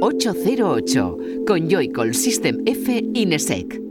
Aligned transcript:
808 0.00 1.44
con 1.46 1.68
Joycall 1.68 2.12
System 2.12 2.62
F 2.66 3.00
Inesec. 3.14 3.87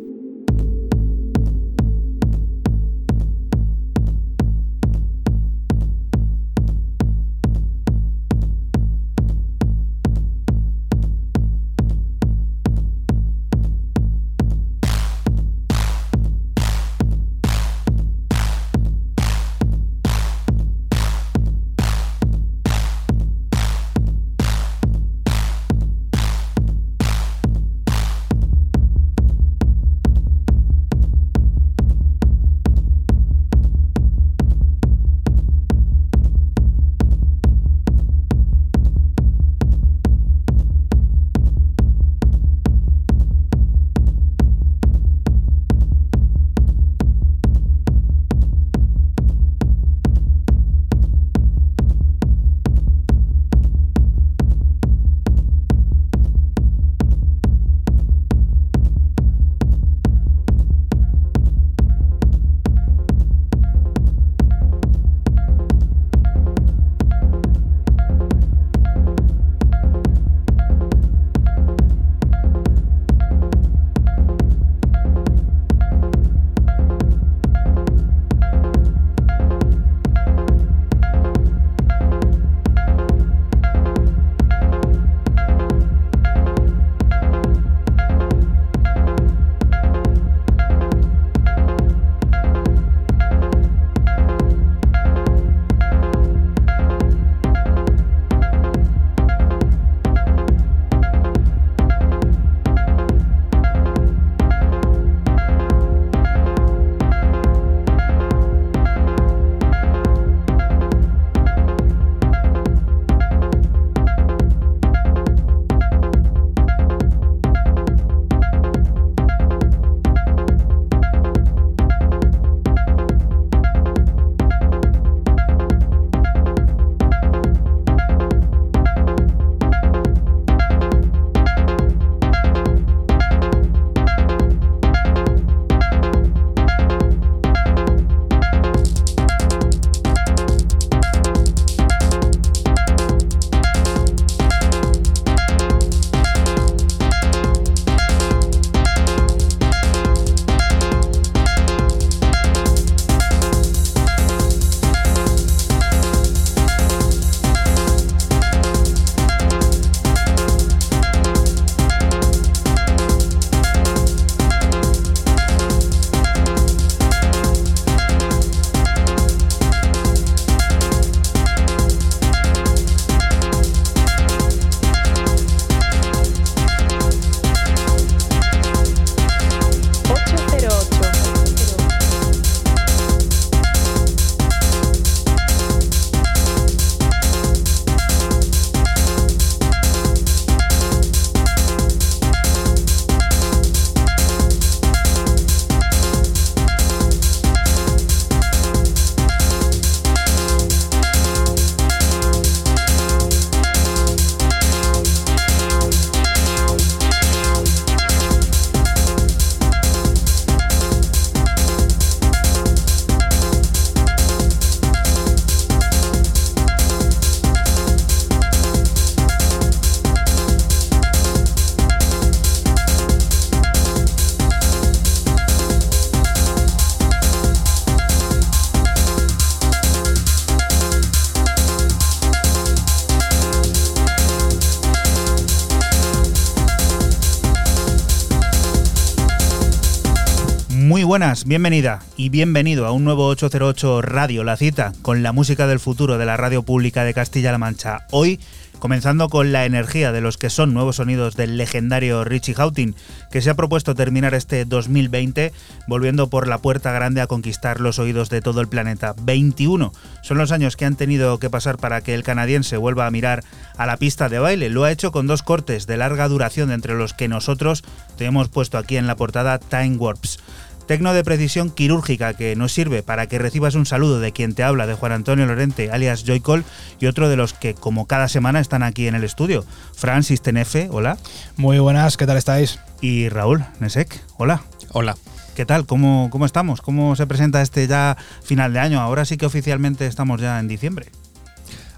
Bienvenida 241.45 241.99
y 242.15 242.29
bienvenido 242.29 242.85
a 242.85 242.91
un 242.91 243.03
nuevo 243.03 243.27
808 243.27 244.01
Radio, 244.01 244.43
la 244.43 244.57
cita 244.57 244.93
con 245.01 245.23
la 245.23 245.33
música 245.33 245.67
del 245.67 245.79
futuro 245.79 246.17
de 246.17 246.25
la 246.25 246.37
radio 246.37 246.63
pública 246.63 247.03
de 247.03 247.13
Castilla-La 247.13 247.57
Mancha. 247.57 248.05
Hoy 248.11 248.39
comenzando 248.79 249.29
con 249.29 249.51
la 249.51 249.65
energía 249.65 250.11
de 250.11 250.21
los 250.21 250.37
que 250.37 250.49
son 250.49 250.73
nuevos 250.73 250.97
sonidos 250.97 251.35
del 251.35 251.57
legendario 251.57 252.23
Richie 252.23 252.53
Houghton, 252.53 252.95
que 253.31 253.41
se 253.41 253.49
ha 253.49 253.55
propuesto 253.55 253.95
terminar 253.95 254.33
este 254.33 254.65
2020 254.65 255.51
volviendo 255.87 256.29
por 256.29 256.47
la 256.47 256.59
puerta 256.59 256.91
grande 256.91 257.21
a 257.21 257.27
conquistar 257.27 257.81
los 257.81 257.99
oídos 257.99 258.29
de 258.29 258.41
todo 258.41 258.61
el 258.61 258.67
planeta. 258.67 259.15
21 259.21 259.91
son 260.21 260.37
los 260.37 260.51
años 260.51 260.75
que 260.75 260.85
han 260.85 260.95
tenido 260.95 261.39
que 261.39 261.49
pasar 261.49 261.77
para 261.77 262.01
que 262.01 262.13
el 262.13 262.23
canadiense 262.23 262.77
vuelva 262.77 263.07
a 263.07 263.11
mirar 263.11 263.43
a 263.77 263.85
la 263.85 263.97
pista 263.97 264.29
de 264.29 264.39
baile. 264.39 264.69
Lo 264.69 264.83
ha 264.83 264.91
hecho 264.91 265.11
con 265.11 265.27
dos 265.27 265.43
cortes 265.43 265.87
de 265.87 265.97
larga 265.97 266.27
duración 266.27 266.71
entre 266.71 266.95
los 266.95 267.13
que 267.13 267.27
nosotros 267.27 267.83
te 268.17 268.25
hemos 268.25 268.49
puesto 268.49 268.77
aquí 268.77 268.97
en 268.97 269.07
la 269.07 269.15
portada 269.15 269.59
Time 269.59 269.97
Warps. 269.97 270.39
Tecno 270.87 271.13
de 271.13 271.25
precisión 271.25 271.69
quirúrgica 271.69 272.33
que 272.33 272.55
nos 272.55 272.71
sirve 272.71 273.03
para 273.03 273.27
que 273.27 273.37
recibas 273.37 273.75
un 273.75 273.85
saludo 273.85 274.21
de 274.21 274.31
quien 274.31 274.55
te 274.55 274.63
habla, 274.63 274.87
de 274.87 274.93
Juan 274.93 275.11
Antonio 275.11 275.45
Lorente, 275.45 275.91
alias 275.91 276.23
Joycol, 276.25 276.63
y 277.01 277.07
otro 277.07 277.27
de 277.27 277.35
los 277.35 277.53
que, 277.53 277.73
como 277.73 278.07
cada 278.07 278.29
semana, 278.29 278.61
están 278.61 278.83
aquí 278.83 279.07
en 279.07 279.15
el 279.15 279.25
estudio. 279.25 279.65
Francis 279.93 280.41
Tenefe, 280.41 280.87
hola. 280.89 281.17
Muy 281.57 281.77
buenas, 281.79 282.15
¿qué 282.15 282.25
tal 282.25 282.37
estáis? 282.37 282.79
Y 283.01 283.27
Raúl 283.27 283.65
Nesek, 283.81 284.23
hola. 284.37 284.63
Hola. 284.93 285.17
¿Qué 285.57 285.65
tal? 285.65 285.85
¿Cómo, 285.85 286.29
¿Cómo 286.31 286.45
estamos? 286.45 286.81
¿Cómo 286.81 287.17
se 287.17 287.27
presenta 287.27 287.61
este 287.61 287.85
ya 287.85 288.15
final 288.41 288.71
de 288.71 288.79
año? 288.79 289.01
Ahora 289.01 289.25
sí 289.25 289.35
que 289.35 289.45
oficialmente 289.45 290.05
estamos 290.05 290.39
ya 290.39 290.57
en 290.57 290.69
diciembre. 290.69 291.07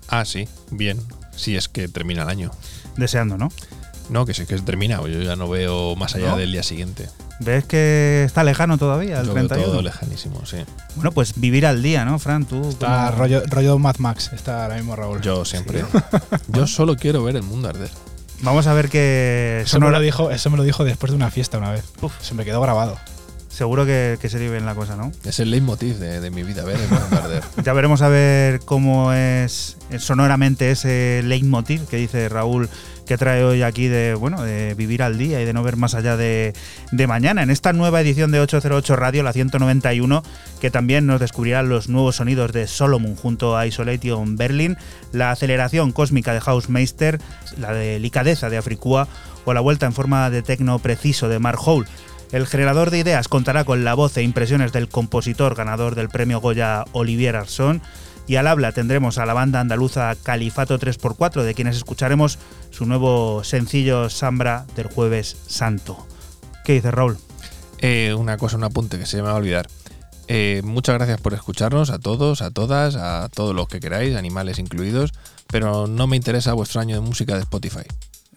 Ah, 0.08 0.26
sí, 0.26 0.48
bien. 0.72 0.98
Si 1.36 1.56
es 1.56 1.70
que 1.70 1.88
termina 1.90 2.24
el 2.24 2.30
año. 2.30 2.52
Deseando, 2.98 3.38
¿no? 3.38 3.50
No, 4.10 4.26
que 4.26 4.34
sí 4.34 4.48
que 4.48 4.58
termina. 4.58 4.98
Yo 5.02 5.22
ya 5.22 5.36
no 5.36 5.48
veo 5.48 5.96
más 5.96 6.16
allá 6.16 6.30
¿No? 6.32 6.38
del 6.38 6.52
día 6.52 6.64
siguiente. 6.64 7.08
¿Ves 7.40 7.64
que 7.66 8.24
está 8.26 8.44
lejano 8.44 8.78
todavía 8.78 9.20
el 9.22 9.26
veo 9.28 9.34
31? 9.36 9.72
todo 9.72 9.82
lejanísimo, 9.82 10.46
sí. 10.46 10.58
Bueno, 10.96 11.12
pues 11.14 11.40
vivir 11.40 11.66
al 11.66 11.82
día, 11.82 12.04
¿no, 12.04 12.20
Fran? 12.20 12.46
Tú. 12.46 12.68
Está 12.70 13.08
¿cómo- 13.12 13.20
rollo, 13.20 13.44
rollo 13.48 13.80
Mad 13.80 13.96
Max, 14.00 14.32
está 14.34 14.64
ahora 14.64 14.76
mismo 14.76 14.96
Raúl. 14.96 15.22
Yo 15.22 15.46
siempre. 15.46 15.84
Yo 16.50 16.68
solo 16.68 16.96
quiero 16.98 17.24
ver 17.24 17.38
el 17.38 17.44
mundo 17.44 17.70
arder. 17.70 17.90
Vamos 18.42 18.68
a 18.68 18.74
ver 18.74 18.90
que 18.90 19.62
eso, 19.66 19.78
me 19.80 19.86
Sonora- 19.86 20.00
lo 20.00 20.04
dijo, 20.04 20.32
eso 20.32 20.50
me 20.50 20.58
lo 20.58 20.64
dijo 20.64 20.84
después 20.84 21.12
de 21.12 21.16
una 21.16 21.32
fiesta 21.32 21.58
una 21.58 21.72
vez. 21.72 21.84
Se 22.22 22.34
me 22.34 22.44
quedó 22.46 22.62
grabado. 22.62 22.98
Seguro 23.60 23.86
que, 23.86 24.18
que 24.22 24.30
se 24.30 24.40
dio 24.40 24.52
bien 24.52 24.66
la 24.66 24.74
cosa, 24.74 24.96
¿no? 24.96 25.12
Es 25.26 25.42
el 25.42 25.52
leitmotiv 25.52 25.98
de, 25.98 26.22
de 26.22 26.32
mi 26.32 26.44
vida, 26.44 26.64
ver. 26.64 26.80
Ya 27.66 27.74
veremos 27.74 28.02
a 28.02 28.08
ver 28.08 28.62
cómo 28.62 29.12
es 29.12 29.76
sonoramente 29.98 30.72
ese 30.72 31.20
leitmotiv 31.26 31.86
que 31.90 31.98
dice 31.98 32.30
Raúl 32.30 32.70
que 33.06 33.18
trae 33.18 33.44
hoy 33.44 33.64
aquí 33.64 33.90
de 33.90 34.14
bueno 34.14 34.44
de 34.44 34.76
vivir 34.76 35.04
al 35.04 35.18
día 35.18 35.42
y 35.42 35.46
de 35.46 35.52
no 35.52 35.62
ver 35.62 35.76
más 35.76 35.94
allá 35.94 36.16
de, 36.16 36.54
de 36.94 37.08
mañana. 37.08 37.44
En 37.44 37.50
esta 37.50 37.74
nueva 37.74 38.00
edición 38.00 38.32
de 38.32 38.40
808 38.40 38.96
Radio, 38.96 39.24
la 39.24 39.34
191, 39.34 40.24
que 40.62 40.72
también 40.72 41.06
nos 41.06 41.20
descubrirá 41.20 41.62
los 41.62 41.90
nuevos 41.90 42.16
sonidos 42.16 42.54
de 42.54 42.66
Solomon 42.66 43.18
junto 43.18 43.58
a 43.58 43.68
Isolation 43.68 44.38
Berlin, 44.38 44.78
la 45.12 45.32
aceleración 45.32 45.92
cósmica 45.92 46.34
de 46.34 46.40
Housemeister, 46.40 47.20
la 47.58 47.74
delicadeza 47.74 48.50
de 48.50 48.56
Africua 48.56 49.10
o 49.44 49.54
la 49.54 49.60
vuelta 49.60 49.86
en 49.86 49.94
forma 49.94 50.30
de 50.30 50.44
tecno 50.44 50.80
preciso 50.80 51.28
de 51.28 51.40
Mark 51.40 51.60
Hole. 51.66 51.88
El 52.32 52.46
generador 52.46 52.92
de 52.92 53.00
ideas 53.00 53.28
contará 53.28 53.64
con 53.64 53.84
la 53.84 53.96
voz 53.96 54.16
e 54.18 54.22
impresiones 54.22 54.72
del 54.72 54.88
compositor 54.88 55.56
ganador 55.56 55.96
del 55.96 56.10
premio 56.10 56.40
Goya 56.40 56.86
Olivier 56.92 57.36
Arson 57.36 57.82
y 58.28 58.36
al 58.36 58.46
habla 58.46 58.72
tendremos 58.72 59.18
a 59.18 59.26
la 59.26 59.34
banda 59.34 59.60
andaluza 59.60 60.16
Califato 60.22 60.78
3x4 60.78 61.42
de 61.42 61.56
quienes 61.56 61.76
escucharemos 61.76 62.38
su 62.70 62.86
nuevo 62.86 63.44
sencillo 63.44 64.12
Sambra 64.12 64.68
del 64.76 64.88
jueves 64.88 65.36
santo. 65.48 66.06
¿Qué 66.64 66.74
dice 66.74 66.92
Raúl? 66.92 67.18
Eh, 67.80 68.14
una 68.16 68.38
cosa, 68.38 68.58
un 68.58 68.64
apunte 68.64 69.00
que 69.00 69.08
se 69.08 69.18
me 69.18 69.24
va 69.24 69.32
a 69.32 69.36
olvidar. 69.36 69.68
Eh, 70.28 70.62
muchas 70.64 70.94
gracias 70.94 71.20
por 71.20 71.34
escucharnos 71.34 71.90
a 71.90 71.98
todos, 71.98 72.44
a 72.44 72.52
todas, 72.52 72.96
a 72.96 73.28
todos 73.34 73.56
los 73.56 73.68
que 73.68 73.80
queráis, 73.80 74.16
animales 74.16 74.60
incluidos, 74.60 75.12
pero 75.48 75.88
no 75.88 76.06
me 76.06 76.16
interesa 76.16 76.54
vuestro 76.54 76.82
año 76.82 76.94
de 76.94 77.02
música 77.02 77.34
de 77.34 77.42
Spotify. 77.42 77.88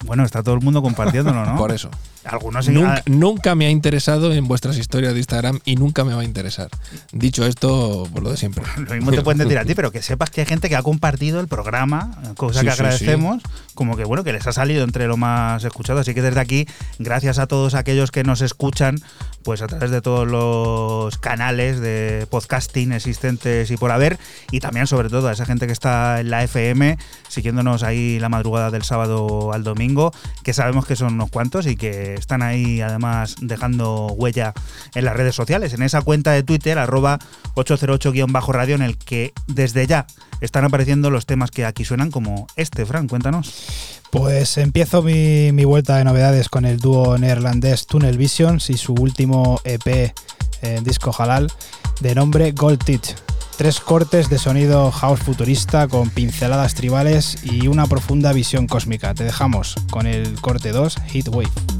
Bueno, 0.04 0.24
está 0.24 0.42
todo 0.42 0.54
el 0.54 0.60
mundo 0.60 0.82
compartiéndolo, 0.82 1.44
¿no? 1.44 1.56
Por 1.58 1.72
eso. 1.72 1.90
Algunos 2.24 2.68
Nunca, 2.68 3.02
nunca 3.06 3.54
me 3.56 3.66
ha 3.66 3.70
interesado 3.70 4.32
en 4.32 4.46
vuestras 4.46 4.78
historias 4.78 5.12
de 5.12 5.18
Instagram 5.18 5.58
y 5.64 5.74
nunca 5.74 6.04
me 6.04 6.14
va 6.14 6.20
a 6.20 6.24
interesar. 6.24 6.68
Dicho 7.10 7.44
esto, 7.44 8.08
por 8.12 8.22
lo 8.22 8.30
de 8.30 8.36
siempre. 8.36 8.62
Lo 8.76 8.94
mismo 8.94 9.10
te 9.10 9.22
pueden 9.22 9.38
decir 9.38 9.58
a 9.58 9.64
ti, 9.64 9.74
pero 9.74 9.90
que 9.90 10.02
sepas 10.02 10.30
que 10.30 10.42
hay 10.42 10.46
gente 10.46 10.68
que 10.68 10.76
ha 10.76 10.82
compartido 10.82 11.40
el 11.40 11.48
programa, 11.48 12.12
cosa 12.36 12.60
Sí, 12.60 12.66
que 12.66 12.72
sí, 12.72 12.80
agradecemos, 12.80 13.42
como 13.74 13.96
que 13.96 14.04
bueno, 14.04 14.22
que 14.22 14.32
les 14.32 14.46
ha 14.46 14.52
salido 14.52 14.84
entre 14.84 15.08
lo 15.08 15.16
más 15.16 15.64
escuchado. 15.64 15.98
Así 15.98 16.14
que 16.14 16.22
desde 16.22 16.38
aquí, 16.38 16.66
gracias 17.00 17.40
a 17.40 17.48
todos 17.48 17.74
aquellos 17.74 18.12
que 18.12 18.22
nos 18.22 18.40
escuchan, 18.40 19.00
pues 19.42 19.60
a 19.60 19.66
través 19.66 19.90
de 19.90 20.00
todos 20.00 20.28
los 20.28 21.18
canales 21.18 21.80
de 21.80 22.28
podcasting 22.30 22.92
existentes 22.92 23.70
y 23.72 23.76
por 23.76 23.90
haber, 23.90 24.18
y 24.52 24.60
también 24.60 24.86
sobre 24.86 25.08
todo 25.08 25.26
a 25.26 25.32
esa 25.32 25.44
gente 25.44 25.66
que 25.66 25.72
está 25.72 26.20
en 26.20 26.30
la 26.30 26.44
FM, 26.44 26.98
siguiéndonos 27.28 27.82
ahí 27.82 28.20
la 28.20 28.28
madrugada 28.28 28.70
del 28.70 28.84
sábado 28.84 29.52
al 29.52 29.64
domingo, 29.64 29.91
que 30.42 30.52
sabemos 30.52 30.86
que 30.86 30.96
son 30.96 31.14
unos 31.14 31.30
cuantos 31.30 31.66
y 31.66 31.76
que 31.76 32.14
están 32.14 32.42
ahí 32.42 32.80
además 32.80 33.36
dejando 33.40 34.06
huella 34.06 34.52
en 34.94 35.04
las 35.04 35.16
redes 35.16 35.34
sociales, 35.34 35.74
en 35.74 35.82
esa 35.82 36.02
cuenta 36.02 36.32
de 36.32 36.42
Twitter, 36.42 36.78
arroba 36.78 37.18
808-radio, 37.54 38.74
en 38.74 38.82
el 38.82 38.98
que 38.98 39.32
desde 39.46 39.86
ya 39.86 40.06
están 40.40 40.64
apareciendo 40.64 41.10
los 41.10 41.26
temas 41.26 41.50
que 41.50 41.64
aquí 41.64 41.84
suenan 41.84 42.10
como 42.10 42.46
este, 42.56 42.84
Fran, 42.86 43.08
cuéntanos. 43.08 44.00
Pues 44.10 44.58
empiezo 44.58 45.02
mi, 45.02 45.64
vuelta 45.64 45.96
de 45.96 46.04
novedades 46.04 46.48
con 46.48 46.64
el 46.64 46.78
dúo 46.78 47.16
neerlandés 47.16 47.86
Tunnel 47.86 48.18
Visions 48.18 48.68
y 48.68 48.76
su 48.76 48.92
último 48.92 49.60
EP 49.64 50.12
en 50.60 50.84
disco 50.84 51.14
halal 51.16 51.50
de 52.00 52.14
nombre 52.14 52.52
Gold 52.52 52.84
Teach. 52.84 53.31
Tres 53.56 53.80
cortes 53.80 54.28
de 54.28 54.38
sonido 54.38 54.90
house 54.90 55.20
futurista 55.20 55.86
con 55.86 56.10
pinceladas 56.10 56.74
tribales 56.74 57.38
y 57.44 57.68
una 57.68 57.86
profunda 57.86 58.32
visión 58.32 58.66
cósmica. 58.66 59.14
Te 59.14 59.24
dejamos 59.24 59.76
con 59.90 60.06
el 60.06 60.40
corte 60.40 60.72
2, 60.72 60.96
Heatwave. 61.12 61.71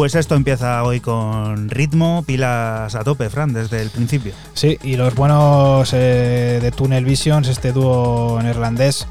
Pues 0.00 0.14
esto 0.14 0.34
empieza 0.34 0.82
hoy 0.82 1.00
con 1.00 1.68
ritmo, 1.68 2.24
pilas 2.26 2.94
a 2.94 3.04
tope, 3.04 3.28
Fran, 3.28 3.52
desde 3.52 3.82
el 3.82 3.90
principio. 3.90 4.32
Sí, 4.54 4.78
y 4.82 4.96
los 4.96 5.14
buenos 5.14 5.92
eh, 5.92 6.58
de 6.62 6.70
Tunnel 6.70 7.04
Visions, 7.04 7.48
este 7.48 7.70
dúo 7.70 8.40
neerlandés 8.42 9.06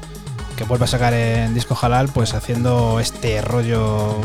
que 0.56 0.64
vuelve 0.64 0.86
a 0.86 0.88
sacar 0.88 1.14
en 1.14 1.54
disco 1.54 1.78
halal, 1.80 2.08
pues 2.12 2.34
haciendo 2.34 2.98
este 2.98 3.40
rollo, 3.40 4.16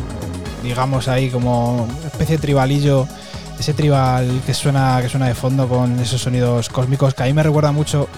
digamos 0.63 1.07
ahí 1.07 1.29
como 1.29 1.88
especie 2.03 2.38
de 2.38 2.41
tribalillo, 2.41 3.07
ese 3.60 3.75
tribal 3.75 4.41
que 4.43 4.55
suena, 4.55 4.98
que 5.03 5.07
suena 5.07 5.27
de 5.27 5.36
fondo 5.36 5.69
con 5.69 6.00
esos 6.00 6.19
sonidos 6.19 6.69
cósmicos 6.69 7.13
que 7.13 7.22
a 7.22 7.25
mí 7.27 7.34
me 7.34 7.43
recuerda 7.43 7.72
mucho 7.74 8.10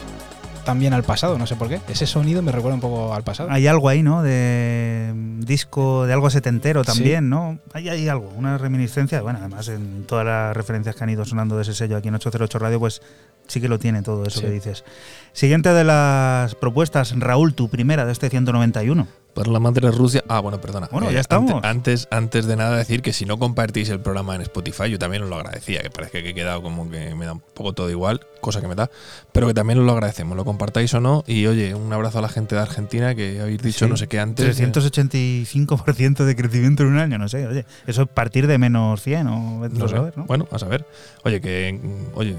también 0.68 0.92
al 0.92 1.04
pasado, 1.04 1.38
no 1.38 1.48
sé 1.48 1.56
por 1.56 1.70
qué. 1.70 1.80
Ese 1.88 2.06
sonido 2.06 2.42
me 2.42 2.52
recuerda 2.52 2.76
un 2.76 2.82
poco 2.82 3.14
al 3.14 3.24
pasado. 3.24 3.50
Hay 3.50 3.68
algo 3.68 3.88
ahí, 3.88 4.04
¿no? 4.04 4.22
De 4.22 5.14
disco, 5.40 6.06
de 6.06 6.12
algo 6.12 6.30
setentero 6.30 6.84
también, 6.84 7.30
¿no? 7.30 7.60
Hay, 7.72 7.88
hay 7.88 8.10
algo, 8.10 8.34
una 8.36 8.58
reminiscencia. 8.58 9.22
Bueno, 9.22 9.40
además 9.40 9.70
en 9.70 10.04
todas 10.04 10.26
las 10.26 10.58
referencias 10.58 10.94
que 10.94 11.06
han 11.06 11.10
ido 11.10 11.24
sonando 11.24 11.56
de 11.56 11.62
ese 11.62 11.74
sello 11.74 11.96
aquí 11.96 12.10
en 12.10 12.16
808 12.16 12.60
Radio, 12.60 12.82
pues 12.82 13.02
sí 13.48 13.62
que 13.62 13.70
lo 13.70 13.80
tiene 13.80 14.02
todo 14.02 14.26
eso 14.26 14.42
que 14.42 14.50
dices. 14.50 14.84
Siguiente 15.32 15.70
de 15.70 15.86
las 15.86 16.54
propuestas, 16.56 17.18
Raúl, 17.18 17.54
tu 17.54 17.70
primera 17.70 18.06
de 18.06 18.12
este 18.12 18.30
191. 18.30 19.08
Por 19.34 19.48
la 19.48 19.60
madre 19.60 19.92
Rusia. 19.92 20.24
Ah, 20.28 20.40
bueno, 20.40 20.60
perdona. 20.60 20.90
Bueno, 20.92 21.12
ya 21.12 21.20
estamos. 21.20 21.64
Antes, 21.64 22.08
antes 22.12 22.46
de 22.46 22.56
nada 22.56 22.76
decir 22.76 23.02
que 23.02 23.14
si 23.14 23.26
no 23.26 23.38
compartís 23.38 23.88
el 23.90 24.02
programa 24.02 24.36
en 24.36 24.42
Spotify, 24.42 24.90
yo 24.90 25.00
también 25.00 25.24
os 25.24 25.30
lo 25.30 25.36
agradecía, 25.36 25.82
que 25.82 25.92
parece 25.92 26.24
que 26.24 26.30
he 26.30 26.34
quedado 26.34 26.62
como 26.62 26.90
que 26.90 27.16
me 27.16 27.26
da 27.26 27.34
un 27.34 27.40
poco 27.54 27.74
todo 27.74 27.90
igual, 27.90 28.26
cosa 28.40 28.62
que 28.62 28.68
me 28.68 28.76
da, 28.76 28.90
pero 29.32 29.48
que 29.48 29.54
también 29.54 29.80
os 29.80 29.86
lo 29.86 29.92
agradecemos, 29.94 30.38
lo 30.38 30.46
compartáis 30.46 30.94
o 30.94 31.02
no. 31.02 31.24
Y 31.28 31.48
oye, 31.48 31.74
un 31.74 31.92
abrazo 31.92 32.20
a 32.20 32.22
la 32.22 32.30
gente 32.30 32.56
de 32.56 32.62
Argentina 32.62 33.16
que 33.16 33.42
habéis 33.42 33.62
dicho 33.62 33.88
no 33.88 33.98
sé 33.98 34.08
qué 34.08 34.20
antes. 34.20 34.60
385% 34.60 36.26
de 36.26 36.36
crecimiento 36.36 36.84
en 36.84 36.90
un 36.90 37.00
año, 37.00 37.18
no 37.18 37.28
sé, 37.28 37.48
oye, 37.48 37.66
eso 37.88 38.04
es 38.04 38.08
partir 38.08 38.48
de 38.48 38.58
menos 38.58 39.02
100 39.02 39.28
o 39.28 39.68
no 39.70 39.88
saber, 39.88 40.18
¿no? 40.18 40.26
Bueno, 40.26 40.48
a 40.52 40.60
saber. 40.60 40.86
Oye, 41.24 41.42
que 41.42 41.80
oye, 42.14 42.36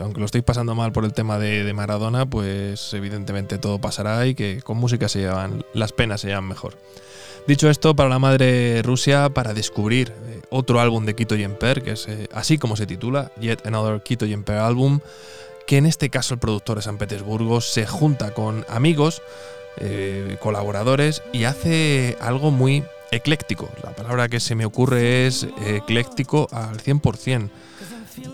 aunque 0.00 0.20
lo 0.20 0.26
estéis 0.26 0.44
pasando 0.44 0.74
mal 0.74 0.92
por 0.92 1.04
el 1.04 1.12
tema 1.12 1.38
de, 1.38 1.64
de 1.64 1.72
Maradona, 1.72 2.26
pues 2.26 2.92
evidentemente 2.94 3.58
todo 3.58 3.80
pasará 3.80 4.26
y 4.26 4.34
que 4.34 4.62
con 4.62 4.78
música 4.78 5.08
se 5.08 5.20
llevan 5.20 5.64
las 5.74 5.92
penas 5.92 6.20
se 6.20 6.40
mejor. 6.40 6.76
Dicho 7.46 7.68
esto, 7.68 7.96
para 7.96 8.08
la 8.08 8.18
madre 8.18 8.82
Rusia, 8.82 9.30
para 9.30 9.54
descubrir 9.54 10.12
eh, 10.26 10.40
otro 10.50 10.80
álbum 10.80 11.04
de 11.04 11.14
Kito 11.14 11.36
Jemper, 11.36 11.82
que 11.82 11.92
es 11.92 12.06
eh, 12.06 12.28
así 12.32 12.58
como 12.58 12.76
se 12.76 12.86
titula, 12.86 13.32
Yet 13.40 13.66
Another 13.66 14.02
Kito 14.02 14.26
Jemper 14.26 14.56
Album, 14.56 15.00
que 15.66 15.78
en 15.78 15.86
este 15.86 16.10
caso 16.10 16.34
el 16.34 16.40
productor 16.40 16.76
de 16.76 16.82
San 16.82 16.98
Petersburgo 16.98 17.60
se 17.60 17.86
junta 17.86 18.32
con 18.34 18.64
amigos, 18.68 19.22
eh, 19.78 20.36
colaboradores 20.40 21.22
y 21.32 21.44
hace 21.44 22.16
algo 22.20 22.50
muy 22.50 22.84
ecléctico. 23.10 23.68
La 23.82 23.90
palabra 23.90 24.28
que 24.28 24.38
se 24.38 24.54
me 24.54 24.64
ocurre 24.64 25.26
es 25.26 25.46
ecléctico 25.66 26.48
al 26.52 26.78
100%. 26.78 27.50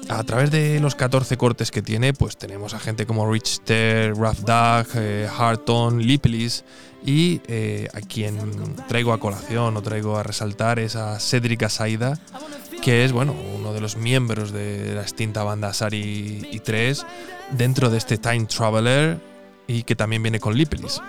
A 0.08 0.24
través 0.24 0.50
de 0.50 0.80
los 0.80 0.94
14 0.94 1.36
cortes 1.36 1.70
que 1.70 1.80
tiene, 1.80 2.12
pues 2.12 2.36
tenemos 2.36 2.74
a 2.74 2.80
gente 2.80 3.06
como 3.06 3.30
Richter, 3.30 4.14
Rough 4.14 4.38
Duck, 4.38 4.88
Harton, 5.38 6.02
Lipelis 6.02 6.64
y 7.06 7.40
eh, 7.46 7.88
a 7.94 8.00
quien 8.00 8.76
traigo 8.88 9.12
a 9.12 9.20
colación 9.20 9.76
o 9.76 9.82
traigo 9.82 10.18
a 10.18 10.24
resaltar 10.24 10.80
es 10.80 10.96
a 10.96 11.18
Cedric 11.20 11.68
Saida, 11.68 12.18
que 12.82 13.04
es 13.04 13.12
bueno, 13.12 13.34
uno 13.54 13.72
de 13.72 13.80
los 13.80 13.96
miembros 13.96 14.50
de 14.52 14.92
la 14.92 15.02
extinta 15.02 15.44
banda 15.44 15.72
Sari 15.72 16.48
y 16.50 16.58
3 16.58 17.06
dentro 17.52 17.90
de 17.90 17.98
este 17.98 18.18
Time 18.18 18.46
Traveler 18.46 19.20
y 19.68 19.84
que 19.84 19.94
también 19.94 20.22
viene 20.22 20.40
con 20.40 20.56
traveler. 20.56 21.00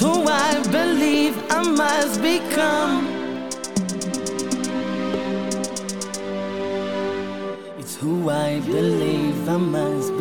Who 0.00 0.24
I 0.24 0.58
believe 0.72 1.36
I 1.50 1.62
must 1.62 2.22
become. 2.22 3.06
It's 7.78 7.96
who 7.96 8.30
I 8.30 8.60
believe 8.60 9.46
I 9.46 9.58
must 9.58 10.12
become. 10.12 10.19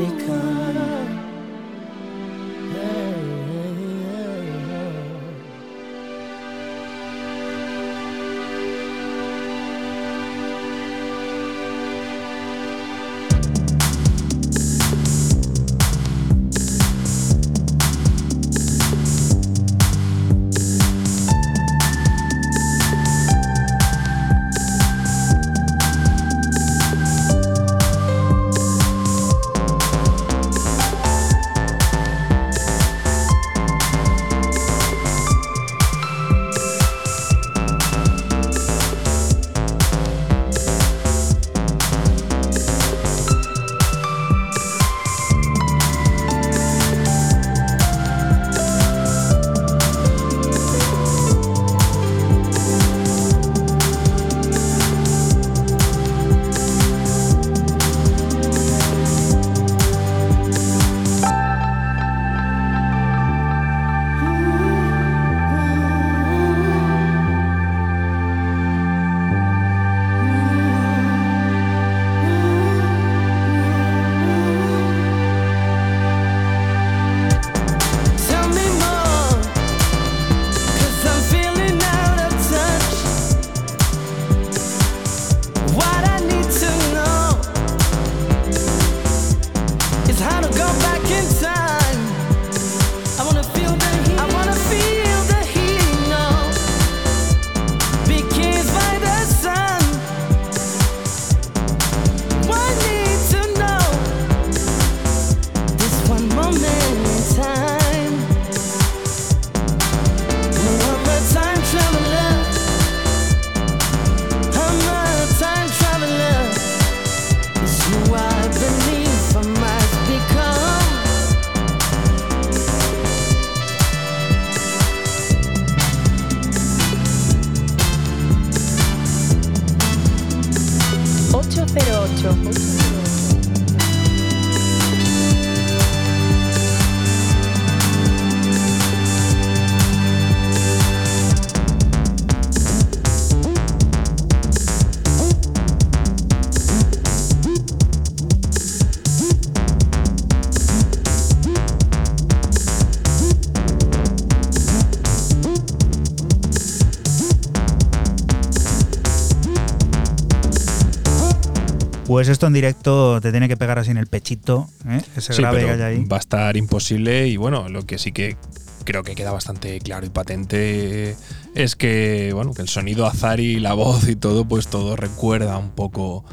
Pues 162.19 162.27
esto 162.27 162.47
en 162.47 162.51
directo 162.51 163.21
te 163.21 163.31
tiene 163.31 163.47
que 163.47 163.55
pegar 163.55 163.79
así 163.79 163.91
en 163.91 163.97
el 163.97 164.07
pechito, 164.07 164.67
¿eh? 164.85 165.01
ese 165.15 165.31
Sí, 165.31 165.41
grave 165.41 165.63
que 165.63 165.71
hay 165.71 165.81
ahí. 165.81 166.03
va 166.03 166.17
a 166.17 166.19
estar 166.19 166.57
imposible 166.57 167.29
y 167.29 167.37
bueno, 167.37 167.69
lo 167.69 167.85
que 167.85 167.97
sí 167.97 168.11
que 168.11 168.35
creo 168.83 169.03
que 169.03 169.15
queda 169.15 169.31
bastante 169.31 169.79
claro 169.79 170.05
y 170.05 170.09
patente 170.09 171.15
es 171.55 171.77
que 171.77 172.31
bueno, 172.33 172.53
que 172.53 172.61
el 172.61 172.67
sonido 172.67 173.05
Azari, 173.05 173.61
la 173.61 173.71
voz 173.71 174.09
y 174.09 174.17
todo, 174.17 174.43
pues 174.43 174.67
todo 174.67 174.97
recuerda 174.97 175.57
un 175.57 175.69
poco 175.69 176.25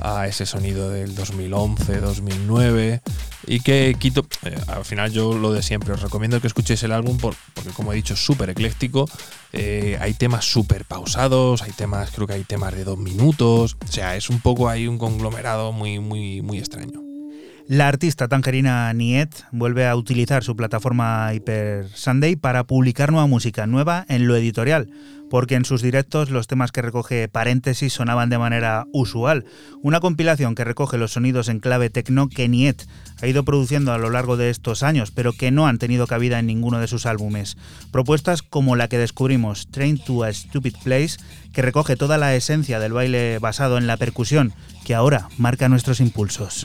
a 0.00 0.26
ese 0.28 0.46
sonido 0.46 0.88
del 0.88 1.14
2011, 1.14 2.00
2009 2.00 3.02
y 3.46 3.60
que 3.60 3.96
quito, 3.98 4.26
eh, 4.44 4.56
al 4.68 4.84
final 4.84 5.10
yo 5.12 5.34
lo 5.36 5.52
de 5.52 5.62
siempre, 5.62 5.92
os 5.92 6.00
recomiendo 6.02 6.40
que 6.40 6.46
escuchéis 6.46 6.82
el 6.82 6.92
álbum 6.92 7.18
por- 7.18 7.36
porque 7.54 7.70
como 7.70 7.92
he 7.92 7.96
dicho 7.96 8.14
es 8.14 8.24
súper 8.24 8.50
ecléctico, 8.50 9.08
eh, 9.52 9.96
hay 10.00 10.14
temas 10.14 10.44
súper 10.44 10.84
pausados, 10.84 11.62
hay 11.62 11.72
temas, 11.72 12.10
creo 12.10 12.26
que 12.26 12.34
hay 12.34 12.44
temas 12.44 12.74
de 12.74 12.84
dos 12.84 12.98
minutos, 12.98 13.76
o 13.82 13.92
sea, 13.92 14.16
es 14.16 14.30
un 14.30 14.40
poco 14.40 14.68
ahí 14.68 14.86
un 14.88 14.98
conglomerado 14.98 15.72
muy, 15.72 15.98
muy, 16.00 16.42
muy 16.42 16.58
extraño. 16.58 17.00
La 17.66 17.88
artista 17.88 18.28
tangerina 18.28 18.92
Niet 18.92 19.34
vuelve 19.50 19.86
a 19.86 19.96
utilizar 19.96 20.44
su 20.44 20.54
plataforma 20.54 21.32
Hyper 21.32 21.88
Sunday 21.94 22.36
para 22.36 22.64
publicar 22.64 23.10
nueva 23.10 23.26
música 23.26 23.66
nueva 23.66 24.04
en 24.08 24.26
lo 24.28 24.36
editorial, 24.36 24.90
porque 25.34 25.56
en 25.56 25.64
sus 25.64 25.82
directos 25.82 26.30
los 26.30 26.46
temas 26.46 26.70
que 26.70 26.80
recoge 26.80 27.26
paréntesis 27.26 27.92
sonaban 27.92 28.30
de 28.30 28.38
manera 28.38 28.86
usual. 28.92 29.46
Una 29.82 29.98
compilación 29.98 30.54
que 30.54 30.62
recoge 30.62 30.96
los 30.96 31.14
sonidos 31.14 31.48
en 31.48 31.58
clave 31.58 31.90
techno 31.90 32.28
que 32.28 32.48
Niet 32.48 32.82
ha 33.20 33.26
ido 33.26 33.44
produciendo 33.44 33.92
a 33.92 33.98
lo 33.98 34.10
largo 34.10 34.36
de 34.36 34.48
estos 34.48 34.84
años, 34.84 35.10
pero 35.10 35.32
que 35.32 35.50
no 35.50 35.66
han 35.66 35.78
tenido 35.78 36.06
cabida 36.06 36.38
en 36.38 36.46
ninguno 36.46 36.78
de 36.78 36.86
sus 36.86 37.04
álbumes. 37.04 37.56
Propuestas 37.90 38.42
como 38.42 38.76
la 38.76 38.86
que 38.86 38.96
descubrimos, 38.96 39.66
Train 39.72 39.98
to 39.98 40.22
a 40.22 40.32
Stupid 40.32 40.76
Place, 40.84 41.16
que 41.52 41.62
recoge 41.62 41.96
toda 41.96 42.16
la 42.16 42.32
esencia 42.36 42.78
del 42.78 42.92
baile 42.92 43.40
basado 43.40 43.76
en 43.76 43.88
la 43.88 43.96
percusión, 43.96 44.52
que 44.84 44.94
ahora 44.94 45.30
marca 45.36 45.68
nuestros 45.68 45.98
impulsos. 45.98 46.64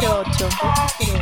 08. 0.00 1.13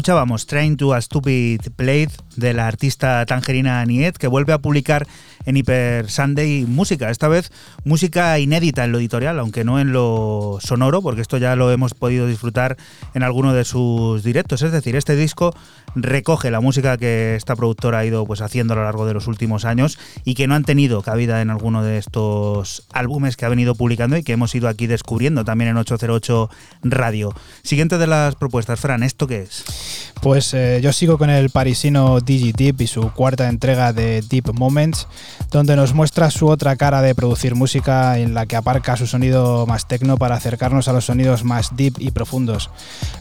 Escuchábamos 0.00 0.46
Train 0.46 0.78
to 0.78 0.94
a 0.94 1.02
Stupid 1.02 1.60
Blade 1.76 2.08
de 2.36 2.54
la 2.54 2.66
artista 2.66 3.26
tangerina 3.26 3.84
Niet, 3.84 4.16
que 4.16 4.28
vuelve 4.28 4.54
a 4.54 4.58
publicar 4.58 5.06
en 5.46 5.56
Hyper 5.56 6.10
Sunday 6.10 6.64
música, 6.66 7.10
esta 7.10 7.28
vez 7.28 7.50
música 7.84 8.38
inédita 8.38 8.84
en 8.84 8.92
lo 8.92 8.98
editorial, 8.98 9.38
aunque 9.38 9.64
no 9.64 9.80
en 9.80 9.92
lo 9.92 10.58
sonoro, 10.60 11.02
porque 11.02 11.22
esto 11.22 11.38
ya 11.38 11.56
lo 11.56 11.70
hemos 11.72 11.94
podido 11.94 12.26
disfrutar 12.26 12.76
en 13.14 13.22
alguno 13.22 13.54
de 13.54 13.64
sus 13.64 14.22
directos. 14.22 14.62
Es 14.62 14.72
decir, 14.72 14.96
este 14.96 15.16
disco 15.16 15.54
recoge 15.94 16.50
la 16.50 16.60
música 16.60 16.96
que 16.96 17.34
esta 17.36 17.56
productora 17.56 18.00
ha 18.00 18.04
ido 18.04 18.24
pues, 18.26 18.40
haciendo 18.40 18.74
a 18.74 18.76
lo 18.76 18.84
largo 18.84 19.06
de 19.06 19.14
los 19.14 19.26
últimos 19.26 19.64
años 19.64 19.98
y 20.24 20.34
que 20.34 20.46
no 20.46 20.54
han 20.54 20.64
tenido 20.64 21.02
cabida 21.02 21.42
en 21.42 21.50
alguno 21.50 21.82
de 21.82 21.98
estos 21.98 22.86
álbumes 22.92 23.36
que 23.36 23.46
ha 23.46 23.48
venido 23.48 23.74
publicando 23.74 24.16
y 24.16 24.22
que 24.22 24.32
hemos 24.32 24.54
ido 24.54 24.68
aquí 24.68 24.86
descubriendo 24.86 25.44
también 25.44 25.70
en 25.70 25.76
808 25.76 26.50
Radio. 26.82 27.34
Siguiente 27.62 27.98
de 27.98 28.06
las 28.06 28.34
propuestas, 28.34 28.80
Fran, 28.80 29.02
¿esto 29.02 29.26
qué 29.26 29.42
es? 29.42 30.12
Pues 30.22 30.52
eh, 30.54 30.80
yo 30.82 30.92
sigo 30.92 31.18
con 31.18 31.30
el 31.30 31.50
parisino 31.50 32.20
DigiDeep 32.20 32.80
y 32.82 32.86
su 32.86 33.10
cuarta 33.12 33.48
entrega 33.48 33.92
de 33.92 34.22
Deep 34.22 34.52
Moments, 34.52 35.08
donde 35.50 35.76
nos 35.76 35.94
muestra 35.94 36.30
su 36.30 36.48
otra 36.48 36.76
cara 36.76 37.02
de 37.02 37.14
producir 37.14 37.54
música 37.54 38.18
en 38.18 38.34
la 38.34 38.46
que 38.46 38.56
aparca 38.56 38.96
su 38.96 39.06
sonido 39.06 39.66
más 39.66 39.88
tecno 39.88 40.16
para 40.16 40.36
acercarnos 40.36 40.88
a 40.88 40.92
los 40.92 41.06
sonidos 41.06 41.44
más 41.44 41.76
deep 41.76 41.94
y 41.98 42.10
profundos. 42.10 42.70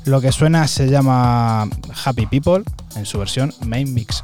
Lo 0.05 0.21
que 0.21 0.31
suena 0.31 0.67
se 0.67 0.89
llama 0.89 1.67
Happy 2.05 2.25
People 2.25 2.63
en 2.95 3.05
su 3.05 3.19
versión 3.19 3.53
Main 3.65 3.93
Mix. 3.93 4.23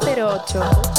808. 0.00 0.95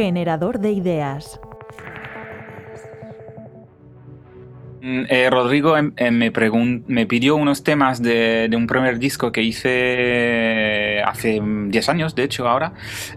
Generador 0.00 0.60
de 0.60 0.72
ideas. 0.72 1.38
Mm, 4.80 5.02
eh, 5.10 5.28
Rodrigo 5.28 5.76
em- 5.76 5.92
eh, 5.98 6.10
me, 6.10 7.04
pidió 7.06 7.36
unos 7.36 7.62
temas 7.62 8.00
de, 8.00 8.48
un 8.56 8.66
primer 8.66 8.98
disco 8.98 9.30
que 9.30 9.42
hice 9.42 11.02
hace 11.04 11.38
mm, 11.42 11.68
10 11.68 11.88
años, 11.90 12.14
de 12.14 12.22
hecho, 12.22 12.48
ahora, 12.48 12.72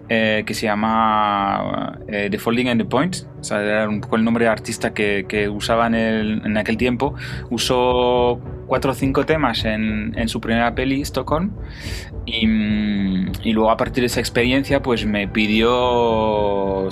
eh, 0.09 0.43
que 0.45 0.53
se 0.53 0.65
llama 0.65 1.99
eh, 2.09 2.27
The 2.29 2.37
Folding 2.37 2.67
and 2.67 2.81
the 2.81 2.85
Point. 2.85 3.15
O 3.39 3.43
sea, 3.45 3.61
era 3.61 3.87
un 3.87 4.01
poco 4.01 4.17
el 4.17 4.25
nombre 4.25 4.43
de 4.43 4.51
artista 4.51 4.93
que, 4.93 5.25
que 5.25 5.47
usaba 5.47 5.87
en, 5.87 5.95
el- 5.95 6.41
en 6.45 6.57
aquel 6.57 6.75
tiempo. 6.75 7.15
Usó 7.49 8.41
cuatro 8.67 8.91
o 8.91 8.95
cinco 8.95 9.25
temas 9.25 9.63
en, 9.63 10.27
su 10.27 10.41
primera 10.41 10.75
peli, 10.75 11.01
Stockholm. 11.01 11.51
Mm, 12.25 13.31
y 13.43 13.51
luego 13.53 13.69
a 13.69 13.77
partir 13.77 14.01
de 14.01 14.07
esa 14.07 14.19
experiencia 14.21 14.81
pues 14.81 15.05
me 15.05 15.27
pidió 15.27 15.69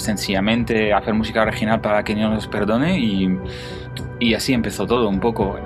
sencillamente 0.01 0.93
hacer 0.93 1.13
música 1.13 1.41
original 1.41 1.79
para 1.79 2.03
que 2.03 2.15
no 2.15 2.29
nos 2.29 2.47
perdone 2.47 2.99
y, 2.99 4.33
así 4.33 4.53
empezó 4.53 4.85
todo 4.85 5.07
un 5.07 5.19
poco. 5.19 5.57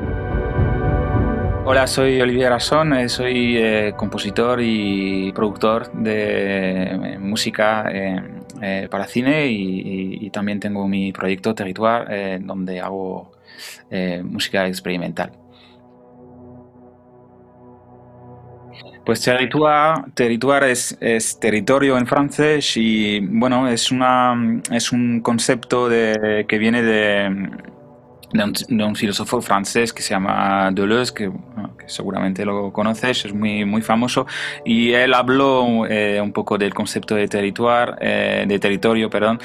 Hola, 1.67 1.87
soy 1.87 2.21
Olivier 2.21 2.47
Arasón, 2.47 2.93
eh, 2.93 3.09
soy 3.09 3.57
eh, 3.57 3.93
compositor 3.97 4.59
y 4.61 5.31
productor 5.33 5.91
de 5.93 6.83
eh, 6.83 7.17
música 7.19 7.89
para 8.89 9.05
cine 9.07 9.47
y, 9.47 10.25
y- 10.25 10.29
también 10.29 10.59
tengo 10.59 10.87
mi 10.87 11.11
proyecto 11.11 11.53
Territoire 11.53 12.39
donde 12.39 12.79
hago 12.79 13.31
música 14.23 14.67
experimental. 14.67 15.31
Pues 19.05 19.21
territoire, 19.21 20.01
territoire 20.15 20.71
es, 20.71 20.97
es 20.99 21.39
territorio 21.39 21.95
en 21.95 22.07
francés 22.07 22.75
y 22.75 23.19
bueno, 23.19 23.67
es, 23.67 23.91
una, 23.91 24.61
es 24.71 24.91
un 24.91 25.21
concepto 25.21 25.87
de, 25.87 26.45
que 26.47 26.57
viene 26.57 26.81
de, 26.81 27.29
de 28.33 28.43
un, 28.43 28.53
de 28.67 28.83
un 28.83 28.95
filósofo 28.95 29.41
francés 29.41 29.93
que 29.93 30.01
se 30.01 30.15
llama 30.15 30.71
Deleuze, 30.73 31.13
que, 31.13 31.29
que 31.77 31.87
seguramente 31.87 32.45
lo 32.45 32.73
conoces, 32.73 33.25
es 33.25 33.33
muy, 33.33 33.63
muy 33.63 33.83
famoso, 33.83 34.25
y 34.65 34.93
él 34.93 35.13
habló 35.13 35.85
eh, 35.85 36.19
un 36.19 36.33
poco 36.33 36.57
del 36.57 36.73
concepto 36.73 37.13
de 37.13 37.27
territoire, 37.27 37.93
eh, 38.01 38.45
de 38.47 38.57
territorio, 38.57 39.11
perdón, 39.11 39.39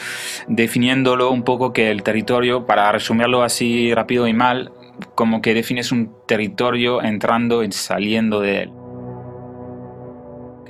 definiéndolo 0.48 1.30
un 1.30 1.42
poco 1.42 1.74
que 1.74 1.90
el 1.90 2.02
territorio, 2.02 2.64
para 2.64 2.90
resumirlo 2.92 3.42
así 3.42 3.92
rápido 3.92 4.26
y 4.26 4.32
mal, 4.32 4.72
como 5.14 5.42
que 5.42 5.52
defines 5.52 5.92
un 5.92 6.14
territorio 6.26 7.02
entrando 7.02 7.62
y 7.62 7.70
saliendo 7.72 8.40
de 8.40 8.62
él 8.62 8.79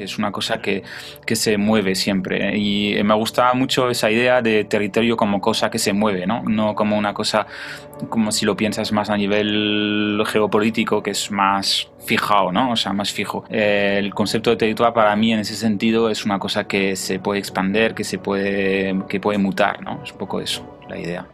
es 0.05 0.19
una 0.19 0.33
cosa 0.33 0.61
que, 0.61 0.83
que 1.27 1.37
se 1.37 1.57
mueve 1.57 1.95
siempre. 1.95 2.57
Y 2.57 3.03
me 3.05 3.15
gustaba 3.15 3.55
mucho 3.55 3.91
esa 3.91 4.11
idea 4.11 4.43
de 4.43 4.65
territorio 4.65 5.17
como 5.17 5.41
cosa 5.41 5.71
que 5.71 5.79
se 5.79 5.93
mueve, 5.93 6.27
¿no? 6.27 6.43
No 6.43 6.75
como 6.75 6.97
una 6.97 7.15
cosa, 7.15 7.47
como 8.09 8.33
si 8.33 8.47
lo 8.47 8.57
piensas 8.57 8.93
más 8.93 9.11
a 9.11 9.17
nivel 9.17 10.23
geopolítico, 10.27 11.03
que 11.03 11.11
es 11.11 11.31
más 11.31 11.91
fijado, 12.05 12.53
¿no? 12.53 12.73
O 12.73 12.77
sea, 12.77 12.93
más 12.93 13.13
fijo. 13.13 13.45
Eh, 13.51 13.97
el 13.99 14.15
concepto 14.15 14.51
de 14.51 14.57
territorio 14.57 14.93
para 14.95 15.15
mí 15.17 15.33
en 15.33 15.41
ese 15.41 15.55
sentido 15.55 16.11
es 16.11 16.25
una 16.25 16.39
cosa 16.39 16.65
que 16.65 16.97
se 16.97 17.19
puede 17.19 17.41
expandir, 17.41 17.95
que 17.95 18.05
se 18.05 18.19
puede, 18.19 18.97
que 19.09 19.21
puede 19.21 19.39
mutar, 19.39 19.83
¿no? 19.83 20.01
Es 20.03 20.13
un 20.13 20.19
poco 20.19 20.41
eso, 20.41 20.79
la 20.89 20.99
idea 20.99 21.27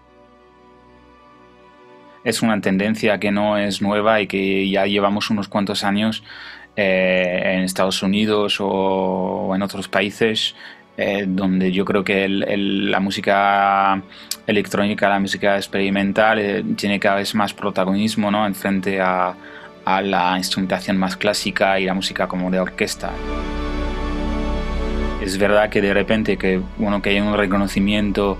es 2.27 2.43
una 2.43 2.61
tendencia 2.61 3.19
que 3.19 3.31
no 3.31 3.57
es 3.57 3.81
nueva 3.81 4.21
y 4.21 4.27
que 4.27 4.69
ya 4.69 4.85
llevamos 4.87 5.31
unos 5.31 5.49
cuantos 5.49 5.85
años 5.85 6.23
eh, 6.77 7.41
en 7.55 7.61
Estados 7.63 8.03
Unidos 8.03 8.59
o 8.61 9.53
en 9.55 9.63
otros 9.63 9.89
países 9.89 10.55
eh, 10.99 11.25
donde 11.27 11.73
yo 11.73 11.85
creo 11.85 12.03
que 12.05 12.25
el- 12.25 12.43
el- 12.49 12.91
la 12.91 13.01
música 13.01 14.01
electrónica, 14.47 15.09
la 15.09 15.21
música 15.21 15.57
experimental 15.57 16.39
eh, 16.39 16.65
tiene 16.77 16.99
cada 16.99 17.17
vez 17.17 17.35
más 17.35 17.53
protagonismo 17.55 18.31
¿no? 18.31 18.47
en 18.47 18.55
frente 18.55 19.01
a, 19.01 19.35
a 19.85 20.03
la 20.03 20.37
instrumentación 20.37 20.97
más 20.97 21.17
clásica 21.17 21.79
y 21.79 21.85
la 21.85 21.95
música 21.95 22.27
como 22.27 22.51
de 22.51 22.61
orquesta. 22.61 23.11
Es 25.21 25.39
verdad 25.39 25.69
que 25.71 25.81
de 25.81 25.93
repente 25.95 26.37
que, 26.37 26.61
bueno, 26.79 27.01
que 27.03 27.11
hay 27.11 27.21
un 27.21 27.37
reconocimiento 27.37 28.39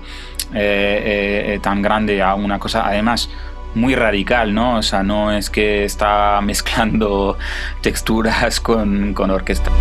eh, 0.53 1.53
eh, 1.55 1.59
tan 1.61 1.81
grande 1.81 2.21
a 2.21 2.35
una 2.35 2.59
cosa, 2.59 2.87
además 2.87 3.29
muy 3.77 3.95
radical, 3.95 4.53
¿no? 4.53 4.77
O 4.77 4.81
sea, 4.81 5.03
no 5.03 5.31
es 5.31 5.49
que 5.49 5.85
está 5.85 6.41
mezclando 6.43 7.37
texturas 7.81 8.59
con, 8.59 9.13
con 9.13 9.31
orquesta. 9.31 9.71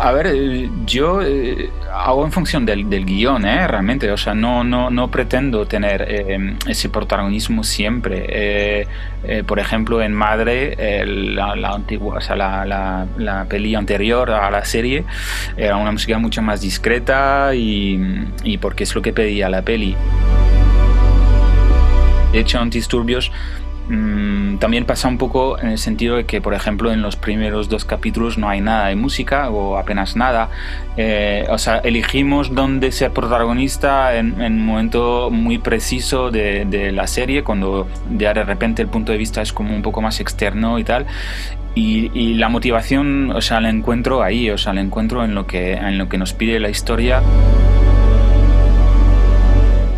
A 0.00 0.12
ver, 0.12 0.26
eh, 0.26 0.68
yo 0.84 1.22
eh, 1.22 1.70
hago 1.94 2.24
en 2.24 2.32
función 2.32 2.66
del, 2.66 2.90
del 2.90 3.06
guion, 3.06 3.46
¿eh? 3.46 3.66
realmente. 3.66 4.10
O 4.10 4.16
sea, 4.16 4.34
no, 4.34 4.64
no, 4.64 4.90
no 4.90 5.10
pretendo 5.10 5.66
tener 5.66 6.04
eh, 6.08 6.56
ese 6.66 6.88
protagonismo 6.88 7.64
siempre. 7.64 8.26
Eh, 8.28 8.86
eh, 9.24 9.44
por 9.44 9.58
ejemplo, 9.58 10.02
en 10.02 10.12
Madre, 10.12 10.76
la, 11.06 11.56
la 11.56 11.70
antigua, 11.70 12.18
o 12.18 12.20
sea, 12.20 12.36
la, 12.36 12.66
la, 12.66 13.06
la 13.16 13.44
peli 13.46 13.74
anterior 13.74 14.30
a 14.30 14.50
la 14.50 14.64
serie, 14.64 15.04
era 15.56 15.76
una 15.76 15.92
música 15.92 16.18
mucho 16.18 16.42
más 16.42 16.60
discreta 16.60 17.54
y, 17.54 17.98
y 18.42 18.58
porque 18.58 18.84
es 18.84 18.94
lo 18.94 19.00
que 19.00 19.12
pedía 19.12 19.48
la 19.48 19.62
peli. 19.62 19.96
De 22.34 22.40
hecho, 22.40 22.58
Antisturbios 22.58 23.30
mm, 23.88 24.56
también 24.56 24.86
pasa 24.86 25.06
un 25.06 25.18
poco 25.18 25.56
en 25.56 25.68
el 25.68 25.78
sentido 25.78 26.16
de 26.16 26.24
que, 26.24 26.40
por 26.40 26.52
ejemplo, 26.52 26.92
en 26.92 27.00
los 27.00 27.14
primeros 27.14 27.68
dos 27.68 27.84
capítulos 27.84 28.38
no 28.38 28.48
hay 28.48 28.60
nada 28.60 28.88
de 28.88 28.96
música 28.96 29.50
o 29.50 29.76
apenas 29.76 30.16
nada. 30.16 30.48
Eh, 30.96 31.46
o 31.48 31.58
sea, 31.58 31.78
elegimos 31.78 32.52
dónde 32.52 32.90
ser 32.90 33.12
protagonista 33.12 34.16
en, 34.16 34.34
un 34.42 34.66
momento 34.66 35.30
muy 35.30 35.58
preciso 35.58 36.32
de, 36.32 36.64
de 36.64 36.90
la 36.90 37.06
serie, 37.06 37.44
cuando 37.44 37.86
ya 38.18 38.34
de 38.34 38.42
repente 38.42 38.82
el 38.82 38.88
punto 38.88 39.12
de 39.12 39.18
vista 39.18 39.40
es 39.40 39.52
como 39.52 39.72
un 39.72 39.82
poco 39.82 40.02
más 40.02 40.18
externo 40.18 40.80
y 40.80 40.82
tal. 40.82 41.06
Y, 41.76 42.10
y 42.18 42.34
la 42.34 42.48
motivación, 42.48 43.30
o 43.30 43.40
sea, 43.40 43.60
la 43.60 43.70
encuentro 43.70 44.24
ahí, 44.24 44.50
o 44.50 44.58
sea, 44.58 44.72
la 44.72 44.80
encuentro 44.80 45.24
en 45.24 45.36
lo 45.36 45.46
que, 45.46 45.74
en 45.74 45.98
lo 45.98 46.08
que 46.08 46.18
nos 46.18 46.32
pide 46.32 46.58
la 46.58 46.68
historia. 46.68 47.22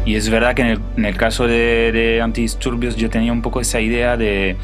Y 0.06 0.14
es 0.14 0.30
verdad 0.30 0.54
que 0.54 0.62
en 0.62 0.68
el, 0.68 0.80
en 0.96 1.04
el 1.04 1.16
caso 1.16 1.46
de, 1.46 1.92
de 1.92 2.22
Antidisturbios 2.22 2.96
yo 2.96 3.10
tenía 3.10 3.32
un 3.32 3.42
poco 3.42 3.60
esa 3.60 3.80
idea 3.80 4.16
de 4.16 4.56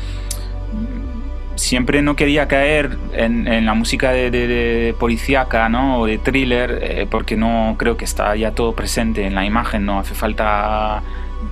siempre 1.57 2.03
no 2.03 2.17
quería 2.17 2.49
caer 2.49 2.97
en, 3.13 3.67
la 3.67 3.75
música 3.75 4.11
de, 4.13 4.31
de, 4.31 4.47
de 4.47 4.95
policíaca 4.95 5.69
¿no? 5.69 6.01
o 6.01 6.07
de 6.07 6.19
thriller 6.19 6.79
eh, 6.83 7.07
porque 7.11 7.37
no 7.37 7.77
creo 7.79 7.97
que 7.97 8.05
está 8.05 8.35
ya 8.37 8.53
todo 8.53 8.75
presente 8.75 9.27
en 9.27 9.35
la 9.35 9.45
imagen, 9.45 9.85
no 9.87 9.99
hace 9.99 10.15
falta 10.15 11.03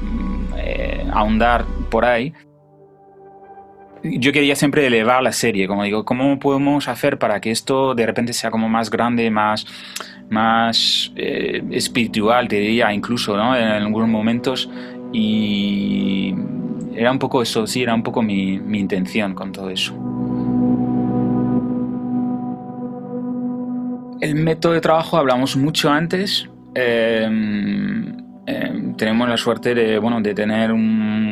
mm, 0.01 0.55
eh, 0.57 1.07
ahondar 1.13 1.65
por 1.91 2.05
ahí. 2.05 2.33
Yo 4.03 4.33
quería 4.33 4.57
siempre 4.57 4.87
elevar 4.87 5.23
la 5.23 5.33
serie, 5.33 5.69
como 5.69 5.85
digo, 5.85 6.07
¿cómo 6.07 6.39
podemos 6.39 6.89
hacer 6.89 7.19
para 7.19 7.41
que 7.41 7.51
esto 7.51 7.95
de 7.95 8.07
repente 8.07 8.33
sea 8.33 8.51
como 8.51 8.67
más 8.67 8.89
grande, 8.89 9.31
más, 9.31 9.67
más 10.31 11.13
eh, 11.17 11.63
espiritual, 11.71 12.49
te 12.49 12.57
diría 12.57 12.93
incluso, 12.93 13.37
¿no? 13.37 13.57
En 13.57 13.69
algunos 13.69 14.09
momentos. 14.09 14.71
Y 15.13 16.35
era 16.95 17.11
un 17.11 17.19
poco 17.19 17.43
eso, 17.43 17.67
sí, 17.67 17.83
era 17.83 17.95
un 17.95 18.03
poco 18.03 18.23
mi, 18.23 18.59
mi 18.59 18.79
intención 18.79 19.35
con 19.35 19.53
todo 19.53 19.71
eso. 19.71 19.95
El 24.21 24.35
método 24.35 24.75
de 24.75 24.81
trabajo 24.81 25.17
hablamos 25.17 25.57
mucho 25.57 25.91
antes. 25.91 26.49
Eh, 26.75 27.29
eh, 28.47 28.93
tenemos 28.97 29.29
la 29.29 29.37
suerte 29.37 29.75
de, 29.75 29.99
bueno, 29.99 30.21
de 30.21 30.35
tener 30.35 30.73
un, 30.73 31.30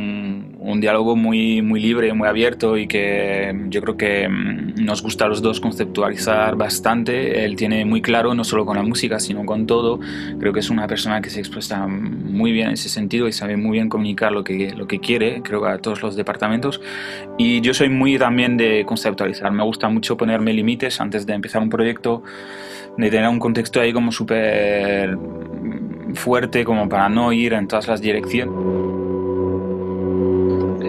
un, 0.68 0.80
diálogo 0.80 1.16
muy, 1.16 1.62
muy 1.62 1.80
libre, 1.80 2.12
muy 2.12 2.28
abierto 2.28 2.76
y 2.76 2.86
que 2.86 3.54
yo 3.68 3.80
creo 3.80 3.96
que 3.96 4.28
mm, 4.28 4.84
nos 4.84 5.02
gusta 5.02 5.24
a 5.24 5.28
los 5.28 5.42
dos 5.42 5.60
conceptualizar 5.60 6.56
bastante. 6.56 7.44
Él 7.44 7.56
tiene 7.56 7.84
muy 7.84 8.02
claro, 8.02 8.34
no 8.34 8.44
solo 8.44 8.64
con 8.64 8.76
la 8.76 8.82
música, 8.82 9.18
sino 9.18 9.44
con 9.44 9.66
todo. 9.66 10.00
Creo 10.38 10.52
que 10.52 10.60
es 10.60 10.70
una 10.70 10.86
persona 10.86 11.20
que 11.20 11.30
se 11.30 11.40
expresa 11.40 11.86
muy 11.86 12.52
bien 12.52 12.68
en 12.68 12.74
ese 12.74 12.88
sentido 12.88 13.28
y 13.28 13.32
sabe 13.32 13.56
muy 13.56 13.72
bien 13.72 13.88
comunicar 13.88 14.32
lo 14.32 14.44
que, 14.44 14.72
lo 14.76 14.86
que 14.86 15.00
quiere, 15.00 15.42
creo 15.42 15.62
que 15.62 15.68
a 15.68 15.78
todos 15.78 16.02
los 16.02 16.16
departamentos. 16.16 16.80
Y 17.38 17.60
yo 17.60 17.74
soy 17.74 17.88
muy 17.88 18.18
también 18.18 18.56
de 18.56 18.84
conceptualizar. 18.86 19.50
Me 19.52 19.64
gusta 19.64 19.88
mucho 19.88 20.16
ponerme 20.16 20.52
límites 20.52 21.00
antes 21.00 21.26
de 21.26 21.34
empezar 21.34 21.62
un 21.62 21.70
proyecto, 21.70 22.22
de 22.96 23.10
tener 23.10 23.28
un 23.28 23.38
contexto 23.38 23.80
ahí 23.80 23.92
como 23.92 24.12
súper 24.12 25.16
fuerte 26.14 26.64
como 26.64 26.88
para 26.88 27.08
no 27.08 27.32
ir 27.32 27.52
en 27.52 27.68
todas 27.68 27.86
las 27.88 28.00
direcciones. 28.00 28.97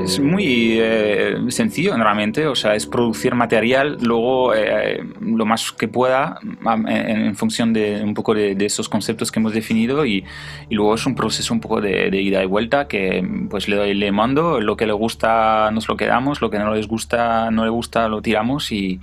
Es 0.04 0.20
muy 0.20 0.78
eh, 0.80 1.36
sencillo 1.50 1.96
realmente, 1.96 2.48
o 2.48 2.56
sea, 2.56 2.76
es 2.76 2.86
producir 2.86 3.36
material, 3.36 3.98
luego 4.02 4.54
eh, 4.54 5.04
lo 5.22 5.46
más 5.46 5.72
que 5.72 5.88
pueda 5.88 6.40
en, 6.88 7.36
función 7.36 7.74
de 7.74 8.02
un 8.04 8.14
poco 8.14 8.34
de, 8.34 8.56
esos 8.60 8.90
conceptos 8.90 9.32
que 9.32 9.40
hemos 9.40 9.54
definido 9.54 10.06
y, 10.06 10.24
luego 10.70 10.96
es 10.96 11.06
un 11.06 11.16
proceso 11.16 11.54
un 11.54 11.60
poco 11.60 11.82
de, 11.82 12.10
de, 12.10 12.22
ida 12.22 12.44
y 12.44 12.46
vuelta 12.46 12.88
que 12.88 13.28
pues 13.50 13.68
le 13.68 13.76
doy, 13.76 13.94
le 13.94 14.12
mando, 14.12 14.62
lo 14.62 14.78
que 14.78 14.86
le 14.86 14.94
gusta 14.94 15.70
nos 15.72 15.88
lo 15.88 15.98
quedamos, 15.98 16.42
lo 16.42 16.50
que 16.50 16.60
no 16.60 16.74
les 16.74 16.88
gusta, 16.88 17.52
no 17.52 17.64
le 17.64 17.70
gusta 17.70 18.08
lo 18.08 18.22
tiramos 18.22 18.72
y, 18.72 19.00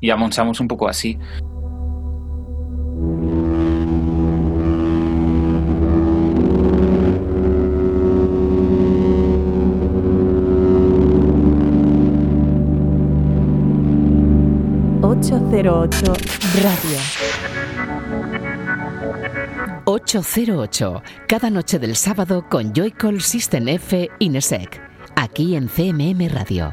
y 0.00 0.10
avanzamos 0.10 0.60
un 0.60 0.68
poco 0.68 0.88
así. 0.88 1.18
...808 15.20 16.12
Radio. 16.62 16.98
808, 19.84 21.02
cada 21.26 21.50
noche 21.50 21.80
del 21.80 21.96
sábado 21.96 22.44
con 22.48 22.72
Joycall 22.72 23.20
System 23.20 23.66
F 23.66 24.08
Inesec, 24.20 24.80
aquí 25.16 25.56
en 25.56 25.66
CMM 25.66 26.28
Radio. 26.28 26.72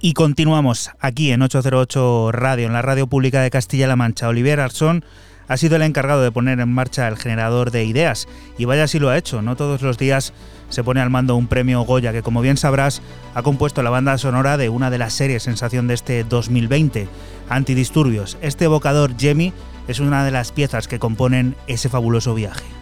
Y 0.00 0.14
continuamos 0.14 0.90
aquí 0.98 1.32
en 1.32 1.42
808 1.42 2.32
Radio, 2.32 2.66
en 2.66 2.72
la 2.72 2.80
radio 2.80 3.06
pública 3.06 3.42
de 3.42 3.50
Castilla-La 3.50 3.96
Mancha. 3.96 4.28
Olivier 4.28 4.58
Arzón 4.58 5.04
ha 5.50 5.56
sido 5.56 5.74
el 5.74 5.82
encargado 5.82 6.22
de 6.22 6.30
poner 6.30 6.60
en 6.60 6.72
marcha 6.72 7.08
el 7.08 7.16
generador 7.16 7.72
de 7.72 7.84
ideas. 7.84 8.28
Y 8.56 8.66
vaya 8.66 8.86
si 8.86 9.00
lo 9.00 9.08
ha 9.08 9.18
hecho, 9.18 9.42
no 9.42 9.56
todos 9.56 9.82
los 9.82 9.98
días 9.98 10.32
se 10.68 10.84
pone 10.84 11.00
al 11.00 11.10
mando 11.10 11.34
un 11.34 11.48
premio 11.48 11.82
Goya 11.82 12.12
que 12.12 12.22
como 12.22 12.40
bien 12.40 12.56
sabrás 12.56 13.02
ha 13.34 13.42
compuesto 13.42 13.82
la 13.82 13.90
banda 13.90 14.16
sonora 14.16 14.56
de 14.56 14.68
una 14.68 14.90
de 14.90 14.98
las 14.98 15.12
series 15.12 15.42
sensación 15.42 15.88
de 15.88 15.94
este 15.94 16.22
2020, 16.22 17.08
Antidisturbios. 17.48 18.38
Este 18.42 18.66
evocador 18.66 19.16
Jemmy 19.18 19.52
es 19.88 19.98
una 19.98 20.24
de 20.24 20.30
las 20.30 20.52
piezas 20.52 20.86
que 20.86 21.00
componen 21.00 21.56
ese 21.66 21.88
fabuloso 21.88 22.32
viaje. 22.32 22.79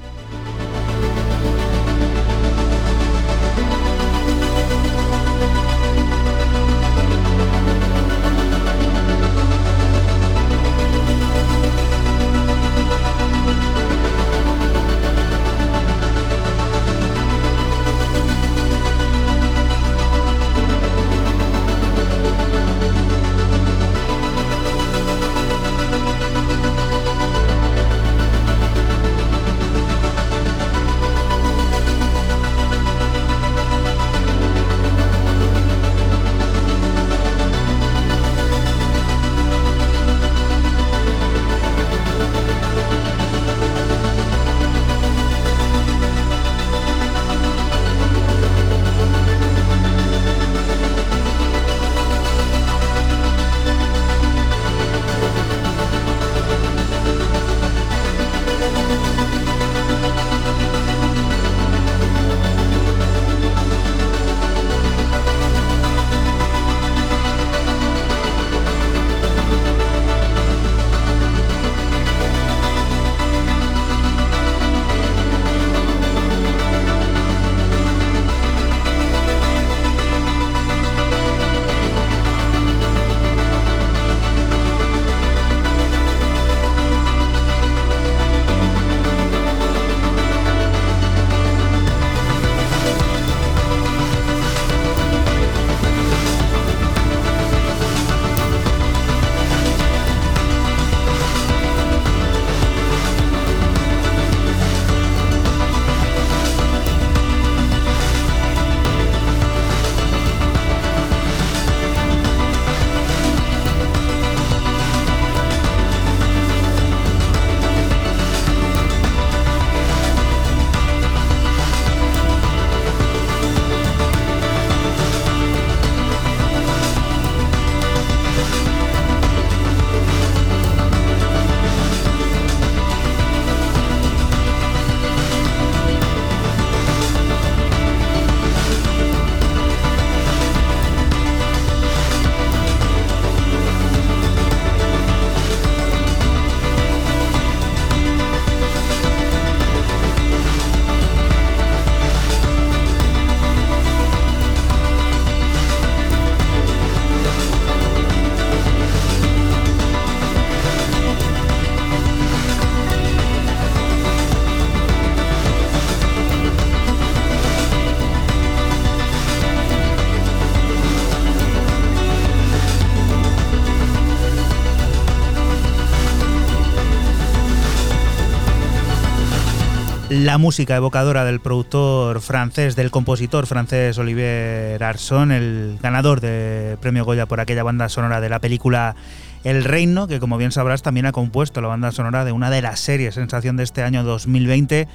Música 180.38 180.76
evocadora 180.76 181.24
del 181.24 181.40
productor 181.40 182.20
francés, 182.20 182.76
del 182.76 182.90
compositor 182.90 183.46
francés 183.46 183.98
Olivier 183.98 184.82
Arson, 184.82 185.32
el 185.32 185.78
ganador 185.82 186.20
de 186.20 186.78
premio 186.80 187.04
Goya 187.04 187.26
por 187.26 187.40
aquella 187.40 187.62
banda 187.62 187.88
sonora 187.88 188.20
de 188.20 188.28
la 188.28 188.38
película 188.38 188.96
El 189.44 189.64
Reino, 189.64 190.06
que 190.06 190.20
como 190.20 190.38
bien 190.38 190.52
sabrás 190.52 190.82
también 190.82 191.06
ha 191.06 191.12
compuesto 191.12 191.60
la 191.60 191.68
banda 191.68 191.92
sonora 191.92 192.24
de 192.24 192.32
una 192.32 192.50
de 192.50 192.62
las 192.62 192.80
series 192.80 193.16
sensación 193.16 193.56
de 193.56 193.64
este 193.64 193.82
año 193.82 194.04
2020, 194.04 194.88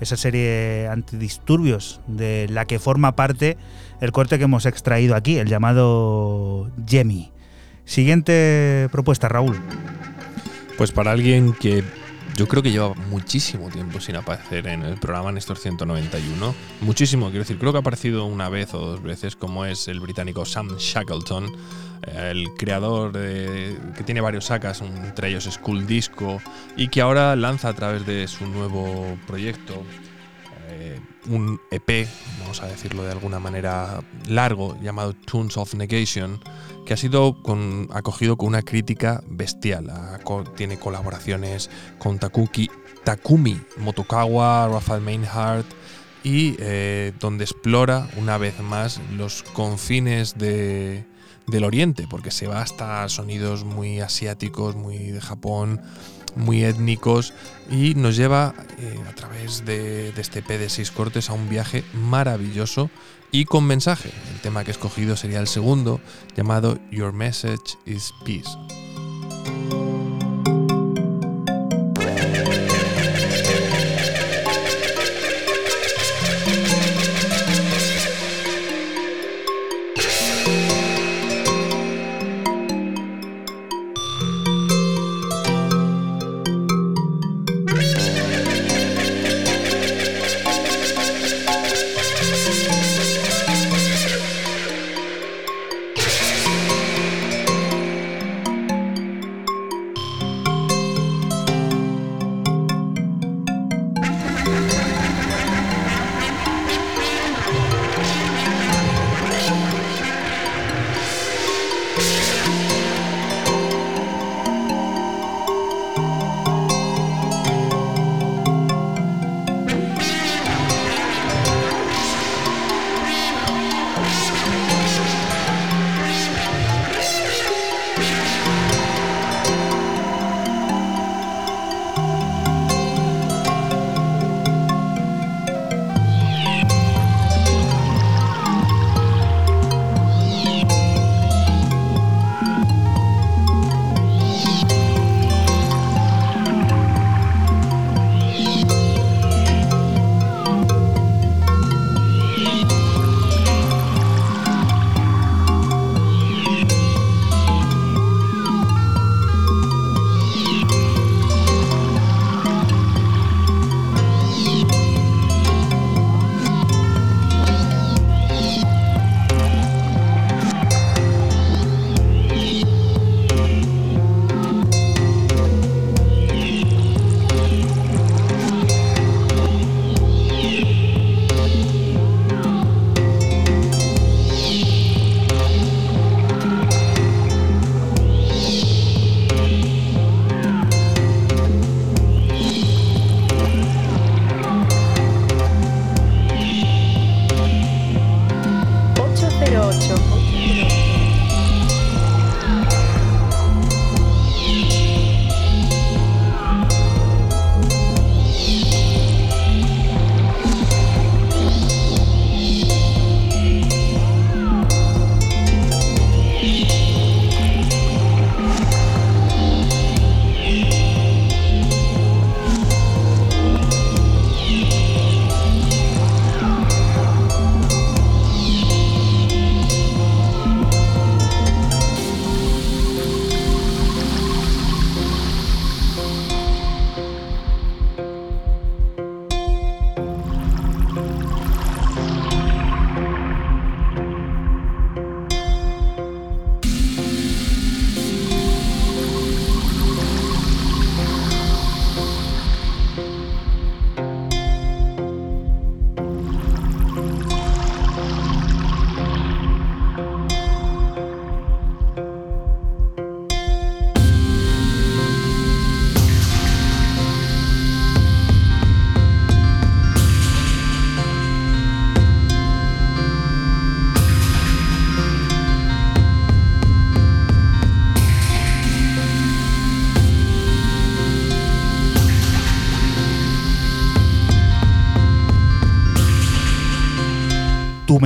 esa 0.00 0.16
serie 0.16 0.88
antidisturbios 0.88 2.00
de 2.06 2.46
la 2.50 2.66
que 2.66 2.78
forma 2.78 3.16
parte 3.16 3.56
el 4.00 4.12
corte 4.12 4.38
que 4.38 4.44
hemos 4.44 4.66
extraído 4.66 5.16
aquí, 5.16 5.38
el 5.38 5.48
llamado 5.48 6.70
Jemmy. 6.86 7.32
Siguiente 7.84 8.88
propuesta, 8.92 9.28
Raúl. 9.28 9.60
Pues 10.78 10.92
para 10.92 11.10
alguien 11.10 11.52
que 11.52 11.82
yo 12.40 12.48
creo 12.48 12.62
que 12.62 12.70
lleva 12.70 12.94
muchísimo 12.94 13.68
tiempo 13.68 14.00
sin 14.00 14.16
aparecer 14.16 14.66
en 14.66 14.82
el 14.82 14.96
programa 14.98 15.30
Néstor 15.30 15.58
191. 15.58 16.54
Muchísimo, 16.80 17.26
quiero 17.26 17.40
decir, 17.40 17.58
creo 17.58 17.70
que 17.70 17.76
ha 17.76 17.80
aparecido 17.82 18.24
una 18.24 18.48
vez 18.48 18.72
o 18.72 18.78
dos 18.78 19.02
veces, 19.02 19.36
como 19.36 19.66
es 19.66 19.88
el 19.88 20.00
británico 20.00 20.46
Sam 20.46 20.74
Shackleton, 20.78 21.44
eh, 22.06 22.28
el 22.30 22.48
creador 22.56 23.12
de- 23.12 23.76
que 23.94 24.04
tiene 24.04 24.22
varios 24.22 24.46
sacas, 24.46 24.80
entre 24.80 25.28
ellos 25.28 25.44
School 25.52 25.86
Disco, 25.86 26.40
y 26.78 26.88
que 26.88 27.02
ahora 27.02 27.36
lanza 27.36 27.68
a 27.68 27.74
través 27.74 28.06
de 28.06 28.26
su 28.26 28.46
nuevo 28.46 29.18
proyecto 29.26 29.74
eh, 30.70 30.98
un 31.28 31.60
EP, 31.70 32.08
vamos 32.40 32.62
a 32.62 32.66
decirlo 32.66 33.02
de 33.04 33.12
alguna 33.12 33.38
manera 33.38 34.00
largo, 34.28 34.76
llamado 34.82 35.12
Tunes 35.12 35.56
of 35.56 35.74
Negation, 35.74 36.40
que 36.86 36.94
ha 36.94 36.96
sido 36.96 37.36
acogido 37.92 38.36
con 38.36 38.48
una 38.48 38.62
crítica 38.62 39.22
bestial. 39.28 39.92
Tiene 40.56 40.78
colaboraciones 40.78 41.70
con 41.98 42.18
Takuki, 42.18 42.70
Takumi 43.04 43.60
Motokawa, 43.78 44.68
Rafael 44.68 45.00
Meinhardt 45.02 45.66
y 46.22 46.56
eh, 46.58 47.12
donde 47.18 47.44
explora 47.44 48.08
una 48.16 48.36
vez 48.38 48.58
más 48.60 49.00
los 49.16 49.42
confines 49.42 50.36
de- 50.36 51.04
del 51.46 51.64
oriente, 51.64 52.06
porque 52.08 52.30
se 52.30 52.46
va 52.46 52.60
hasta 52.62 53.08
sonidos 53.08 53.64
muy 53.64 54.00
asiáticos, 54.00 54.76
muy 54.76 54.98
de 54.98 55.20
Japón, 55.20 55.80
muy 56.36 56.64
étnicos 56.64 57.34
y 57.70 57.94
nos 57.94 58.16
lleva 58.16 58.54
eh, 58.78 58.98
a 59.08 59.14
través 59.14 59.64
de, 59.64 60.12
de 60.12 60.20
este 60.20 60.42
P 60.42 60.58
de 60.58 60.68
seis 60.68 60.90
cortes 60.90 61.30
a 61.30 61.32
un 61.32 61.48
viaje 61.48 61.84
maravilloso 61.92 62.90
y 63.32 63.44
con 63.44 63.64
mensaje. 63.64 64.10
El 64.32 64.40
tema 64.40 64.64
que 64.64 64.70
he 64.70 64.72
escogido 64.72 65.16
sería 65.16 65.40
el 65.40 65.48
segundo, 65.48 66.00
llamado 66.36 66.78
Your 66.90 67.12
Message 67.12 67.76
is 67.86 68.12
Peace. 68.24 68.50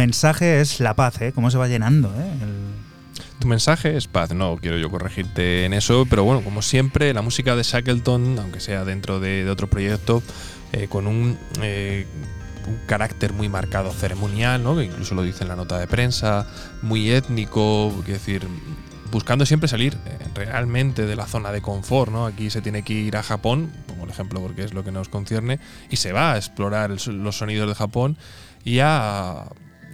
Mensaje 0.04 0.60
es 0.60 0.80
la 0.80 0.94
paz, 0.94 1.22
¿eh? 1.22 1.32
Cómo 1.34 1.50
se 1.50 1.56
va 1.56 1.66
llenando, 1.66 2.08
¿eh? 2.08 2.30
Tu 3.38 3.48
mensaje 3.48 3.96
es 3.96 4.06
paz, 4.06 4.34
no 4.34 4.58
quiero 4.60 4.76
yo 4.76 4.90
corregirte 4.90 5.64
en 5.64 5.72
eso, 5.72 6.06
pero 6.08 6.24
bueno, 6.24 6.42
como 6.42 6.60
siempre, 6.60 7.14
la 7.14 7.22
música 7.22 7.56
de 7.56 7.62
Shackleton, 7.62 8.38
aunque 8.38 8.60
sea 8.60 8.84
dentro 8.84 9.18
de, 9.18 9.48
otro 9.48 9.66
proyecto, 9.66 10.22
eh, 10.72 10.88
con 10.88 11.06
un, 11.06 11.38
eh, 11.62 12.06
un 12.66 12.78
carácter 12.86 13.32
muy 13.32 13.48
marcado 13.48 13.92
ceremonial, 13.92 14.62
¿no? 14.62 14.76
que 14.76 14.84
incluso 14.84 15.14
lo 15.14 15.22
dice 15.22 15.44
en 15.44 15.48
la 15.48 15.56
nota 15.56 15.78
de 15.78 15.86
prensa, 15.86 16.46
muy 16.82 17.10
étnico, 17.10 17.90
quiero 18.04 18.18
decir, 18.18 18.46
buscando 19.10 19.46
siempre 19.46 19.68
salir 19.68 19.96
eh, 20.04 20.18
realmente 20.34 21.06
de 21.06 21.16
la 21.16 21.26
zona 21.26 21.50
de 21.50 21.62
confort. 21.62 22.12
¿no? 22.12 22.26
Aquí 22.26 22.50
se 22.50 22.60
tiene 22.60 22.82
que 22.82 22.92
ir 22.92 23.16
a 23.16 23.22
Japón, 23.22 23.72
como 23.88 24.04
el 24.04 24.10
ejemplo 24.10 24.40
porque 24.40 24.64
es 24.64 24.74
lo 24.74 24.84
que 24.84 24.92
nos 24.92 25.08
concierne, 25.08 25.60
y 25.88 25.96
se 25.96 26.12
va 26.12 26.32
a 26.32 26.36
explorar 26.36 26.90
los 26.90 27.36
sonidos 27.36 27.68
de 27.68 27.74
Japón 27.74 28.18
y 28.64 28.80
a, 28.80 29.44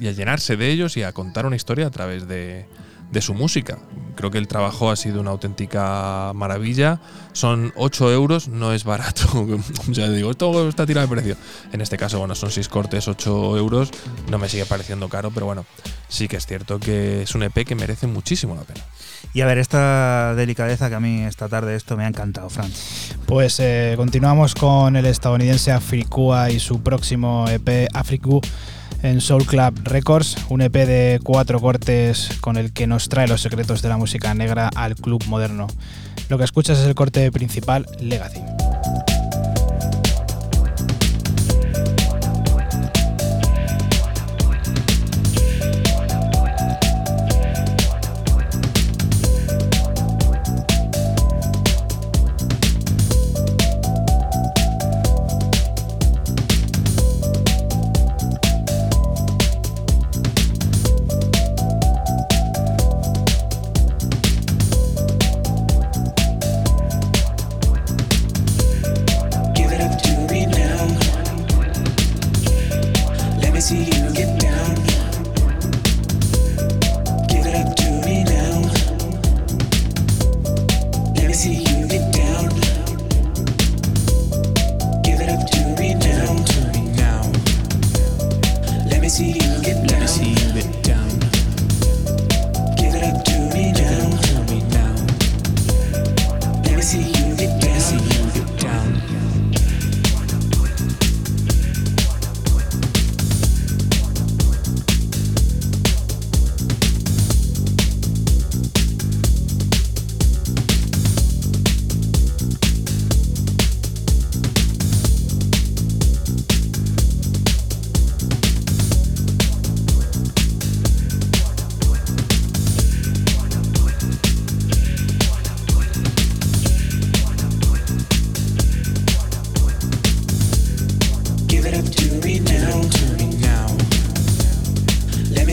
y 0.01 0.09
a 0.09 0.12
llenarse 0.12 0.57
de 0.57 0.70
ellos 0.70 0.96
y 0.96 1.03
a 1.03 1.12
contar 1.12 1.46
una 1.46 1.57
historia 1.57 1.86
a 1.86 1.90
través 1.90 2.26
de, 2.26 2.66
de 3.11 3.20
su 3.20 3.34
música. 3.34 3.78
Creo 4.16 4.30
que 4.30 4.38
el 4.38 4.48
trabajo 4.48 4.90
ha 4.90 4.96
sido 4.96 5.20
una 5.20 5.30
auténtica 5.30 6.32
maravilla. 6.34 7.01
Son 7.32 7.72
8 7.76 8.12
euros, 8.12 8.48
no 8.48 8.72
es 8.72 8.84
barato. 8.84 9.46
ya 9.88 10.09
digo, 10.09 10.30
esto 10.30 10.68
está 10.68 10.86
tirado 10.86 11.07
de 11.07 11.14
precio. 11.14 11.36
En 11.72 11.80
este 11.80 11.96
caso, 11.96 12.18
bueno, 12.18 12.34
son 12.34 12.51
6 12.51 12.68
cortes, 12.68 13.09
8 13.09 13.57
euros. 13.57 13.90
No 14.30 14.38
me 14.38 14.48
sigue 14.48 14.66
pareciendo 14.66 15.09
caro, 15.09 15.30
pero 15.30 15.46
bueno, 15.46 15.64
sí 16.09 16.28
que 16.28 16.36
es 16.36 16.46
cierto 16.46 16.78
que 16.78 17.22
es 17.22 17.34
un 17.34 17.42
EP 17.42 17.64
que 17.66 17.74
merece 17.74 18.07
muchísimo 18.07 18.55
la 18.55 18.62
pena. 18.62 18.80
Y 19.32 19.40
a 19.40 19.46
ver, 19.46 19.59
esta 19.59 20.34
delicadeza 20.34 20.88
que 20.88 20.94
a 20.94 21.01
mí 21.01 21.22
esta 21.22 21.48
tarde 21.48 21.76
esto 21.76 21.96
me 21.96 22.05
ha 22.05 22.09
encantado, 22.09 22.48
Fran. 22.51 22.70
Pues 23.26 23.59
eh, 23.61 23.94
continuamos 23.96 24.55
con 24.55 24.96
el 24.96 25.07
estadounidense 25.07 25.72
Afrikua 25.72 26.51
y 26.51 26.61
su 26.61 26.82
próximo 26.82 27.46
EP 27.48 27.88
Afriku 27.94 28.40
en 29.03 29.20
Soul 29.20 29.46
Club 29.46 29.80
Records, 29.84 30.36
un 30.48 30.62
EP 30.62 30.72
de 30.72 31.20
cuatro 31.22 31.61
cortes 31.61 32.30
con 32.40 32.57
el 32.57 32.72
que 32.72 32.86
nos 32.86 33.09
trae 33.09 33.28
los 33.28 33.40
secretos 33.40 33.82
de 33.82 33.88
la 33.88 33.96
música 33.96 34.34
negra 34.34 34.70
al 34.74 34.94
club 34.94 35.24
moderno. 35.26 35.66
Lo 36.28 36.38
que 36.38 36.44
escuchas 36.44 36.78
es 36.78 36.86
el 36.86 36.94
corte 36.94 37.30
principal 37.32 37.86
Legacy. 38.01 38.40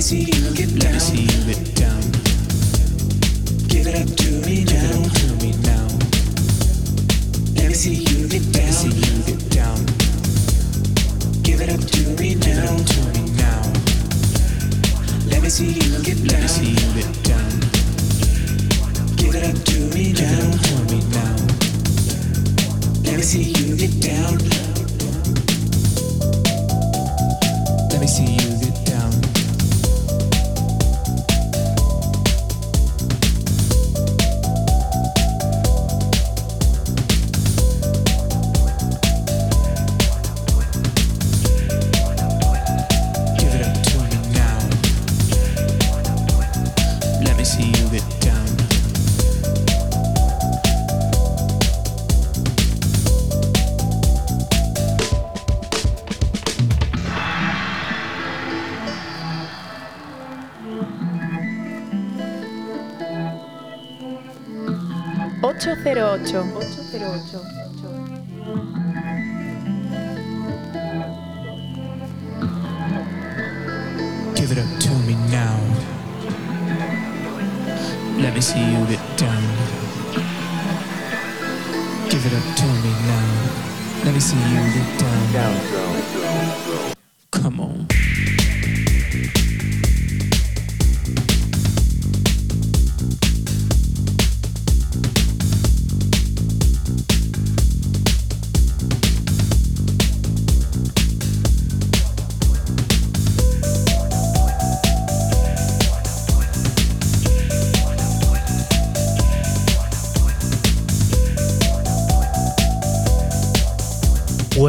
See 0.07 0.19
you 0.19 0.53
get 0.53 0.69
down. 0.69 0.79
Let 0.79 0.93
me 0.93 0.99
see 0.99 1.21
you 1.23 1.36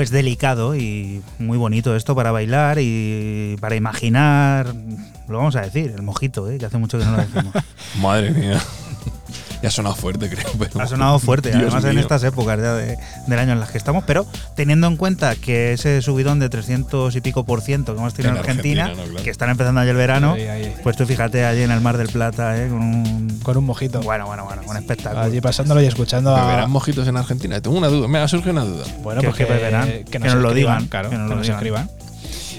Pues 0.08 0.24
delicado 0.24 0.74
y 0.74 1.22
muy 1.38 1.58
bonito 1.58 1.94
esto 1.94 2.14
para 2.14 2.30
bailar 2.30 2.78
y 2.80 3.58
para 3.60 3.76
imaginar. 3.76 4.72
Lo 5.28 5.36
vamos 5.36 5.54
a 5.54 5.60
decir, 5.60 5.92
el 5.94 6.00
mojito, 6.00 6.50
¿eh? 6.50 6.56
que 6.56 6.64
hace 6.64 6.78
mucho 6.78 6.98
que 6.98 7.04
no 7.04 7.10
lo 7.10 7.18
decimos. 7.18 7.52
Madre 8.00 8.30
mía. 8.30 8.58
Ha 9.68 9.70
sonado 9.70 9.94
fuerte, 9.94 10.28
creo. 10.28 10.46
pero- 10.58 10.80
Ha 10.80 10.86
sonado 10.86 11.18
fuerte, 11.18 11.50
Dios 11.50 11.62
además 11.72 11.84
en 11.84 11.98
estas 11.98 12.22
épocas 12.24 12.58
ya 12.60 12.74
de- 12.74 12.98
del 13.26 13.38
año 13.38 13.52
en 13.52 13.60
las 13.60 13.70
que 13.70 13.78
estamos, 13.78 14.04
pero 14.06 14.26
teniendo 14.56 14.86
en 14.86 14.96
cuenta 14.96 15.34
que 15.36 15.72
ese 15.72 16.02
subidón 16.02 16.38
de 16.38 16.48
300 16.48 17.14
y 17.14 17.20
pico 17.20 17.44
por 17.44 17.60
ciento 17.60 17.94
que 17.94 18.00
hemos 18.00 18.14
tenido 18.14 18.30
en 18.32 18.36
En 18.36 18.40
Argentina, 18.40 18.82
Argentina, 18.84 19.04
¿no? 19.06 19.10
Claro. 19.12 19.24
que 19.24 19.30
están 19.30 19.50
empezando 19.50 19.82
ya 19.84 19.90
el 19.90 19.96
verano, 19.96 20.32
Ahí, 20.32 20.46
ahí. 20.48 20.74
pues 20.82 20.96
tú 20.96 21.06
fíjate 21.06 21.44
allí 21.44 21.62
en 21.62 21.70
el 21.70 21.80
Mar 21.80 21.96
del 21.96 22.08
Plata, 22.08 22.56
¿eh? 22.62 22.68
con 22.68 22.78
un... 22.82 23.28
Con 23.42 23.56
un 23.56 23.64
mojito. 23.64 24.00
Bueno, 24.02 24.26
bueno, 24.26 24.44
bueno, 24.44 24.62
un 24.66 24.76
espectáculo. 24.76 25.22
Allí 25.22 25.40
pasándolo 25.40 25.80
y 25.80 25.86
escuchando 25.86 26.34
a. 26.36 26.44
¿Beberán 26.44 26.70
mojitos 26.70 27.06
en 27.08 27.16
Argentina? 27.16 27.60
Tengo 27.60 27.78
una 27.78 27.88
duda. 27.88 28.06
Me 28.08 28.18
ha 28.18 28.28
surgido 28.28 28.52
una 28.52 28.64
duda. 28.64 28.84
Bueno, 29.02 29.20
Que- 29.22 29.28
pues 29.28 29.38
que 29.38 29.44
beberán, 29.44 30.04
que 30.04 30.18
nos 30.18 30.34
lo 30.34 30.52
digan, 30.52 30.86
claro, 30.88 31.08
que 31.08 31.14
que 31.16 31.20
nos 31.20 31.28
nos, 31.30 31.36
lo 31.38 31.42
digan. 31.42 31.56
escriban. 31.56 31.90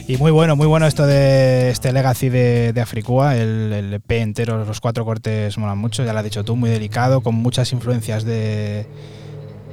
Y 0.10 0.18
muy 0.18 0.32
bueno, 0.32 0.56
muy 0.56 0.66
bueno 0.66 0.88
esto 0.88 1.06
de 1.06 1.70
este 1.70 1.94
Legacy 1.94 2.30
de, 2.30 2.74
de 2.74 2.82
Africua, 2.82 3.36
el, 3.38 3.72
el 3.72 3.94
EP 3.94 4.12
entero, 4.14 4.66
los 4.66 4.82
cuatro 4.82 5.06
cortes 5.06 5.56
molan 5.60 5.78
mucho, 5.78 6.04
ya 6.04 6.14
lo 6.14 6.18
has 6.20 6.26
dicho 6.26 6.44
tú, 6.44 6.56
muy 6.56 6.72
delicado, 6.72 7.22
con 7.22 7.36
muchas 7.36 7.72
influencias 7.74 8.24
de, 8.26 8.88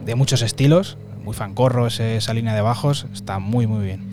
de 0.05 0.15
muchos 0.15 0.43
estilos, 0.43 0.99
muy 1.25 1.33
fancorro 1.35 1.87
ese- 1.87 2.19
esa 2.19 2.35
línea 2.35 2.55
de 2.55 2.61
bajos, 2.61 3.07
está 3.15 3.39
muy 3.39 3.67
muy 3.67 3.83
bien. 3.83 4.11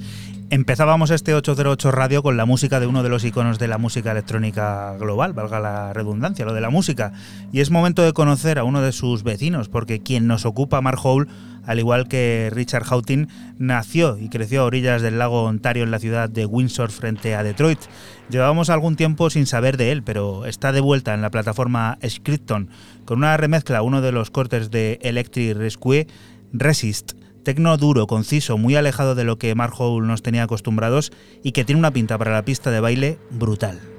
Empezábamos 0.54 1.10
este 1.10 1.34
808 1.34 1.90
Radio 1.90 2.22
con 2.22 2.38
la 2.38 2.46
música 2.46 2.80
de 2.80 2.86
uno 2.86 3.02
de 3.02 3.10
los 3.10 3.26
iconos 3.26 3.58
de 3.58 3.68
la 3.68 3.80
música 3.80 4.12
electrónica 4.12 4.96
global, 5.00 5.34
valga 5.34 5.60
la 5.60 5.94
redundancia, 5.94 6.46
lo 6.46 6.54
de 6.54 6.62
la 6.62 6.70
música. 6.70 7.12
Y 7.52 7.62
es 7.62 7.72
momento 7.72 8.04
de 8.04 8.14
conocer 8.14 8.60
a 8.60 8.64
uno 8.64 8.84
de 8.84 8.92
sus 8.92 9.24
vecinos, 9.24 9.68
porque 9.68 10.04
quien 10.04 10.28
nos 10.28 10.46
ocupa, 10.46 10.80
Mark 10.80 11.00
Howell, 11.04 11.28
al 11.66 11.80
igual 11.80 12.08
que 12.08 12.52
Richard 12.54 12.84
Houghton, 12.84 13.30
nació 13.58 14.20
y 14.20 14.30
creció 14.30 14.62
a 14.62 14.66
orillas 14.66 15.02
del 15.02 15.18
lago 15.18 15.46
Ontario 15.46 15.82
en 15.82 15.90
la 15.90 15.98
ciudad 15.98 16.30
de 16.30 16.46
Windsor 16.46 16.92
frente 16.92 17.34
a 17.34 17.42
Detroit. 17.42 17.80
Llevábamos 18.30 18.70
algún 18.70 18.96
tiempo 18.96 19.32
sin 19.32 19.48
saber 19.48 19.76
de 19.76 19.92
él, 19.92 20.04
pero 20.04 20.46
está 20.46 20.72
de 20.72 20.82
vuelta 20.82 21.16
en 21.16 21.24
la 21.24 21.32
plataforma 21.32 21.98
Scripton 22.08 22.70
con 23.06 23.18
una 23.18 23.38
remezcla, 23.38 23.82
uno 23.82 24.02
de 24.02 24.12
los 24.12 24.30
cortes 24.30 24.70
de 24.70 25.00
Electric 25.02 25.58
Rescue, 25.58 26.06
Resist, 26.52 27.14
tecno 27.44 27.78
duro, 27.78 28.08
conciso, 28.08 28.58
muy 28.58 28.76
alejado 28.76 29.16
de 29.16 29.24
lo 29.24 29.38
que 29.38 29.54
Mark 29.56 29.74
Howell 29.78 30.08
nos 30.08 30.22
tenía 30.22 30.44
acostumbrados 30.44 31.12
y 31.44 31.52
que 31.52 31.66
tiene 31.66 31.80
una 31.80 31.92
pinta 31.92 32.18
para 32.18 32.32
la 32.32 32.46
pista 32.46 32.72
de 32.72 32.80
baile 32.80 33.18
brutal. 33.30 33.93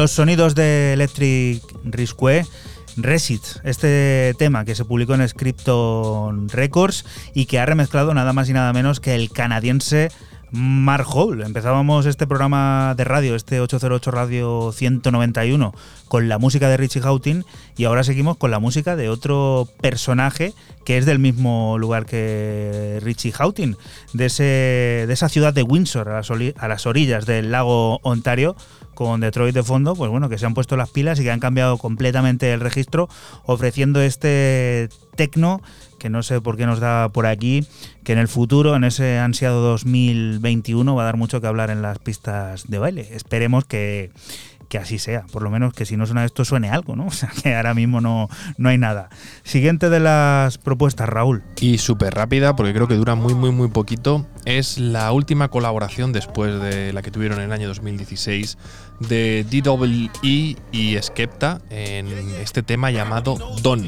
Los 0.00 0.12
sonidos 0.12 0.54
de 0.54 0.94
Electric 0.94 1.62
Risque. 1.84 2.46
Resit, 2.96 3.42
este 3.64 4.34
tema 4.38 4.64
que 4.64 4.74
se 4.74 4.86
publicó 4.86 5.12
en 5.12 5.28
Scripton 5.28 6.48
Records 6.48 7.04
y 7.34 7.44
que 7.44 7.58
ha 7.58 7.66
remezclado 7.66 8.14
nada 8.14 8.32
más 8.32 8.48
y 8.48 8.54
nada 8.54 8.72
menos 8.72 8.98
que 8.98 9.14
el 9.14 9.30
canadiense 9.30 10.08
Mark 10.52 11.04
Hall. 11.12 11.42
Empezábamos 11.42 12.06
este 12.06 12.26
programa 12.26 12.94
de 12.96 13.04
radio, 13.04 13.34
este 13.34 13.60
808 13.60 14.10
Radio 14.10 14.72
191, 14.72 15.74
con 16.08 16.30
la 16.30 16.38
música 16.38 16.70
de 16.70 16.78
Richie 16.78 17.02
Houghton 17.02 17.44
y 17.76 17.84
ahora 17.84 18.02
seguimos 18.02 18.38
con 18.38 18.50
la 18.50 18.58
música 18.58 18.96
de 18.96 19.10
otro 19.10 19.68
personaje 19.82 20.54
que 20.90 20.98
es 20.98 21.06
del 21.06 21.20
mismo 21.20 21.78
lugar 21.78 22.04
que 22.04 22.98
Richie 23.00 23.30
Houghton, 23.30 23.76
de, 24.12 24.26
ese, 24.26 24.42
de 25.06 25.12
esa 25.12 25.28
ciudad 25.28 25.54
de 25.54 25.62
Windsor, 25.62 26.08
a 26.08 26.14
las, 26.14 26.32
a 26.56 26.66
las 26.66 26.84
orillas 26.84 27.26
del 27.26 27.52
lago 27.52 28.00
Ontario, 28.02 28.56
con 28.96 29.20
Detroit 29.20 29.54
de 29.54 29.62
fondo, 29.62 29.94
pues 29.94 30.10
bueno, 30.10 30.28
que 30.28 30.36
se 30.36 30.46
han 30.46 30.54
puesto 30.54 30.76
las 30.76 30.90
pilas 30.90 31.20
y 31.20 31.22
que 31.22 31.30
han 31.30 31.38
cambiado 31.38 31.78
completamente 31.78 32.52
el 32.52 32.58
registro, 32.58 33.08
ofreciendo 33.44 34.02
este 34.02 34.88
tecno 35.14 35.62
que 36.00 36.10
no 36.10 36.24
sé 36.24 36.40
por 36.40 36.56
qué 36.56 36.66
nos 36.66 36.80
da 36.80 37.08
por 37.10 37.26
aquí, 37.26 37.64
que 38.02 38.12
en 38.12 38.18
el 38.18 38.26
futuro, 38.26 38.74
en 38.74 38.82
ese 38.82 39.18
ansiado 39.18 39.62
2021, 39.62 40.92
va 40.96 41.02
a 41.02 41.04
dar 41.04 41.16
mucho 41.16 41.40
que 41.40 41.46
hablar 41.46 41.70
en 41.70 41.82
las 41.82 42.00
pistas 42.00 42.68
de 42.68 42.78
baile. 42.78 43.06
Esperemos 43.12 43.64
que, 43.64 44.10
que 44.70 44.78
así 44.78 45.00
sea, 45.00 45.24
por 45.32 45.42
lo 45.42 45.50
menos 45.50 45.74
que 45.74 45.84
si 45.84 45.96
no 45.96 46.06
suena 46.06 46.24
esto 46.24 46.44
suene 46.44 46.70
algo, 46.70 46.96
¿no? 46.96 47.06
O 47.10 47.12
sea, 47.12 47.28
que 47.42 47.54
ahora 47.54 47.74
mismo 47.74 48.00
no, 48.00 48.28
no 48.56 48.68
hay 48.68 48.78
nada. 48.78 49.10
Siguiente 49.42 49.90
de 49.90 49.98
las 49.98 50.58
propuestas, 50.58 51.08
Raúl. 51.08 51.42
Y 51.60 51.78
súper 51.78 52.14
rápida, 52.14 52.54
porque 52.54 52.72
creo 52.72 52.86
que 52.86 52.94
dura 52.94 53.16
muy, 53.16 53.34
muy, 53.34 53.50
muy 53.50 53.68
poquito. 53.68 54.26
Es 54.44 54.78
la 54.78 55.10
última 55.12 55.48
colaboración 55.48 56.12
después 56.12 56.60
de 56.60 56.92
la 56.92 57.02
que 57.02 57.10
tuvieron 57.10 57.40
en 57.40 57.46
el 57.46 57.52
año 57.52 57.66
2016 57.66 58.56
de 59.00 59.44
DWE 59.50 60.56
y 60.72 60.96
Skepta 61.02 61.60
en 61.68 62.06
este 62.40 62.62
tema 62.62 62.92
llamado 62.92 63.36
Don. 63.62 63.82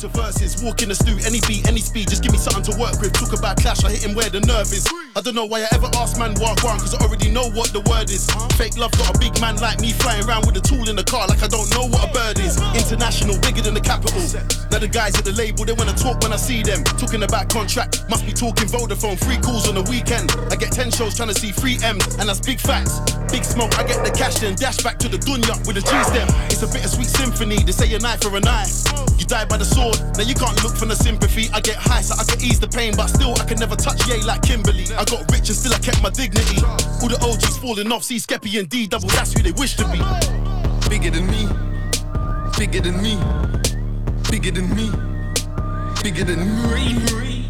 To 0.00 0.08
verses, 0.08 0.64
walk 0.64 0.80
in 0.80 0.88
the 0.88 0.94
stew, 0.94 1.12
any 1.28 1.44
beat, 1.44 1.68
any 1.68 1.84
speed, 1.84 2.08
just 2.08 2.22
give 2.22 2.32
me 2.32 2.38
something 2.38 2.64
to 2.72 2.74
work 2.80 2.96
with. 3.04 3.12
Talk 3.12 3.36
about 3.36 3.60
clash, 3.60 3.84
I 3.84 3.92
hit 3.92 4.00
him 4.00 4.16
where 4.16 4.30
the 4.32 4.40
nerve 4.40 4.72
is. 4.72 4.88
I 5.12 5.20
don't 5.20 5.34
know 5.34 5.44
why 5.44 5.60
I 5.60 5.68
ever 5.76 5.92
asked 6.00 6.16
man 6.16 6.32
walk 6.40 6.64
on, 6.64 6.80
cause 6.80 6.96
I 6.96 7.04
already 7.04 7.28
know 7.28 7.52
what 7.52 7.76
the 7.76 7.84
word 7.84 8.08
is. 8.08 8.24
Fake 8.56 8.80
love 8.80 8.96
got 8.96 9.12
a 9.12 9.18
big 9.20 9.36
man 9.44 9.60
like 9.60 9.76
me 9.84 9.92
flying 9.92 10.24
around 10.24 10.46
with 10.48 10.56
a 10.56 10.64
tool 10.64 10.88
in 10.88 10.96
the 10.96 11.04
car, 11.04 11.28
like 11.28 11.44
I 11.44 11.52
don't 11.52 11.68
know 11.76 11.84
what 11.84 12.08
a 12.08 12.10
bird 12.16 12.40
is. 12.40 12.56
International, 12.72 13.36
bigger 13.44 13.60
than 13.60 13.76
the 13.76 13.84
capital. 13.84 14.24
Now 14.72 14.80
the 14.80 14.88
guys 14.88 15.20
at 15.20 15.24
the 15.28 15.36
label, 15.36 15.68
they 15.68 15.76
wanna 15.76 15.92
talk 15.92 16.22
when 16.24 16.32
I 16.32 16.40
see 16.40 16.62
them. 16.62 16.80
Talking 16.96 17.20
about 17.20 17.52
contract, 17.52 18.08
must 18.08 18.24
be 18.24 18.32
talking 18.32 18.72
Vodafone, 18.72 19.20
free 19.20 19.36
calls 19.36 19.68
on 19.68 19.76
the 19.76 19.84
weekend. 19.92 20.32
I 20.48 20.56
get 20.56 20.72
10 20.72 20.96
shows 20.96 21.12
trying 21.12 21.28
to 21.28 21.36
see 21.36 21.52
free 21.52 21.76
M's, 21.84 22.16
and 22.16 22.24
that's 22.24 22.40
big 22.40 22.56
facts. 22.56 23.04
Big 23.28 23.44
smoke, 23.44 23.76
I 23.76 23.84
get 23.84 24.00
the 24.00 24.14
cash 24.14 24.40
then, 24.40 24.56
dash 24.56 24.80
back 24.80 24.96
to 25.04 25.12
the 25.12 25.18
dunya 25.18 25.60
with 25.68 25.76
a 25.76 25.84
G 25.84 25.92
stem. 26.08 26.24
It's 26.48 26.64
a 26.64 26.70
bittersweet 26.72 27.10
symphony, 27.10 27.60
they 27.60 27.76
say 27.76 27.92
a 27.92 27.98
knife 27.98 28.22
for 28.22 28.32
a 28.32 28.40
knife. 28.40 28.86
You 29.18 29.26
die 29.26 29.44
by 29.44 29.58
the 29.58 29.66
sword, 29.66 29.89
now 30.16 30.24
you 30.24 30.34
can't 30.34 30.56
look 30.62 30.76
for 30.76 30.86
the 30.86 30.96
sympathy. 30.96 31.48
I 31.52 31.60
get 31.60 31.76
high, 31.76 32.02
so 32.02 32.14
I 32.18 32.24
can 32.24 32.40
ease 32.40 32.60
the 32.60 32.68
pain, 32.68 32.94
but 32.96 33.08
still 33.08 33.34
I 33.40 33.44
can 33.44 33.58
never 33.58 33.76
touch 33.76 34.06
yay 34.08 34.20
like 34.22 34.42
Kimberly. 34.42 34.84
I 34.96 35.04
got 35.04 35.30
rich 35.30 35.48
and 35.48 35.56
still 35.56 35.74
I 35.74 35.78
kept 35.78 36.02
my 36.02 36.10
dignity. 36.10 36.62
All 37.00 37.08
the 37.08 37.18
OGs 37.22 37.58
falling 37.58 37.90
off, 37.92 38.04
see 38.04 38.16
Skeppy 38.16 38.58
and 38.58 38.68
D 38.68 38.86
double, 38.86 39.08
that's 39.08 39.32
who 39.32 39.42
they 39.42 39.52
wish 39.52 39.76
to 39.76 39.84
be. 39.88 40.00
Bigger 40.88 41.10
than 41.10 41.26
me, 41.26 41.48
bigger 42.58 42.80
than 42.80 43.00
me, 43.02 43.16
bigger 44.30 44.50
than 44.50 44.68
me, 44.74 44.90
bigger 46.02 46.24
than 46.24 46.40
me. 46.68 47.46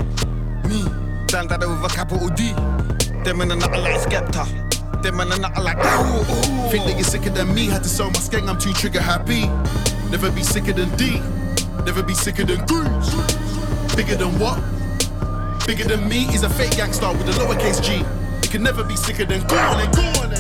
Me, 0.69 0.85
that 1.33 1.59
with 1.61 1.85
a 1.85 1.95
capital 1.95 2.29
D. 2.29 2.53
Them 3.25 3.43
and 3.43 3.53
another 3.53 3.79
like 3.79 4.01
Skepta. 4.01 5.03
Them 5.03 5.21
and 5.21 5.33
another 5.33 5.61
like 5.63 5.77
Think 6.71 6.85
that 6.85 6.95
you're 6.95 7.05
sicker 7.05 7.31
than 7.31 7.55
me, 7.55 7.67
had 7.67 7.83
to 7.83 7.89
sell 7.89 8.07
my 8.07 8.19
skeng, 8.19 8.49
I'm 8.49 8.59
too 8.59 8.73
trigger 8.73 9.01
happy. 9.01 9.47
Never 10.11 10.31
be 10.31 10.43
sicker 10.43 10.73
than 10.73 10.89
D, 10.97 11.21
never 11.85 12.03
be 12.03 12.15
sicker 12.15 12.45
than 12.45 12.65
Goose. 12.67 13.15
Bigger 13.97 14.17
than 14.17 14.39
what? 14.39 14.59
Bigger 15.67 15.85
than 15.85 16.09
me 16.09 16.25
is 16.35 16.43
a 16.43 16.51
fake 16.51 16.77
gangster 16.77 17.11
with 17.13 17.29
a 17.29 17.33
lowercase 17.33 17.83
G. 17.83 17.99
You 18.43 18.49
can 18.49 18.63
never 18.63 18.83
be 18.83 18.97
sicker 18.97 19.25
than 19.25 19.47
then, 19.47 19.91
go 19.93 20.03
on. 20.21 20.31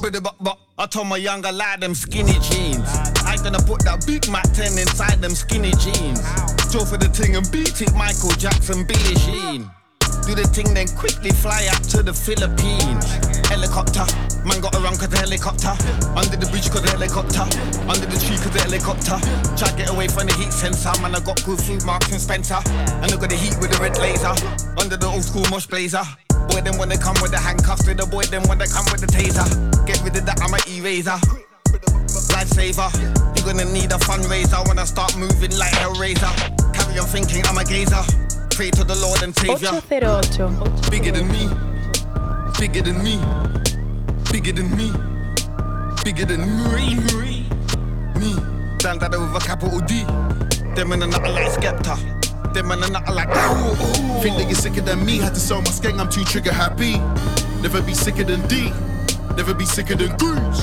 But, 0.00 0.22
but, 0.22 0.34
but 0.40 0.58
I 0.78 0.86
told 0.86 1.08
my 1.08 1.16
younger 1.16 1.52
lad 1.52 1.80
them 1.80 1.94
skinny 1.94 2.38
jeans. 2.40 2.88
I 3.24 3.36
gonna 3.42 3.58
put 3.58 3.84
that 3.84 4.04
Big 4.06 4.28
Mac 4.30 4.44
10 4.52 4.78
inside 4.78 5.20
them 5.20 5.32
skinny 5.32 5.72
jeans. 5.72 6.20
Go 6.72 6.84
for 6.84 6.96
the 6.96 7.10
thing 7.12 7.36
and 7.36 7.50
beat 7.52 7.80
it, 7.80 7.94
Michael 7.94 8.30
Jackson, 8.30 8.84
Billie 8.84 9.14
Jean. 9.16 9.70
Do 10.24 10.32
the 10.34 10.48
thing, 10.48 10.72
then 10.72 10.88
quickly 10.96 11.28
fly 11.36 11.68
out 11.68 11.84
to 11.92 12.02
the 12.02 12.16
Philippines. 12.16 13.04
Helicopter, 13.52 14.08
man 14.48 14.56
got 14.64 14.72
around 14.72 14.96
cause 14.96 15.12
the 15.12 15.20
helicopter. 15.20 15.76
Under 16.16 16.40
the 16.40 16.48
bridge 16.48 16.72
cause 16.72 16.80
the 16.80 16.96
helicopter. 16.96 17.44
Under 17.84 18.08
the 18.08 18.16
tree 18.16 18.40
cause 18.40 18.56
the 18.56 18.64
helicopter. 18.64 19.20
Try 19.52 19.68
to 19.68 19.76
get 19.76 19.92
away 19.92 20.08
from 20.08 20.24
the 20.24 20.34
heat 20.40 20.48
sensor. 20.48 20.96
Man, 21.04 21.12
I 21.12 21.20
got 21.20 21.44
good 21.44 21.60
food, 21.60 21.84
Marks 21.84 22.08
and 22.08 22.20
Spencer. 22.20 22.56
And 23.04 23.12
look 23.12 23.20
at 23.20 23.28
the 23.28 23.36
heat 23.36 23.52
with 23.60 23.68
the 23.68 23.78
red 23.84 24.00
laser. 24.00 24.32
Under 24.80 24.96
the 24.96 25.04
old 25.04 25.20
school 25.20 25.44
mosh 25.52 25.68
blazer. 25.68 26.02
Boy, 26.48 26.64
them 26.64 26.80
when 26.80 26.88
they 26.88 26.96
come 26.96 27.20
with 27.20 27.36
the 27.36 27.38
handcuffs, 27.38 27.84
with 27.84 28.00
the 28.00 28.08
boy, 28.08 28.24
them 28.32 28.48
when 28.48 28.56
they 28.56 28.66
come 28.66 28.88
with 28.88 29.04
the 29.04 29.10
taser. 29.12 29.44
Get 29.84 30.00
rid 30.00 30.16
of 30.16 30.24
that, 30.24 30.40
I'm 30.40 30.56
a 30.56 30.60
eraser. 30.72 31.20
Lifesaver, 32.32 32.88
you're 33.36 33.44
gonna 33.44 33.68
need 33.68 33.92
a 33.92 34.00
fundraiser 34.00 34.64
when 34.72 34.80
I 34.80 34.88
start 34.88 35.20
moving 35.20 35.52
like 35.60 35.76
Hellraiser. 35.76 36.32
Carry 36.72 36.96
on 36.96 37.06
thinking 37.12 37.44
I'm 37.44 37.60
a 37.60 37.64
gazer. 37.64 38.00
Pray 38.54 38.70
to 38.70 38.84
the 38.84 38.94
Lord 38.94 39.20
and 39.24 39.34
Savior. 39.34 39.70
808. 39.90 40.90
Bigger 40.90 41.10
than 41.10 41.26
me, 41.26 41.48
bigger 42.56 42.82
than 42.82 43.02
me, 43.02 43.18
bigger 44.30 44.52
than 44.52 44.70
me, 44.76 44.92
bigger 46.04 46.24
than 46.24 46.46
me. 46.70 46.94
Me, 48.14 48.32
stand 48.78 49.00
that 49.00 49.10
with 49.10 49.34
a 49.34 49.40
capital 49.44 49.80
D. 49.80 50.04
Them 50.76 50.92
and 50.92 51.02
another 51.02 51.30
like 51.30 51.50
Skepta. 51.50 51.98
Them 52.54 52.70
and 52.70 52.84
another 52.84 53.12
like 53.12 53.26
Think 54.22 54.36
that 54.38 54.46
you're 54.46 54.54
sicker 54.54 54.82
than 54.82 55.04
me, 55.04 55.18
had 55.18 55.34
to 55.34 55.40
sell 55.40 55.60
my 55.60 55.70
skeng, 55.70 55.98
I'm 55.98 56.08
too 56.08 56.22
trigger 56.22 56.52
happy. 56.52 56.98
Never 57.60 57.82
be 57.82 57.92
sicker 57.92 58.22
than 58.22 58.46
D, 58.46 58.70
never 59.36 59.52
be 59.52 59.64
sicker 59.64 59.96
than 59.96 60.16
Goose. 60.16 60.62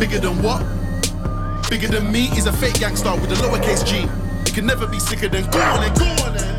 Bigger 0.00 0.18
than 0.18 0.42
what? 0.42 0.60
Bigger 1.70 1.86
than 1.86 2.10
me 2.10 2.26
is 2.36 2.46
a 2.46 2.52
fake 2.52 2.80
gangster 2.80 3.14
with 3.14 3.30
a 3.30 3.36
lowercase 3.36 3.86
G. 3.86 4.08
You 4.46 4.52
can 4.52 4.66
never 4.66 4.88
be 4.88 4.98
sicker 4.98 5.28
than 5.28 5.48
go 5.50 5.60
on 5.60 5.82
then, 5.82 5.94
go 5.94 6.24
on 6.24 6.34
then. 6.36 6.55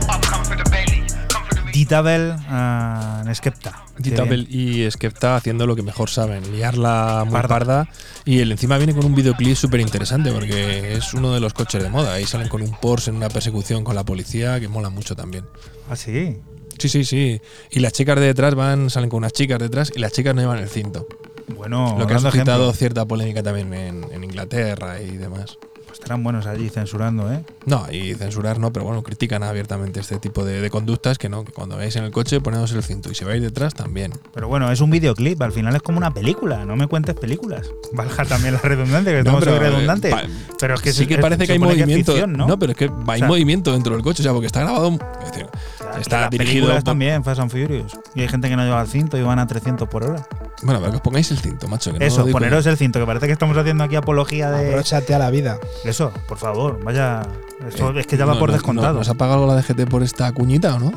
D-Double 1.86 2.32
uh, 2.32 3.28
en 3.28 3.36
Skepta. 3.36 3.86
Bien. 4.00 4.48
y 4.50 4.90
Skepta 4.90 5.36
haciendo 5.36 5.66
lo 5.66 5.76
que 5.76 5.82
mejor 5.82 6.10
saben, 6.10 6.52
liarla 6.52 7.24
muy 7.26 7.34
Parda. 7.34 7.48
parda. 7.48 7.90
Y 8.26 8.40
el 8.40 8.52
encima 8.52 8.78
viene 8.78 8.94
con 8.94 9.06
un 9.06 9.16
videoclip 9.16 9.56
súper 9.56 9.80
interesante 9.80 10.32
porque 10.32 10.94
es 10.94 11.14
uno 11.14 11.34
de 11.34 11.40
los 11.40 11.54
coches 11.54 11.82
de 11.82 11.90
moda. 11.90 12.14
Ahí 12.14 12.26
salen 12.26 12.48
con 12.48 12.62
un 12.62 12.72
Porsche 12.72 13.12
en 13.12 13.18
una 13.18 13.30
persecución 13.30 13.84
con 13.84 13.96
la 13.96 14.04
policía 14.04 14.60
que 14.60 14.68
mola 14.68 14.90
mucho 14.90 15.16
también. 15.16 15.46
Ah, 15.90 15.96
sí. 15.96 16.38
Sí, 16.78 16.90
sí, 16.90 17.06
sí. 17.06 17.42
Y 17.72 17.80
las 17.80 17.94
chicas 17.94 18.20
de 18.20 18.26
detrás 18.28 18.54
van, 18.56 18.90
salen 18.90 19.10
con 19.10 19.18
unas 19.18 19.34
chicas 19.34 19.60
detrás 19.60 19.92
y 19.96 20.00
las 20.00 20.12
chicas 20.12 20.36
no 20.36 20.42
llevan 20.42 20.60
el 20.60 20.70
cinto. 20.70 21.08
Bueno, 21.56 21.96
lo 21.98 22.06
que 22.06 22.14
ha 22.14 22.20
suscitado 22.20 22.64
ejemplo. 22.64 22.74
cierta 22.74 23.06
polémica 23.06 23.42
también 23.42 23.74
en, 23.74 24.06
en 24.12 24.24
Inglaterra 24.24 25.02
y 25.02 25.18
demás. 25.18 25.58
Pues 25.88 26.00
estarán 26.00 26.22
buenos 26.24 26.46
allí 26.46 26.70
censurando, 26.70 27.32
¿eh? 27.32 27.44
No, 27.66 27.86
y 27.92 28.14
censurar 28.14 28.60
no, 28.60 28.72
pero 28.74 28.86
bueno, 28.86 29.02
critican 29.04 29.42
abiertamente 29.42 30.00
este 30.02 30.20
tipo 30.20 30.46
de, 30.46 30.62
de 30.62 30.70
conductas 30.70 31.18
que 31.18 31.30
no, 31.30 31.44
que 31.46 31.52
cuando 31.54 31.78
vais 31.78 31.96
en 31.96 32.04
el 32.04 32.12
coche 32.12 32.40
ponedos 32.42 32.72
el 32.74 32.84
cinto 32.84 33.10
y 33.12 33.16
si 33.16 33.24
vais 33.26 33.42
detrás 33.42 33.74
también. 33.74 34.12
Pero 34.34 34.48
bueno, 34.48 34.72
es 34.72 34.82
un 34.82 34.90
videoclip, 34.90 35.42
al 35.42 35.52
final 35.54 35.76
es 35.76 35.82
como 35.82 35.98
una 35.98 36.14
película, 36.14 36.66
no 36.66 36.76
me 36.76 36.88
cuentes 36.88 37.16
películas. 37.16 37.68
Valga 37.94 38.26
también 38.26 38.54
la 38.56 38.60
redundancia, 38.62 39.12
que 39.14 39.20
estamos 39.20 39.40
pero, 39.44 39.56
muy 39.58 39.66
redundantes. 39.66 40.12
eh, 40.14 40.16
pa- 40.16 40.56
pero 40.60 40.76
es 40.76 40.82
que 40.82 40.92
sí 40.92 41.00
se- 41.04 41.08
que 41.08 41.14
es- 41.16 41.20
parece 41.22 41.46
que 41.48 41.54
hay 41.54 41.60
movimiento. 41.60 42.12
ficción, 42.12 42.34
¿no? 42.34 42.60
pero 42.60 42.74
es 42.74 42.78
que 42.78 42.86
hay 42.86 43.16
O 43.16 43.18
sea, 43.20 43.28
movimiento 43.28 43.72
dentro 43.74 43.94
del 43.94 44.04
coche, 44.04 44.22
o 44.22 44.24
sea, 44.24 44.34
porque 44.34 44.48
está 44.48 44.60
grabado. 44.62 44.90
Es 45.24 45.32
decir, 45.32 45.48
que 45.96 46.02
está 46.02 46.30
dirigido. 46.30 46.72
por- 46.74 46.84
también, 46.84 47.24
Fast 47.24 47.40
and 47.40 47.50
Furious. 47.52 47.98
Y 48.14 48.22
hay 48.22 48.28
gente 48.28 48.50
que 48.50 48.56
no 48.56 48.64
lleva 48.66 48.82
el 48.82 48.88
cinto 48.88 49.18
y 49.18 49.22
van 49.22 49.40
a 49.40 49.48
300 49.48 49.88
por 49.88 50.04
hora. 50.04 50.28
Bueno, 50.64 50.80
pero 50.80 50.92
que 50.92 50.96
os 50.98 51.02
pongáis 51.02 51.30
el 51.32 51.38
cinto, 51.38 51.68
macho. 51.68 51.94
Que 51.94 52.06
Eso, 52.06 52.26
poneros 52.28 52.66
el 52.66 52.78
cinto, 52.78 53.00
que 53.00 53.06
parece 53.06 53.28
que 53.28 53.34
estamos 53.34 53.56
haciendo 53.58 53.84
aquí 53.84 53.96
apología 53.96 54.50
de. 54.52 54.70
Abróchate 54.70 55.14
a 55.14 55.20
la 55.20 55.30
vida. 55.30 55.60
Eso, 55.86 56.12
por 56.28 56.38
favor, 56.38 56.80
vaya. 56.84 57.22
Eso 57.68 57.92
Eh, 57.92 58.00
es 58.02 58.08
que 58.08 58.18
ya 58.18 58.26
va 58.26 58.34
no, 58.34 58.40
por 58.40 58.50
no, 58.50 58.54
descontado. 58.54 58.94
no, 58.94 59.00
¿Nos 59.00 59.10
ha 59.10 59.14
pagado 59.16 59.46
la 59.48 59.56
DGT 59.56 59.88
por 59.90 60.04
esta 60.04 60.32
cuñita 60.32 60.76
o 60.76 60.80
no? 60.80 60.92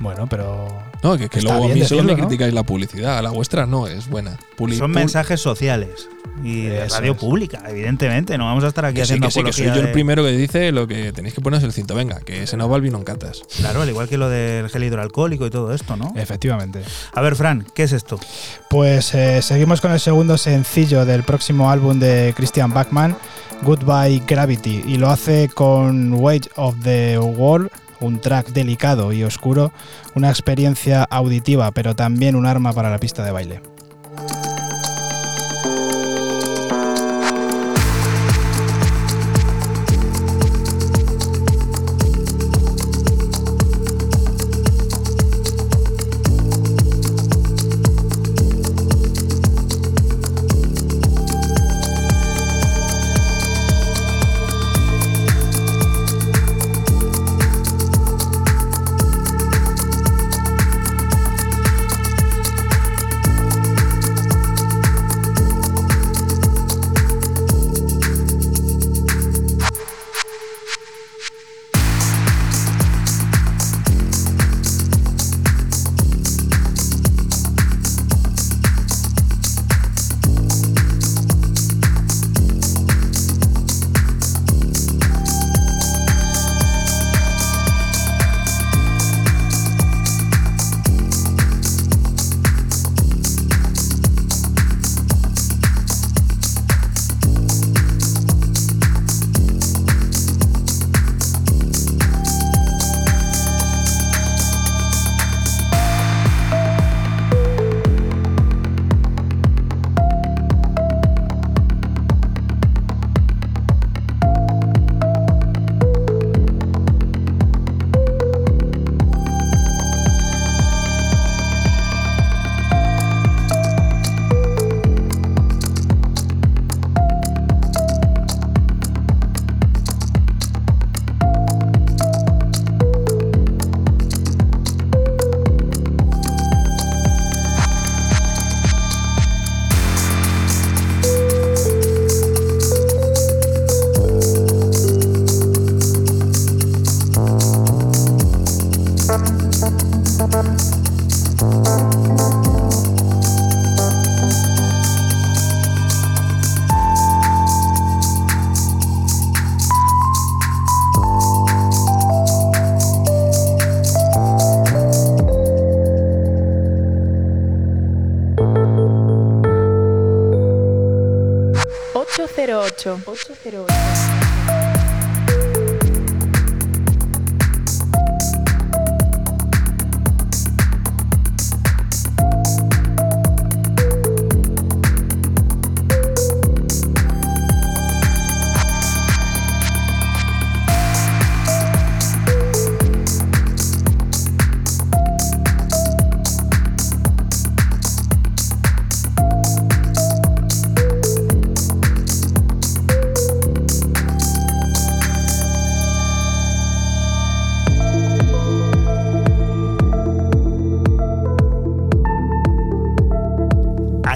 Bueno, 0.00 0.26
pero. 0.28 0.68
No, 1.02 1.16
que, 1.16 1.28
que 1.28 1.40
luego 1.42 1.64
a 1.64 1.68
mí 1.68 1.84
solo 1.84 2.02
me 2.04 2.14
criticáis 2.14 2.52
la 2.54 2.62
publicidad. 2.64 3.22
La 3.22 3.30
vuestra 3.30 3.66
no 3.66 3.86
es 3.86 4.08
buena. 4.08 4.36
Puli- 4.56 4.76
Son 4.78 4.90
pul- 4.92 4.96
mensajes 4.96 5.40
sociales 5.40 6.08
y 6.42 6.66
de 6.66 6.84
Eso 6.86 6.96
radio 6.96 7.12
es. 7.12 7.18
pública, 7.18 7.62
evidentemente. 7.68 8.36
No 8.38 8.44
vamos 8.46 8.62
a 8.64 8.68
estar 8.68 8.84
aquí 8.84 8.96
Que 8.96 9.06
sí, 9.06 9.14
haciendo 9.14 9.26
que 9.28 9.32
sí, 9.32 9.42
que 9.42 9.52
soy 9.52 9.66
yo 9.66 9.86
el 9.86 9.92
primero 9.92 10.22
que 10.24 10.30
dice 10.32 10.70
lo 10.72 10.86
que 10.86 11.12
tenéis 11.12 11.34
que 11.34 11.40
poneros 11.40 11.64
el 11.64 11.72
cinto. 11.72 11.94
Venga, 11.96 12.20
que 12.20 12.46
se 12.46 12.56
nos 12.56 12.70
va 12.70 12.76
el 12.76 12.82
vino 12.82 12.98
en 12.98 13.04
catas. 13.04 13.42
Claro, 13.56 13.82
al 13.82 13.88
igual 13.88 14.08
que 14.08 14.18
lo 14.18 14.28
del 14.28 14.68
gel 14.68 14.84
hidroalcohólico 14.84 15.46
y 15.46 15.50
todo 15.50 15.72
esto, 15.74 15.96
¿no? 15.96 16.12
Efectivamente. 16.16 16.82
A 17.12 17.20
ver, 17.20 17.34
Fran, 17.34 17.66
¿qué 17.74 17.84
es 17.84 17.92
esto? 17.92 18.20
Pues 18.68 18.87
eh, 18.88 19.42
seguimos 19.42 19.82
con 19.82 19.92
el 19.92 20.00
segundo 20.00 20.38
sencillo 20.38 21.04
del 21.04 21.22
próximo 21.22 21.70
álbum 21.70 21.98
de 21.98 22.32
Christian 22.34 22.72
Bachman, 22.72 23.16
Goodbye 23.62 24.22
Gravity, 24.26 24.82
y 24.86 24.96
lo 24.96 25.10
hace 25.10 25.48
con 25.48 26.14
Weight 26.14 26.46
of 26.56 26.74
the 26.82 27.18
World, 27.18 27.70
un 28.00 28.18
track 28.18 28.48
delicado 28.48 29.12
y 29.12 29.24
oscuro, 29.24 29.72
una 30.14 30.30
experiencia 30.30 31.04
auditiva, 31.04 31.70
pero 31.72 31.94
también 31.94 32.34
un 32.34 32.46
arma 32.46 32.72
para 32.72 32.90
la 32.90 32.98
pista 32.98 33.24
de 33.24 33.30
baile. 33.30 33.60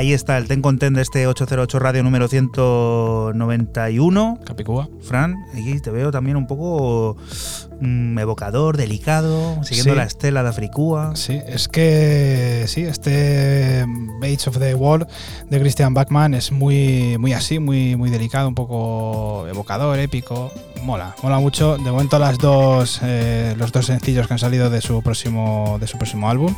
Ahí 0.02 0.12
está 0.12 0.36
el 0.36 0.48
Ten 0.48 0.62
Content 0.62 0.96
de 0.96 1.02
este 1.02 1.28
808 1.28 1.78
Radio 1.78 2.02
número 2.02 2.26
191. 2.26 4.40
Capicúa. 4.44 4.88
Fran, 5.00 5.36
aquí 5.52 5.78
te 5.78 5.92
veo 5.92 6.10
también 6.10 6.36
un 6.36 6.48
poco 6.48 7.16
mm, 7.80 8.18
evocador, 8.18 8.76
delicado, 8.76 9.62
siguiendo 9.62 9.92
Sí. 9.92 9.96
la 9.96 10.02
estela 10.02 10.42
de 10.42 10.48
Africúa. 10.48 11.14
Sí, 11.14 11.38
es 11.46 11.68
que 11.68 12.64
sí, 12.66 12.82
este 12.82 13.84
Bates 14.20 14.48
of 14.48 14.58
the 14.58 14.74
Wall 14.74 15.06
de 15.48 15.60
Christian 15.60 15.94
Bachman 15.94 16.34
es 16.34 16.50
muy, 16.50 17.16
muy 17.18 17.32
así, 17.32 17.60
muy, 17.60 17.94
muy 17.94 18.10
delicado, 18.10 18.48
un 18.48 18.56
poco 18.56 19.46
evocador, 19.46 20.00
épico. 20.00 20.50
Mola, 20.82 21.14
mola 21.22 21.38
mucho. 21.38 21.78
De 21.78 21.92
momento 21.92 22.18
las 22.18 22.38
dos, 22.38 22.98
eh, 23.04 23.54
los 23.56 23.70
dos 23.70 23.86
sencillos 23.86 24.26
que 24.26 24.32
han 24.32 24.40
salido 24.40 24.68
de 24.68 24.80
su 24.80 25.00
próximo, 25.00 25.76
de 25.78 25.86
su 25.86 25.96
próximo 25.96 26.28
álbum, 26.28 26.52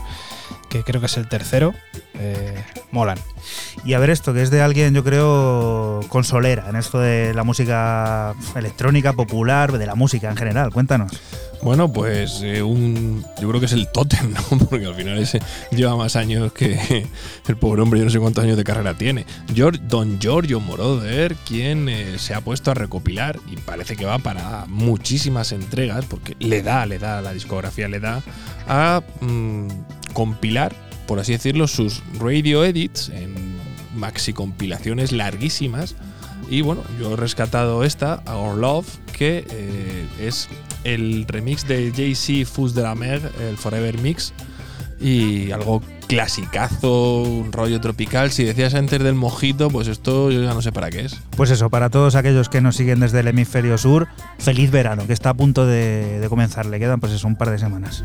que 0.75 0.83
creo 0.83 1.01
que 1.01 1.07
es 1.07 1.17
el 1.17 1.29
tercero, 1.29 1.73
eh, 2.15 2.65
molan. 2.91 3.17
Y 3.85 3.95
a 3.95 4.01
ver 4.01 4.11
esto, 4.11 4.35
que 4.35 4.43
es 4.43 4.51
de 4.51 4.61
alguien, 4.61 4.93
yo 4.93 5.05
creo, 5.05 6.01
consolera 6.09 6.69
en 6.69 6.75
esto 6.75 6.99
de 6.99 7.33
la 7.33 7.45
música 7.45 8.35
electrónica 8.57 9.13
popular, 9.13 9.79
de 9.79 9.87
la 9.87 9.95
música 9.95 10.29
en 10.29 10.37
general. 10.37 10.73
Cuéntanos. 10.73 11.13
Bueno, 11.63 11.91
pues 11.91 12.43
eh, 12.43 12.63
un, 12.63 13.25
yo 13.41 13.49
creo 13.49 13.61
que 13.61 13.67
es 13.67 13.73
el 13.73 13.87
tótem, 13.91 14.35
¿no? 14.35 14.59
Porque 14.69 14.85
al 14.85 14.95
final 14.97 15.17
ese 15.17 15.41
lleva 15.71 15.97
más 15.97 16.17
años 16.17 16.53
que 16.53 17.07
el 17.49 17.57
pobre 17.57 17.81
hombre, 17.81 18.01
yo 18.01 18.05
no 18.05 18.11
sé 18.11 18.19
cuántos 18.19 18.43
años 18.43 18.57
de 18.57 18.65
carrera 18.65 18.95
tiene. 18.95 19.25
Don 19.89 20.19
Giorgio 20.21 20.59
Moroder, 20.59 21.37
quien 21.37 21.89
eh, 21.89 22.19
se 22.19 22.35
ha 22.35 22.41
puesto 22.41 22.73
a 22.73 22.75
recopilar 22.75 23.39
y 23.51 23.57
parece 23.57 23.97
que 23.97 24.05
va 24.05 24.19
para 24.19 24.67
muchísimas 24.67 25.53
entregas, 25.53 26.05
porque 26.05 26.37
le 26.41 26.63
da, 26.63 26.85
le 26.85 26.99
da, 26.99 27.23
la 27.23 27.33
discografía 27.33 27.89
le 27.89 28.01
da, 28.01 28.23
a 28.67 29.03
mm, 29.21 29.69
compilar, 30.15 30.75
por 31.07 31.21
así 31.21 31.33
decirlo, 31.33 31.69
sus 31.69 32.03
radio 32.19 32.65
edits 32.65 33.11
en 33.11 33.35
maxi 33.95 34.33
compilaciones 34.33 35.13
larguísimas. 35.13 35.95
Y 36.49 36.61
bueno, 36.61 36.83
yo 37.01 37.13
he 37.13 37.17
rescatado 37.17 37.85
esta, 37.85 38.23
Our 38.27 38.57
Love, 38.57 38.87
que 39.13 39.47
eh, 39.51 40.07
es 40.21 40.49
el 40.85 41.27
remix 41.27 41.67
de 41.67 41.91
JC 41.91 42.47
Fus 42.47 42.75
de 42.75 42.83
la 42.83 42.95
Mer, 42.95 43.21
el 43.41 43.57
Forever 43.57 43.99
Mix, 43.99 44.35
y 45.01 45.51
algo 45.53 45.83
clasicazo, 46.07 47.23
un 47.23 47.53
rollo 47.53 47.81
tropical. 47.81 48.31
Si 48.31 48.45
decías 48.45 48.75
antes 48.75 49.03
del 49.03 49.15
mojito, 49.15 49.71
pues 49.71 49.89
esto 49.89 50.31
yo 50.31 50.43
ya 50.43 50.53
no 50.53 50.63
sé 50.63 50.71
para 50.71 50.91
qué 50.91 51.01
es. 51.07 51.19
Pues 51.37 51.51
eso, 51.51 51.71
para 51.71 51.91
todos 51.91 52.15
aquellos 52.15 52.49
que 52.49 52.61
nos 52.61 52.77
siguen 52.77 53.01
desde 53.01 53.21
el 53.21 53.29
hemisferio 53.29 53.79
sur, 53.79 54.09
feliz 54.39 54.71
verano, 54.71 55.07
que 55.07 55.13
está 55.13 55.31
a 55.31 55.35
punto 55.35 55.67
de, 55.67 56.21
de 56.21 56.29
comenzar. 56.29 56.67
Le 56.67 56.79
quedan, 56.79 57.01
pues 57.01 57.13
eso, 57.13 57.27
un 57.27 57.37
par 57.37 57.51
de 57.51 57.59
semanas. 57.59 58.05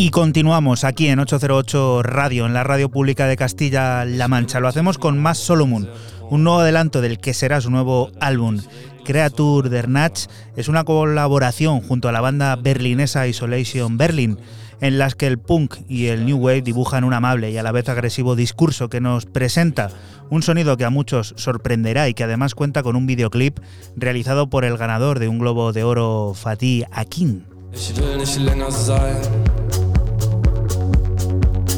Y 0.00 0.08
continuamos 0.08 0.84
aquí 0.84 1.08
en 1.08 1.18
808 1.18 2.02
Radio, 2.02 2.46
en 2.46 2.54
la 2.54 2.64
radio 2.64 2.88
pública 2.88 3.26
de 3.26 3.36
Castilla-La 3.36 4.28
Mancha. 4.28 4.58
Lo 4.58 4.66
hacemos 4.66 4.96
con 4.96 5.18
Más 5.18 5.36
Solomon, 5.36 5.90
un 6.30 6.42
nuevo 6.42 6.60
adelanto 6.60 7.02
del 7.02 7.18
que 7.18 7.34
será 7.34 7.60
su 7.60 7.70
nuevo 7.70 8.10
álbum. 8.18 8.62
Creature 9.04 9.68
der 9.68 9.90
Natch 9.90 10.22
es 10.56 10.68
una 10.68 10.84
colaboración 10.84 11.82
junto 11.82 12.08
a 12.08 12.12
la 12.12 12.22
banda 12.22 12.56
berlinesa 12.56 13.26
Isolation 13.26 13.98
Berlin, 13.98 14.38
en 14.80 14.96
las 14.96 15.16
que 15.16 15.26
el 15.26 15.38
punk 15.38 15.76
y 15.86 16.06
el 16.06 16.24
new 16.24 16.38
wave 16.38 16.62
dibujan 16.62 17.04
un 17.04 17.12
amable 17.12 17.50
y 17.50 17.58
a 17.58 17.62
la 17.62 17.70
vez 17.70 17.86
agresivo 17.90 18.36
discurso 18.36 18.88
que 18.88 19.02
nos 19.02 19.26
presenta 19.26 19.90
un 20.30 20.42
sonido 20.42 20.78
que 20.78 20.86
a 20.86 20.90
muchos 20.90 21.34
sorprenderá 21.36 22.08
y 22.08 22.14
que 22.14 22.24
además 22.24 22.54
cuenta 22.54 22.82
con 22.82 22.96
un 22.96 23.04
videoclip 23.04 23.58
realizado 23.96 24.48
por 24.48 24.64
el 24.64 24.78
ganador 24.78 25.18
de 25.18 25.28
un 25.28 25.38
Globo 25.38 25.74
de 25.74 25.84
Oro 25.84 26.32
Fatih 26.34 26.86
Akin. 26.90 27.44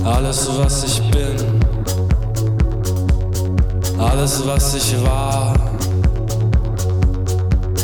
Alles, 0.04 0.48
was 0.58 0.84
ich 0.84 1.00
bin. 1.10 1.60
Alles, 3.98 4.46
was 4.46 4.74
ich 4.74 5.02
war, 5.04 5.54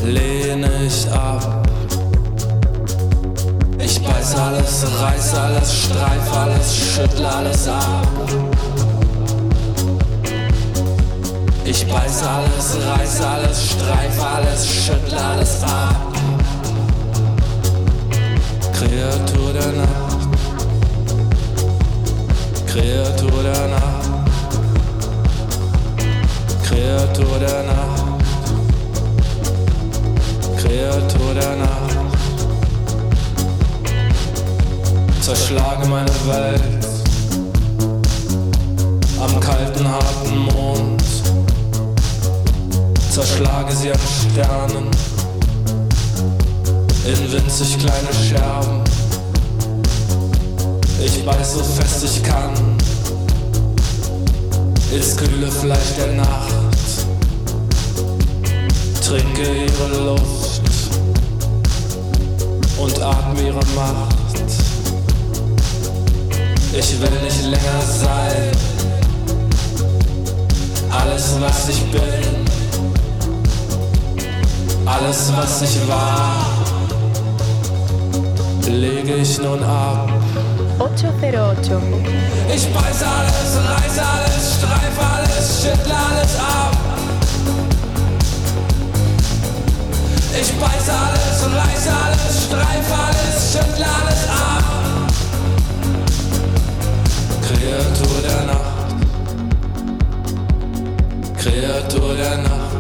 lehne 0.05 0.69
ich 0.85 1.11
ab. 1.13 1.67
Ich 3.79 4.03
beiß 4.03 4.37
alles, 4.37 4.85
reiß 5.01 5.35
alles, 5.35 5.75
streif 5.85 6.37
alles, 6.37 6.77
schüttel 6.77 7.25
alles 7.25 7.69
ab. 7.69 8.09
Ich 11.65 11.87
beiß 11.87 12.23
alles, 12.25 12.77
reiß 12.85 13.21
alles, 13.21 13.71
streif 13.71 14.23
alles, 14.23 14.67
schüttel 14.67 15.19
alles 15.19 15.63
ab. 15.63 15.95
Kreatur 18.73 19.53
der 19.53 19.73
Nacht, 19.73 20.08
Kreatur 22.79 23.43
der 23.43 23.67
Nacht, 23.67 24.09
Kreatur 26.63 27.39
der 27.41 27.63
Nacht, 27.65 28.05
Kreatur 30.57 31.35
der 31.35 31.57
Nacht. 31.57 31.97
Zerschlage 35.21 35.89
meine 35.89 36.09
Welt 36.29 36.87
am 39.21 39.41
kalten, 39.41 39.89
harten 39.89 40.39
Mond. 40.39 41.03
Zerschlage 43.11 43.75
sie 43.75 43.91
an 43.91 43.99
Sternen 43.99 44.89
in 47.05 47.33
winzig 47.33 47.77
kleine 47.81 48.15
Scherben. 48.15 48.88
Ich 51.05 51.25
beiß 51.25 51.55
so 51.55 51.63
fest 51.63 52.05
ich 52.05 52.23
kann 52.23 52.55
ins 54.93 55.17
kühle 55.17 55.51
Fleisch 55.51 55.95
der 55.97 56.15
Nacht. 56.15 56.55
Trinke 59.05 59.65
ihre 59.65 60.05
Luft 60.05 60.61
und 62.79 63.03
atme 63.03 63.43
ihre 63.43 63.65
Macht. 63.75 64.17
Ich 66.73 67.01
will 67.01 67.23
nicht 67.23 67.43
länger 67.45 67.81
sein. 68.01 68.53
Alles, 70.91 71.37
was 71.41 71.69
ich 71.69 71.83
bin, 71.91 72.45
alles, 74.85 75.33
was 75.37 75.63
ich 75.63 75.89
war, 75.89 76.47
lege 78.67 79.15
ich 79.15 79.39
nun 79.39 79.63
ab. 79.63 80.18
808. 80.79 81.73
Ich 82.55 82.73
beiß 82.73 83.03
alles, 83.03 83.59
reiß 83.69 83.99
alles, 83.99 84.55
streif 84.59 84.99
alles, 85.15 85.63
schüttle 85.63 85.95
alles 85.95 86.37
ab. 86.39 86.77
Ich 90.41 90.53
beiß 90.53 90.89
alles, 90.89 91.39
reiß 91.53 91.89
alles, 91.89 92.45
streif 92.45 92.89
alles, 93.07 93.53
schüttle 93.53 93.87
alles 93.87 94.23
ab. 94.29 94.65
Kreatur 97.43 98.19
der 98.23 98.43
Nacht, 98.47 98.89
Kreatur 101.39 102.15
der 102.15 102.37
Nacht, 102.39 102.77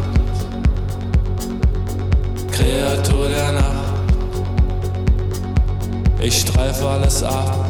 Kreatur 2.53 3.28
der 3.28 3.53
Nacht. 3.53 3.64
Ich 6.20 6.40
streife 6.40 6.86
alles 6.88 7.22
ab. 7.22 7.68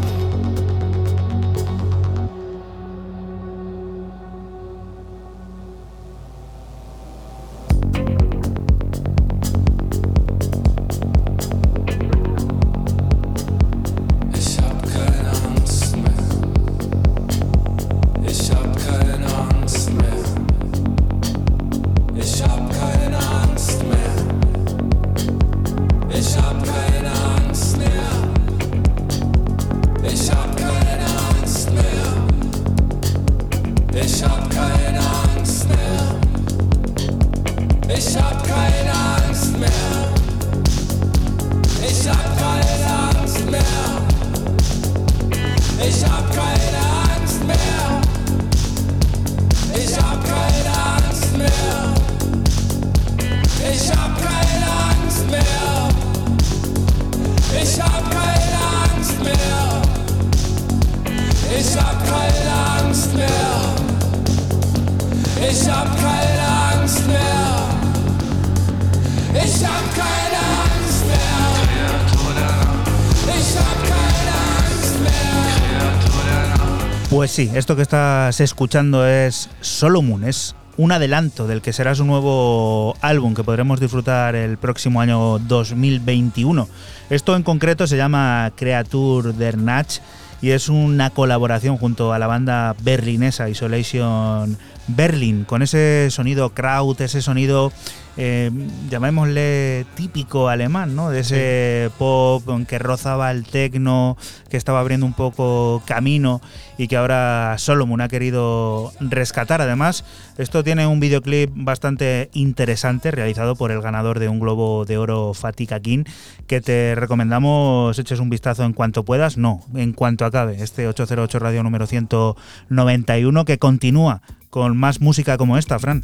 Pues 77.11 77.31
sí, 77.31 77.51
esto 77.55 77.75
que 77.75 77.81
estás 77.81 78.39
escuchando 78.39 79.07
es 79.07 79.49
Solomon, 79.63 80.25
es 80.25 80.55
un 80.77 80.93
adelanto 80.93 81.47
del 81.47 81.63
que 81.63 81.73
será 81.73 81.95
su 81.95 82.05
nuevo 82.05 82.97
álbum 83.01 83.35
que 83.35 83.43
podremos 83.43 83.81
disfrutar 83.81 84.37
el 84.37 84.59
próximo 84.59 85.01
año 85.01 85.39
2021. 85.39 86.69
Esto 87.09 87.35
en 87.35 87.45
concreto 87.45 87.87
se 87.87 87.97
llama 87.97 88.53
Creature 88.55 89.33
der 89.33 89.57
Nacht 89.57 90.03
y 90.43 90.51
es 90.51 90.69
una 90.69 91.09
colaboración 91.09 91.79
junto 91.79 92.13
a 92.13 92.19
la 92.19 92.27
banda 92.27 92.77
berlinesa 92.83 93.49
Isolation 93.49 94.59
Berlin, 94.87 95.45
con 95.45 95.63
ese 95.63 96.09
sonido 96.11 96.51
kraut, 96.51 97.01
ese 97.01 97.23
sonido, 97.23 97.73
eh, 98.21 98.51
llamémosle 98.91 99.87
típico 99.95 100.49
alemán, 100.49 100.97
¿no? 100.97 101.11
De 101.11 101.21
ese 101.21 101.89
pop 101.99 102.43
que 102.67 102.81
rozaba 102.81 103.31
el 103.31 103.45
techno, 103.45 104.17
que 104.51 104.57
estaba 104.57 104.81
abriendo 104.81 105.07
un 105.07 105.13
poco 105.13 105.85
camino 105.87 106.41
y 106.79 106.89
que 106.89 106.97
ahora 106.97 107.55
Solomon 107.59 108.01
ha 108.01 108.09
querido 108.09 108.93
rescatar. 108.99 109.63
Además, 109.63 110.05
esto 110.37 110.65
tiene 110.65 110.89
un 110.89 110.99
videoclip 110.99 111.51
bastante 111.55 112.29
interesante 112.33 113.13
realizado 113.13 113.55
por 113.55 113.71
el 113.71 113.81
ganador 113.81 114.19
de 114.19 114.29
un 114.29 114.41
Globo 114.41 114.85
de 114.85 114.99
Oro, 114.99 115.33
Fatika 115.33 115.79
King, 115.79 116.03
que 116.49 116.61
te 116.61 116.97
recomendamos 116.97 118.01
eches 118.01 118.19
un 118.19 118.31
vistazo 118.31 118.65
en 118.65 118.73
cuanto 118.73 119.05
puedas, 119.05 119.37
no, 119.37 119.63
en 119.77 119.93
cuanto 119.93 120.25
acabe 120.25 120.61
este 120.61 120.89
808 120.89 121.39
Radio 121.39 121.63
número 121.63 121.87
191 121.87 123.45
que 123.45 123.59
continúa 123.59 124.23
con 124.51 124.77
más 124.77 125.01
música 125.01 125.37
como 125.37 125.59
esta, 125.59 125.79
Fran. 125.79 126.03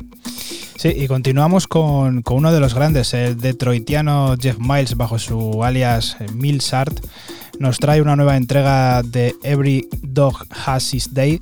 Sí, 0.77 0.89
y 0.89 1.07
continuamos 1.07 1.67
con, 1.67 2.23
con 2.23 2.39
uno 2.39 2.53
de 2.53 2.61
los 2.61 2.75
grandes, 2.75 3.15
el 3.15 3.39
detroitiano 3.39 4.35
Jeff 4.41 4.59
Miles, 4.59 4.97
bajo 4.97 5.19
su 5.19 5.63
alias 5.63 6.17
eh, 6.21 6.27
Milsart, 6.35 7.01
nos 7.59 7.79
trae 7.79 8.03
una 8.03 8.17
nueva 8.17 8.37
entrega 8.37 9.03
de 9.03 9.35
Every 9.43 9.89
Dog 10.03 10.45
Has 10.67 10.93
His 10.93 11.15
Day, 11.15 11.41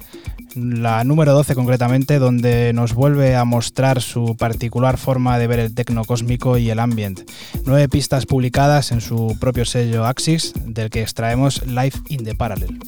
la 0.55 1.03
número 1.05 1.33
12 1.33 1.55
concretamente, 1.55 2.19
donde 2.19 2.73
nos 2.75 2.95
vuelve 2.95 3.37
a 3.37 3.45
mostrar 3.45 4.03
su 4.03 4.37
particular 4.37 4.99
forma 4.99 5.39
de 5.39 5.47
ver 5.47 5.59
el 5.61 5.75
tecno 5.75 6.05
cósmico 6.05 6.59
y 6.59 6.71
el 6.71 6.79
ambient. 6.79 7.23
Nueve 7.65 7.89
pistas 7.89 8.27
publicadas 8.27 8.93
en 8.93 9.01
su 9.01 9.37
propio 9.41 9.65
sello 9.65 10.05
Axis, 10.05 10.53
del 10.67 10.91
que 10.91 11.03
extraemos 11.03 11.67
Life 11.67 11.99
in 12.09 12.25
the 12.25 12.35
Parallel. 12.35 12.79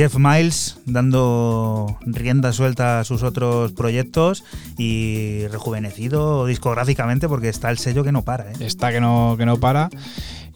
Jeff 0.00 0.16
Miles 0.16 0.78
dando 0.86 1.98
rienda 2.06 2.54
suelta 2.54 3.00
a 3.00 3.04
sus 3.04 3.22
otros 3.22 3.72
proyectos 3.72 4.44
y 4.78 5.46
rejuvenecido 5.48 6.46
discográficamente 6.46 7.28
porque 7.28 7.50
está 7.50 7.68
el 7.68 7.76
sello 7.76 8.02
que 8.02 8.10
no 8.10 8.22
para. 8.22 8.50
¿eh? 8.50 8.54
Está 8.60 8.92
que 8.92 9.00
no, 9.02 9.34
que 9.36 9.44
no 9.44 9.60
para. 9.60 9.90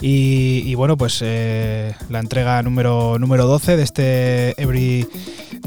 Y, 0.01 0.75
bueno, 0.77 0.97
pues 0.97 1.21
eh, 1.23 1.95
la 2.09 2.21
entrega 2.21 2.63
número, 2.63 3.19
número 3.19 3.47
12 3.47 3.77
de 3.77 3.83
este 3.83 4.63
Every 4.63 5.07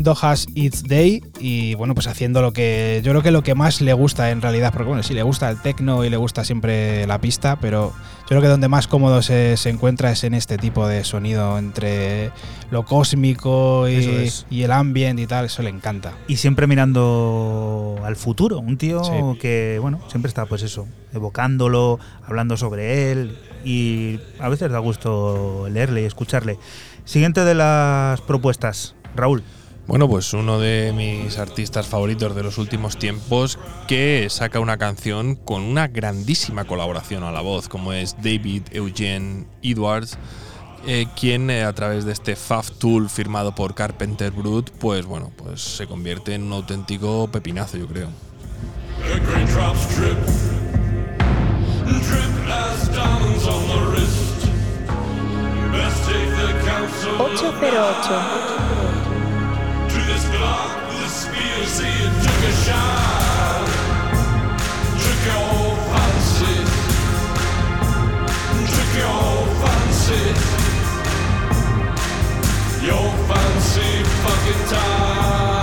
Dog 0.07 0.19
Has 0.21 0.47
Its 0.55 0.84
Day. 0.84 1.21
Y 1.38 1.75
bueno, 1.75 1.93
pues 1.93 2.07
haciendo 2.07 2.41
lo 2.41 2.53
que 2.53 3.01
yo 3.03 3.11
creo 3.11 3.21
que 3.21 3.31
lo 3.31 3.43
que 3.43 3.55
más 3.55 3.81
le 3.81 3.91
gusta 3.91 4.31
en 4.31 4.41
realidad, 4.41 4.71
porque 4.71 4.88
bueno, 4.88 5.03
sí 5.03 5.13
le 5.13 5.21
gusta 5.21 5.49
el 5.49 5.61
techno 5.61 6.05
y 6.05 6.09
le 6.09 6.15
gusta 6.15 6.45
siempre 6.45 7.05
la 7.07 7.19
pista, 7.19 7.57
pero 7.59 7.91
yo 8.21 8.27
creo 8.27 8.41
que 8.41 8.47
donde 8.47 8.69
más 8.69 8.88
cómodo 8.88 9.21
se, 9.21 9.57
se 9.57 9.69
encuentra 9.69 10.09
es 10.09 10.23
en 10.23 10.34
este 10.34 10.57
tipo 10.57 10.88
de 10.88 11.03
sonido 11.03 11.57
entre 11.57 12.31
lo 12.71 12.85
cósmico 12.85 13.89
y, 13.89 14.31
y 14.49 14.63
el 14.63 14.71
ambient 14.71 15.19
y 15.19 15.27
tal, 15.27 15.45
eso 15.47 15.61
le 15.61 15.69
encanta. 15.71 16.13
Y 16.29 16.38
siempre 16.38 16.67
mirando 16.67 17.97
al 18.05 18.15
futuro, 18.15 18.59
un 18.59 18.77
tío 18.77 19.03
Sí. 19.03 19.11
que, 19.41 19.77
bueno, 19.81 19.99
siempre 20.07 20.29
está 20.29 20.45
pues 20.45 20.61
eso, 20.63 20.88
evocándolo, 21.13 21.99
hablando 22.25 22.55
sobre 22.55 23.11
él 23.11 23.38
y 23.65 24.21
a 24.39 24.47
veces 24.47 24.71
da 24.71 24.79
gusto 24.79 25.67
leerle 25.69 26.03
y 26.03 26.05
escucharle. 26.05 26.57
Siguiente 27.03 27.43
de 27.43 27.55
las 27.55 28.21
propuestas, 28.21 28.95
Raúl. 29.15 29.43
Bueno, 29.88 30.09
pues 30.09 30.34
uno 30.34 30.59
de 30.59 30.91
mis 30.93 31.38
artistas 31.38 31.88
favoritos 31.88 32.35
de 32.35 32.43
los 32.43 32.57
últimos 32.57 32.97
tiempos 32.97 33.57
que 33.88 34.27
saca 34.30 34.59
una 34.59 34.77
canción 34.77 35.35
con 35.35 35.64
una 35.64 35.88
grandísima 35.88 36.65
colaboración 36.65 37.23
a 37.23 37.31
la 37.31 37.39
voz, 37.39 37.69
como 37.69 37.93
es 37.93 38.18
David 38.18 38.64
Eugene 38.72 39.45
Edwards, 39.61 40.18
eh, 40.85 41.07
quien 41.18 41.49
eh, 41.49 41.64
a 41.64 41.72
través 41.72 42.03
de 42.03 42.11
este 42.11 42.35
Fav 42.35 42.69
Tool 42.72 43.09
firmado 43.09 43.55
por 43.55 43.76
Carpenter 43.76 44.31
Brut, 44.31 44.72
pues 44.72 45.05
bueno, 45.05 45.31
pues 45.38 45.61
se 45.61 45.88
convierte 45.88 46.35
en 46.35 46.43
un 46.43 46.51
auténtico 46.51 47.30
pepinazo, 47.31 47.77
yo 47.77 47.88
creo. 47.88 48.09
...808... 57.18 58.77
This 60.07 60.23
his 60.23 60.31
Glock 60.31 60.88
with 60.88 61.03
a 61.03 61.09
spear, 61.09 61.65
saying, 61.65 62.13
took 62.23 62.43
a 62.47 62.53
shot. 62.63 63.67
Took 65.03 65.21
your 65.27 65.75
fancy. 65.91 66.55
Took 68.71 68.91
your 69.03 69.35
fancy. 69.61 70.23
Your 72.85 73.07
fancy 73.27 73.91
fucking 74.23 74.63
time. 74.69 75.56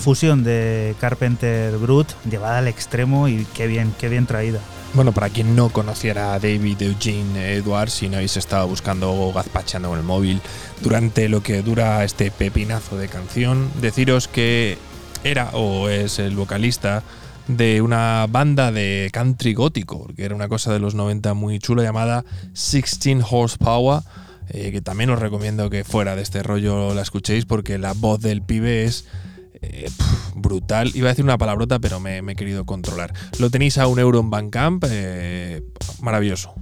Fusión 0.00 0.44
de 0.44 0.94
Carpenter 1.00 1.76
Brut 1.78 2.08
llevada 2.28 2.58
al 2.58 2.68
extremo 2.68 3.28
y 3.28 3.46
qué 3.54 3.66
bien, 3.66 3.92
qué 3.98 4.08
bien 4.08 4.26
traída. 4.26 4.60
Bueno, 4.94 5.12
para 5.12 5.28
quien 5.28 5.54
no 5.54 5.68
conociera 5.68 6.32
a 6.32 6.38
David 6.38 6.80
Eugene 6.80 7.52
Edwards, 7.52 7.92
si 7.92 8.08
no 8.08 8.16
habéis 8.16 8.36
estado 8.36 8.66
buscando 8.66 9.12
o 9.12 9.32
gazpachando 9.32 9.90
con 9.90 9.98
el 9.98 10.04
móvil 10.04 10.40
durante 10.80 11.28
lo 11.28 11.42
que 11.42 11.62
dura 11.62 12.02
este 12.04 12.30
pepinazo 12.30 12.96
de 12.96 13.08
canción, 13.08 13.70
deciros 13.80 14.26
que 14.26 14.78
era 15.22 15.50
o 15.52 15.88
es 15.88 16.18
el 16.18 16.34
vocalista 16.34 17.02
de 17.48 17.82
una 17.82 18.26
banda 18.28 18.72
de 18.72 19.10
country 19.12 19.54
gótico, 19.54 20.08
que 20.16 20.24
era 20.24 20.34
una 20.34 20.48
cosa 20.48 20.72
de 20.72 20.78
los 20.78 20.94
90 20.94 21.34
muy 21.34 21.58
chula 21.58 21.82
llamada 21.82 22.24
16 22.54 23.24
Horsepower, 23.28 24.00
eh, 24.48 24.72
que 24.72 24.80
también 24.80 25.10
os 25.10 25.18
recomiendo 25.18 25.68
que 25.70 25.84
fuera 25.84 26.16
de 26.16 26.22
este 26.22 26.42
rollo 26.42 26.94
la 26.94 27.02
escuchéis 27.02 27.44
porque 27.44 27.78
la 27.78 27.92
voz 27.92 28.20
del 28.20 28.42
pibe 28.42 28.84
es 28.84 29.04
eh, 29.62 29.90
brutal. 30.34 30.90
Iba 30.94 31.08
a 31.08 31.12
decir 31.12 31.24
una 31.24 31.38
palabrota, 31.38 31.78
pero 31.78 32.00
me, 32.00 32.22
me 32.22 32.32
he 32.32 32.36
querido 32.36 32.64
controlar. 32.64 33.12
Lo 33.38 33.50
tenéis 33.50 33.78
a 33.78 33.86
un 33.86 33.98
euro 33.98 34.20
en 34.20 34.30
Bandcamp, 34.30 34.84
eh, 34.88 35.62
maravilloso. 36.00 36.54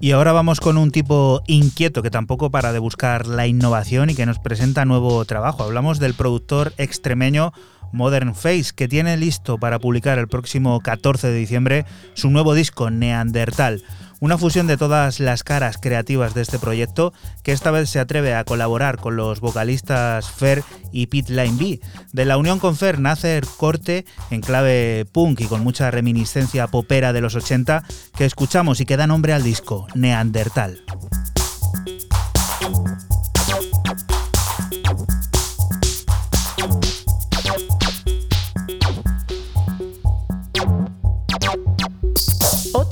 Y 0.00 0.12
ahora 0.12 0.32
vamos 0.32 0.60
con 0.60 0.78
un 0.78 0.92
tipo 0.92 1.42
inquieto 1.48 2.02
que 2.02 2.10
tampoco 2.10 2.50
para 2.50 2.72
de 2.72 2.78
buscar 2.78 3.26
la 3.26 3.46
innovación 3.48 4.10
y 4.10 4.14
que 4.14 4.26
nos 4.26 4.38
presenta 4.38 4.84
nuevo 4.84 5.24
trabajo. 5.24 5.64
Hablamos 5.64 5.98
del 5.98 6.14
productor 6.14 6.72
extremeño 6.78 7.52
Modern 7.92 8.34
Face, 8.34 8.70
que 8.74 8.86
tiene 8.86 9.16
listo 9.16 9.58
para 9.58 9.78
publicar 9.78 10.18
el 10.18 10.28
próximo 10.28 10.80
14 10.80 11.28
de 11.28 11.38
diciembre 11.38 11.84
su 12.14 12.30
nuevo 12.30 12.54
disco 12.54 12.90
Neandertal. 12.90 13.82
Una 14.20 14.36
fusión 14.36 14.66
de 14.66 14.76
todas 14.76 15.20
las 15.20 15.44
caras 15.44 15.78
creativas 15.80 16.34
de 16.34 16.42
este 16.42 16.58
proyecto 16.58 17.12
que 17.44 17.52
esta 17.52 17.70
vez 17.70 17.88
se 17.88 18.00
atreve 18.00 18.34
a 18.34 18.44
colaborar 18.44 18.98
con 18.98 19.16
los 19.16 19.40
vocalistas 19.40 20.30
Fer 20.30 20.64
y 20.90 21.06
Pete 21.06 21.32
Line 21.32 21.56
B. 21.58 21.80
De 22.12 22.24
la 22.24 22.36
unión 22.36 22.58
con 22.58 22.76
Fer 22.76 22.98
nace 22.98 23.38
el 23.38 23.46
corte 23.46 24.04
en 24.30 24.40
clave 24.40 25.06
punk 25.12 25.40
y 25.40 25.46
con 25.46 25.62
mucha 25.62 25.90
reminiscencia 25.90 26.66
popera 26.66 27.12
de 27.12 27.20
los 27.20 27.36
80 27.36 27.84
que 28.16 28.24
escuchamos 28.24 28.80
y 28.80 28.86
que 28.86 28.96
da 28.96 29.06
nombre 29.06 29.32
al 29.32 29.44
disco, 29.44 29.86
Neandertal. 29.94 30.82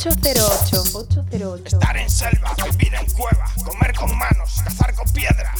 Estar 0.07 1.97
en 1.97 2.09
selva, 2.09 2.55
vivir 2.70 2.95
en 2.95 3.07
cueva, 3.11 3.51
comer 3.65 3.93
con 3.93 4.16
manos, 4.16 4.62
cazar 4.62 4.95
con 4.95 5.09
piedra. 5.12 5.53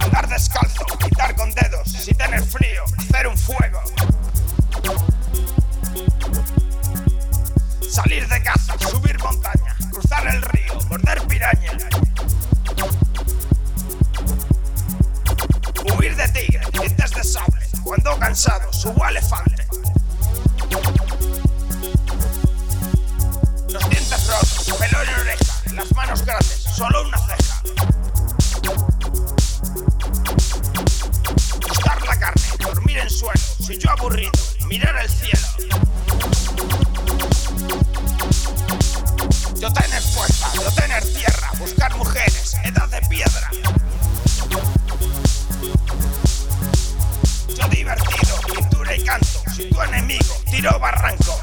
Andar 0.00 0.28
descalzo, 0.28 0.84
quitar 0.98 1.36
con 1.36 1.48
dedos, 1.54 1.88
si 1.92 2.12
tener 2.14 2.42
frío, 2.42 2.82
hacer 2.98 3.28
un 3.28 3.38
fuego. 3.38 3.80
Salir 7.88 8.26
de 8.26 8.42
casa, 8.42 8.76
subir 8.90 9.16
montaña, 9.22 9.76
cruzar 9.92 10.26
el 10.26 10.42
río, 10.42 10.74
morder 10.88 11.24
piraña. 11.28 11.70
Huir 15.96 16.16
de 16.16 16.28
tigre, 16.30 16.66
dientes 16.72 17.10
de 17.12 17.22
sable, 17.22 17.64
cuando 17.84 18.18
cansado, 18.18 18.72
subo 18.72 19.06
elefante. 19.06 19.62
Los 23.70 23.88
dientes 23.88 24.26
rotos, 24.26 24.76
pelo 24.78 25.02
en 25.02 25.08
oreja, 25.08 25.54
las 25.74 25.92
manos 25.94 26.24
grandes, 26.24 26.64
solo 26.76 27.06
una 27.06 27.18
ceja. 27.18 27.62
Gustar 31.68 32.02
la 32.06 32.18
carne, 32.18 32.42
dormir 32.58 32.98
en 32.98 33.10
suelo, 33.10 33.40
si 33.66 33.78
yo 33.78 33.90
aburrido, 33.90 34.32
mirar 34.68 34.96
el 34.96 35.08
cielo. 35.10 35.46
Yo 39.58 39.72
tener 39.72 40.02
fuerza, 40.02 40.50
yo 40.54 40.70
tener 40.72 41.04
tierra, 41.04 41.50
buscar 41.58 41.96
mujeres, 41.96 42.54
edad 42.64 42.88
de 42.88 43.00
piedra. 43.02 43.50
Yo 47.56 47.68
divertido, 47.68 48.31
y 48.96 49.04
canto, 49.04 49.42
tu 49.70 49.82
enemigo 49.82 50.34
tiro 50.50 50.78
barranco. 50.78 51.40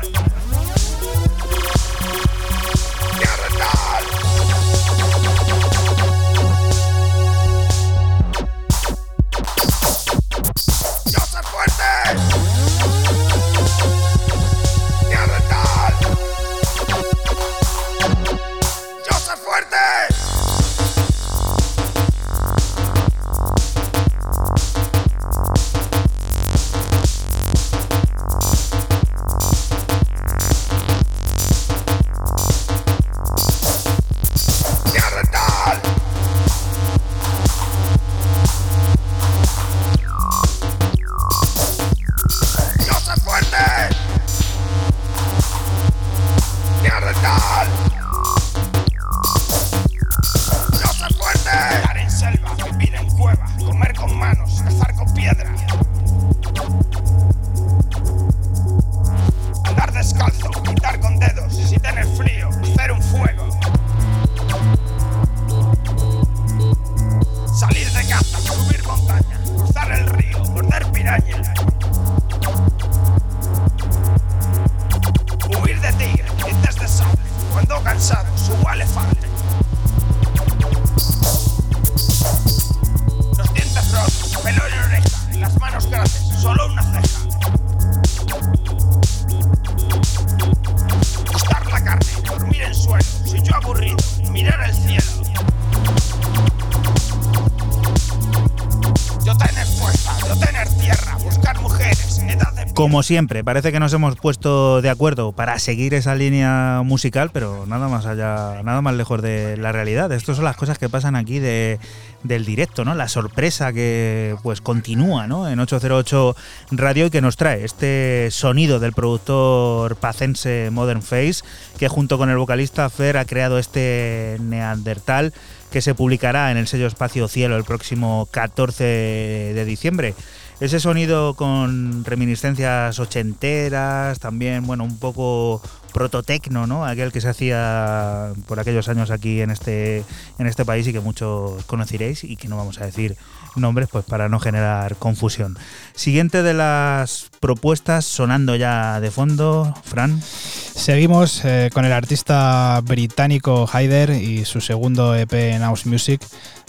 Como 102.90 103.04
siempre, 103.04 103.44
parece 103.44 103.72
que 103.72 103.80
nos 103.80 103.94
hemos 103.94 104.16
puesto 104.16 104.82
de 104.82 104.90
acuerdo 104.90 105.32
para 105.32 105.60
seguir 105.60 105.94
esa 105.94 106.16
línea 106.16 106.82
musical, 106.84 107.30
pero 107.32 107.68
nada 107.68 107.88
más 107.88 108.08
allá, 108.08 108.64
nada 108.64 108.82
más 108.82 108.96
lejos 108.96 109.22
de 109.22 109.58
la 109.58 109.72
realidad. 109.72 110.12
Estas 110.12 110.38
son 110.38 110.46
las 110.46 110.58
cosas 110.58 110.80
que 110.80 110.90
pasan 110.90 111.16
aquí 111.16 111.38
de, 111.38 111.78
del 112.24 112.46
directo, 112.46 112.86
¿no? 112.86 112.96
La 112.96 113.08
sorpresa 113.08 113.74
que 113.74 114.36
pues 114.42 114.62
continúa, 114.62 115.28
¿no? 115.28 115.48
En 115.48 115.60
808 115.60 116.36
Radio 116.72 117.06
y 117.06 117.10
que 117.12 117.22
nos 117.22 117.38
trae 117.38 117.64
este 117.64 118.30
sonido 118.32 118.80
del 118.80 118.94
productor 118.94 119.96
pacense 119.96 120.72
Modern 120.72 121.04
Face, 121.04 121.44
que 121.78 121.90
junto 121.90 122.18
con 122.18 122.32
el 122.32 122.38
vocalista 122.38 122.90
Fer 122.90 123.18
ha 123.18 123.26
creado 123.26 123.60
este 123.60 124.38
Neandertal 124.40 125.32
que 125.72 125.82
se 125.82 125.94
publicará 125.94 126.50
en 126.50 126.58
el 126.58 126.66
sello 126.66 126.88
Espacio 126.88 127.28
Cielo 127.28 127.56
el 127.56 127.66
próximo 127.66 128.28
14 128.32 128.84
de 128.84 129.66
diciembre. 129.66 130.16
Ese 130.60 130.82
sonido 130.82 131.36
con 131.36 132.04
reminiscencias 132.04 133.00
ochenteras, 133.00 134.20
también, 134.20 134.68
bueno, 134.68 134.84
un 134.84 135.00
poco 135.00 135.62
prototecno, 135.94 136.68
¿no? 136.68 136.86
Aquel 136.86 137.14
que 137.14 137.22
se 137.22 137.30
hacía 137.30 138.34
por 138.46 138.60
aquellos 138.60 138.90
años 138.90 139.10
aquí 139.10 139.42
en 139.42 139.52
este, 139.52 140.04
en 140.38 140.48
este 140.48 140.66
país 140.66 140.86
y 140.88 140.92
que 140.92 141.00
muchos 141.00 141.64
conoceréis 141.64 142.26
y 142.26 142.36
que 142.36 142.50
no 142.50 142.58
vamos 142.58 142.80
a 142.82 142.86
decir 142.86 143.16
nombres 143.56 143.90
pues 143.92 144.06
para 144.06 144.30
no 144.30 144.40
generar 144.40 144.98
confusión. 144.98 145.58
Siguiente 145.96 146.44
de 146.44 146.54
las 146.54 147.30
propuestas 147.40 148.06
sonando 148.06 148.56
ya 148.56 149.00
de 149.00 149.12
fondo, 149.12 149.74
Fran. 149.84 150.22
Seguimos 150.22 151.44
eh, 151.46 151.70
con 151.74 151.86
el 151.86 151.94
artista 151.94 152.82
británico 152.84 153.66
Hyder 153.66 154.12
y 154.12 154.46
su 154.46 154.62
segundo 154.62 155.16
EP 155.16 155.34
en 155.34 155.62
House 155.62 155.86
Music 155.86 156.22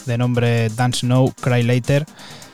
de 0.05 0.17
nombre 0.17 0.69
Dance 0.69 1.05
Now, 1.05 1.33
Cry 1.41 1.63
Later. 1.63 2.05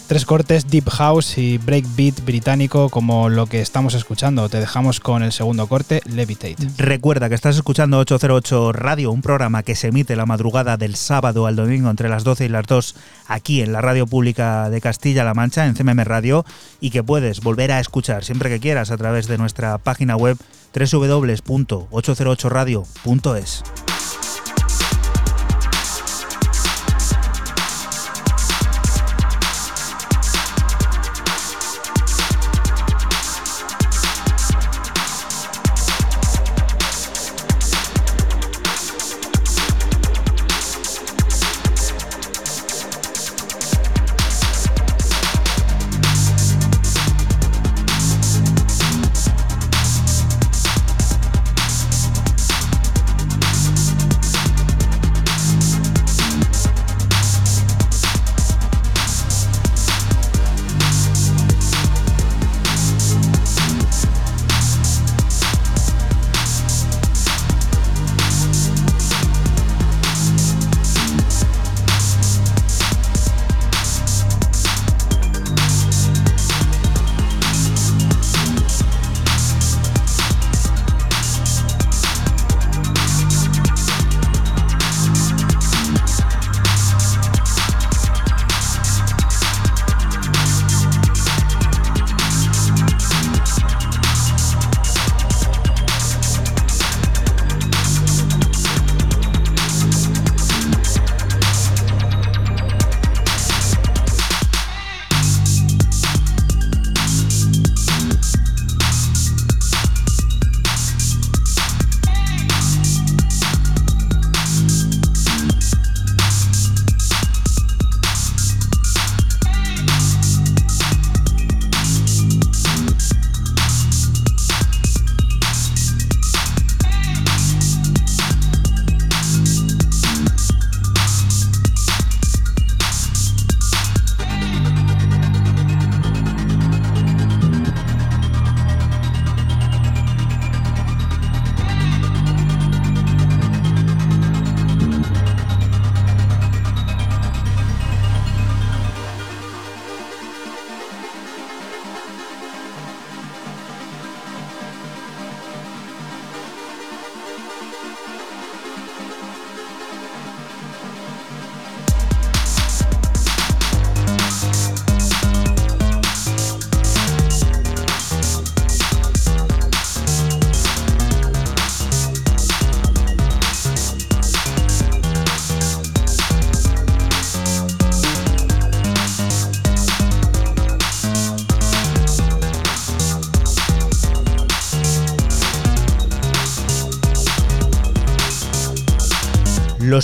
Tres 0.08 0.26
cortes 0.26 0.68
Deep 0.70 0.90
House 0.90 1.38
y 1.38 1.58
Breakbeat 1.58 2.24
británico 2.24 2.90
como 2.90 3.28
lo 3.28 3.46
que 3.46 3.60
estamos 3.60 3.94
escuchando. 3.94 4.48
Te 4.48 4.62
dejamos 4.62 5.02
con 5.02 5.22
el 5.22 5.34
segundo 5.34 5.68
corte, 5.68 6.02
Levitate. 6.06 6.56
Recuerda 6.78 7.28
que 7.28 7.36
estás 7.36 7.58
escuchando 7.58 8.00
808 8.00 8.72
Radio, 8.72 9.12
un 9.12 9.22
programa 9.22 9.64
que 9.64 9.76
se 9.76 9.90
emite 9.90 10.16
la 10.16 10.26
madrugada 10.26 10.78
del 10.78 10.96
sábado 10.96 11.46
al 11.46 11.58
domingo 11.58 11.90
entre 11.90 12.08
las 12.08 12.24
12 12.24 12.46
y 12.46 12.50
las 12.50 12.66
2 12.68 12.96
aquí 13.28 13.62
en 13.62 13.74
la 13.74 13.82
radio 13.82 14.08
pública 14.08 14.70
de 14.70 14.80
Castilla-La 14.80 15.34
Mancha, 15.34 15.66
en 15.66 15.76
CMM 15.76 16.06
Radio, 16.06 16.46
y 16.80 16.92
que 16.92 17.04
puedes 17.04 17.42
volver 17.42 17.74
a 17.74 17.82
escuchar 17.82 18.24
siempre 18.24 18.50
que 18.50 18.62
quieras 18.62 18.92
a 18.92 18.98
través 18.98 19.28
de 19.28 19.38
nuestra 19.38 19.78
página 19.78 20.16
web 20.16 20.38
www.808radio.es. 20.74 23.64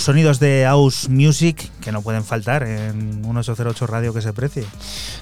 sonidos 0.04 0.38
de 0.38 0.64
House 0.66 1.08
Music 1.08 1.70
que 1.80 1.90
no 1.90 2.02
pueden 2.02 2.24
faltar 2.24 2.62
en 2.62 3.24
un 3.24 3.38
808 3.38 3.86
radio 3.86 4.12
que 4.12 4.20
se 4.20 4.34
precie. 4.34 4.64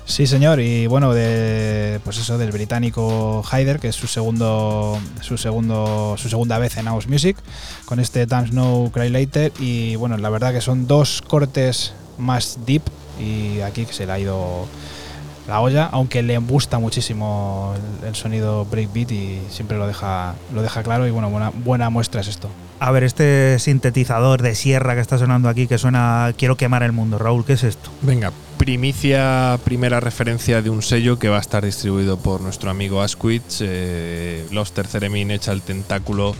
Sí, 0.07 0.27
señor, 0.27 0.59
y 0.59 0.89
bueno, 0.89 1.15
de 1.15 2.01
pues 2.03 2.19
eso 2.19 2.37
del 2.37 2.51
británico 2.51 3.45
Hyder, 3.45 3.79
que 3.79 3.87
es 3.87 3.95
su 3.95 4.09
segundo 4.09 4.99
su 5.21 5.39
segundo 5.39 6.17
su 6.19 6.29
segunda 6.29 6.59
vez 6.59 6.77
en 6.79 6.87
House 6.87 7.07
Music 7.07 7.37
con 7.85 8.01
este 8.01 8.27
Dance 8.27 8.53
No 8.53 8.91
Cry 8.93 9.09
Later 9.09 9.53
y 9.61 9.95
bueno, 9.95 10.17
la 10.17 10.31
verdad 10.31 10.53
que 10.53 10.61
son 10.61 10.89
dos 10.89 11.23
cortes 11.23 11.95
más 12.19 12.59
deep 12.67 12.83
y 13.21 13.61
aquí 13.61 13.87
que 13.87 13.93
se 13.93 14.05
le 14.05 14.13
ha 14.13 14.19
ido 14.19 14.67
la 15.47 15.61
olla, 15.61 15.91
aunque 15.93 16.25
le 16.25 16.37
gusta 16.39 16.81
muchísimo 16.81 17.75
el, 18.03 18.09
el 18.09 18.15
sonido 18.17 18.65
breakbeat 18.65 19.13
y 19.13 19.43
siempre 19.49 19.79
lo 19.79 19.87
deja 19.87 20.35
lo 20.53 20.61
deja 20.61 20.83
claro 20.83 21.07
y 21.07 21.13
bueno, 21.13 21.31
buena 21.31 21.53
buena 21.55 21.89
muestra 21.89 22.21
es 22.21 22.27
esto. 22.27 22.51
A 22.85 22.91
ver, 22.91 23.05
este 23.05 23.61
sintetizador 23.61 24.43
de 24.43 24.57
sierra 24.57 24.97
que 24.97 25.01
está 25.01 25.17
sonando 25.17 25.49
aquí, 25.49 25.69
que 25.69 25.79
suena 25.79 26.35
Quiero 26.37 26.57
quemar 26.57 26.83
el 26.83 26.91
mundo. 26.91 27.17
Raúl, 27.17 27.45
¿qué 27.45 27.53
es 27.53 27.63
esto? 27.63 27.91
Venga, 28.01 28.33
primicia, 28.59 29.57
primera 29.63 30.01
referencia 30.01 30.63
de 30.63 30.69
un 30.69 30.83
sello 30.83 31.17
que 31.17 31.29
va 31.29 31.37
a 31.37 31.41
estar 31.41 31.65
distribuido 31.65 32.19
por 32.19 32.41
nuestro 32.41 32.71
amigo 32.71 33.01
Asquith. 33.01 33.61
Eh, 33.61 34.45
Los 34.51 34.73
Terceremin 34.73 35.31
echa 35.31 35.53
el 35.53 35.63
tentáculo 35.63 36.35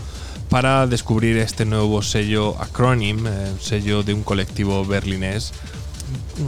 para 0.49 0.85
descubrir 0.85 1.37
este 1.37 1.63
nuevo 1.63 2.01
sello 2.01 2.61
Acronym, 2.61 3.25
eh, 3.25 3.53
sello 3.61 4.03
de 4.03 4.13
un 4.13 4.23
colectivo 4.23 4.83
berlinés 4.83 5.53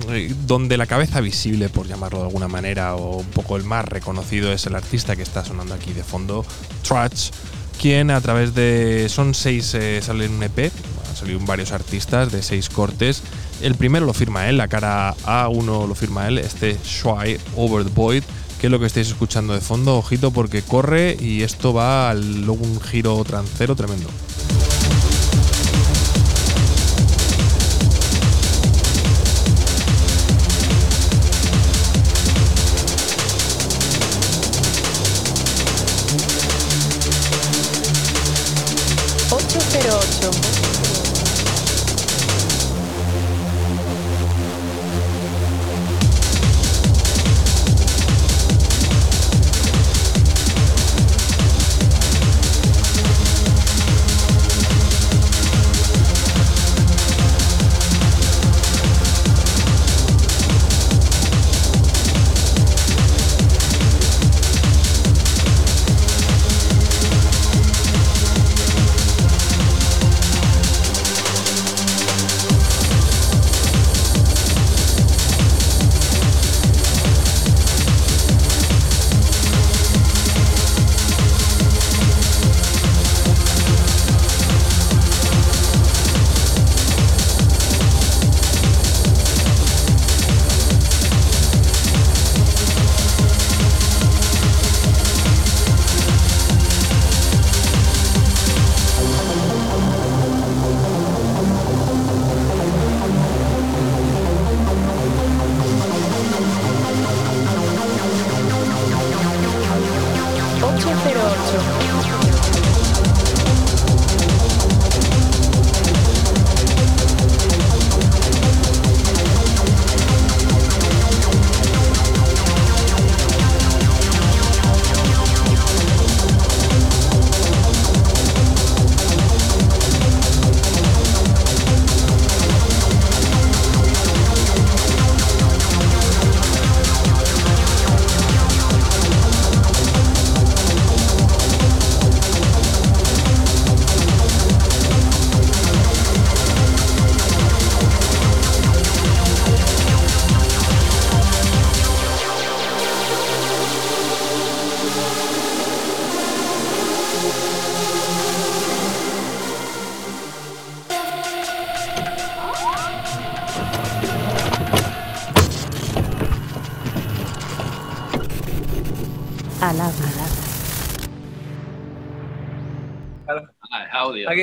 eh, 0.09 0.33
donde 0.45 0.75
la 0.75 0.87
cabeza 0.87 1.21
visible, 1.21 1.69
por 1.69 1.87
llamarlo 1.87 2.19
de 2.19 2.25
alguna 2.25 2.49
manera, 2.49 2.95
o 2.95 3.19
un 3.19 3.27
poco 3.27 3.55
el 3.55 3.63
más 3.63 3.85
reconocido 3.85 4.51
es 4.51 4.65
el 4.65 4.75
artista 4.75 5.15
que 5.15 5.23
está 5.23 5.45
sonando 5.45 5.73
aquí 5.73 5.93
de 5.93 6.03
fondo, 6.03 6.45
Trutch, 6.83 7.31
quien 7.79 8.11
a 8.11 8.21
través 8.21 8.55
de... 8.55 9.07
son 9.09 9.33
seis, 9.33 9.73
eh, 9.73 10.01
sale 10.01 10.25
en 10.25 10.33
un 10.33 10.43
EP, 10.43 10.71
salido 11.15 11.39
varios 11.41 11.71
artistas 11.71 12.31
de 12.31 12.43
seis 12.43 12.69
cortes. 12.69 13.23
El 13.61 13.75
primero 13.75 14.05
lo 14.05 14.13
firma 14.13 14.49
él, 14.49 14.57
la 14.57 14.67
cara 14.67 15.15
A1 15.25 15.87
lo 15.87 15.95
firma 15.95 16.27
él, 16.27 16.37
este 16.37 16.77
Schwei 16.83 17.39
Over 17.55 17.85
the 17.85 17.91
Void, 17.93 18.23
que 18.59 18.67
es 18.67 18.71
lo 18.71 18.79
que 18.79 18.85
estáis 18.85 19.07
escuchando 19.07 19.53
de 19.53 19.61
fondo, 19.61 19.97
ojito 19.97 20.31
porque 20.31 20.61
corre 20.61 21.17
y 21.19 21.41
esto 21.41 21.73
va 21.73 22.13
luego 22.13 22.63
un 22.63 22.79
giro 22.81 23.23
trancero 23.23 23.75
tremendo. 23.75 24.09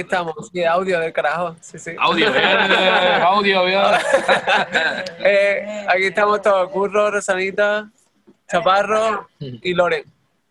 Estamos, 0.03 0.35
sí, 0.53 0.63
audio 0.65 1.01
del 1.01 1.13
carajo. 1.13 1.57
Sí, 1.61 1.79
sí. 1.79 1.93
Audio, 1.99 2.31
bien, 2.31 2.45
eh, 2.45 3.21
audio, 3.25 3.65
bien. 3.65 3.81
Eh, 5.25 5.87
aquí 5.89 6.05
estamos 6.07 6.43
todos, 6.43 6.69
Curro, 6.71 7.11
Rosanita, 7.11 7.89
Chaparro 8.51 9.29
y 9.39 9.73
Loren. 9.75 10.05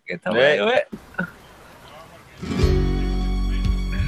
Aquí 0.03 0.13
estamos, 0.13 0.39
Eh. 0.39 0.59
¿eh? 0.59 0.87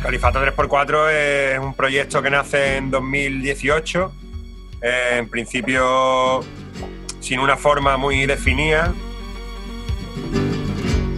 Califato 0.01 0.39
3x4 0.43 1.09
es 1.11 1.59
un 1.59 1.73
proyecto 1.75 2.21
que 2.21 2.29
nace 2.29 2.77
en 2.77 2.91
2018. 2.91 4.11
eh, 4.81 5.15
en 5.19 5.29
principio, 5.29 6.41
sin 7.21 7.39
una 7.39 7.55
forma 7.55 7.95
muy 7.95 8.25
definida. 8.25 8.93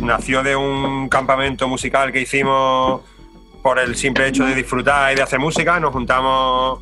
Nació 0.01 0.43
de 0.43 0.55
un 0.55 1.09
campamento 1.09 1.67
musical 1.67 2.11
que 2.11 2.21
hicimos 2.21 3.01
por 3.65 3.79
el 3.79 3.95
simple 3.95 4.27
hecho 4.27 4.45
de 4.45 4.53
disfrutar 4.53 5.11
y 5.11 5.15
de 5.15 5.23
hacer 5.23 5.39
música. 5.39 5.79
Nos 5.79 5.91
juntamos 5.91 6.81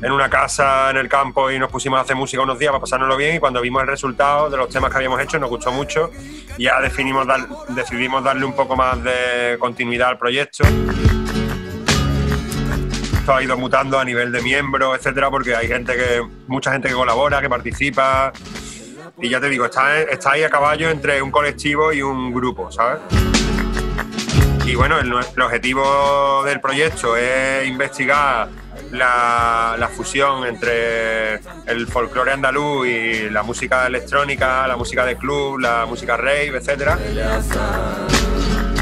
en 0.00 0.10
una 0.10 0.30
casa 0.30 0.88
en 0.88 0.96
el 0.96 1.06
campo 1.06 1.50
y 1.50 1.58
nos 1.58 1.70
pusimos 1.70 1.98
a 1.98 2.02
hacer 2.04 2.16
música 2.16 2.42
unos 2.42 2.58
días 2.58 2.70
para 2.70 2.80
pasárnoslo 2.80 3.18
bien. 3.18 3.36
Y 3.36 3.38
cuando 3.38 3.60
vimos 3.60 3.82
el 3.82 3.88
resultado 3.88 4.48
de 4.48 4.56
los 4.56 4.70
temas 4.70 4.90
que 4.90 4.96
habíamos 4.96 5.20
hecho, 5.20 5.38
nos 5.38 5.50
gustó 5.50 5.70
mucho. 5.72 6.10
Ya 6.58 6.80
definimos 6.80 7.26
dar- 7.26 7.46
decidimos 7.68 8.24
darle 8.24 8.46
un 8.46 8.54
poco 8.54 8.74
más 8.76 9.04
de 9.04 9.58
continuidad 9.58 10.08
al 10.08 10.16
proyecto. 10.18 10.64
esto 13.18 13.34
ha 13.34 13.42
ido 13.42 13.58
mutando 13.58 13.98
a 14.00 14.04
nivel 14.06 14.32
de 14.32 14.40
miembros, 14.40 14.96
etcétera, 14.96 15.28
porque 15.28 15.54
hay 15.54 15.68
gente 15.68 15.94
que, 15.94 16.26
mucha 16.46 16.72
gente 16.72 16.88
que 16.88 16.94
colabora, 16.94 17.42
que 17.42 17.50
participa. 17.50 18.32
Y 19.20 19.28
ya 19.28 19.38
te 19.38 19.50
digo, 19.50 19.66
está, 19.66 20.00
está 20.00 20.32
ahí 20.32 20.44
a 20.44 20.48
caballo 20.48 20.88
entre 20.88 21.20
un 21.20 21.30
colectivo 21.30 21.92
y 21.92 22.00
un 22.00 22.32
grupo, 22.32 22.72
¿sabes? 22.72 23.00
Y 24.64 24.74
bueno, 24.76 24.98
el, 24.98 25.12
objetivo 25.12 26.42
del 26.44 26.60
proyecto 26.60 27.16
es 27.16 27.66
investigar 27.66 28.48
la, 28.92 29.90
fusión 29.94 30.46
entre 30.46 31.34
el 31.66 31.86
folclore 31.88 32.32
andaluz 32.32 32.86
y 32.86 33.28
la 33.30 33.42
música 33.42 33.86
electrónica, 33.86 34.66
la 34.68 34.76
música 34.76 35.04
de 35.04 35.16
club, 35.16 35.58
la 35.58 35.84
música 35.86 36.16
rave, 36.16 36.56
etcétera. 36.56 36.98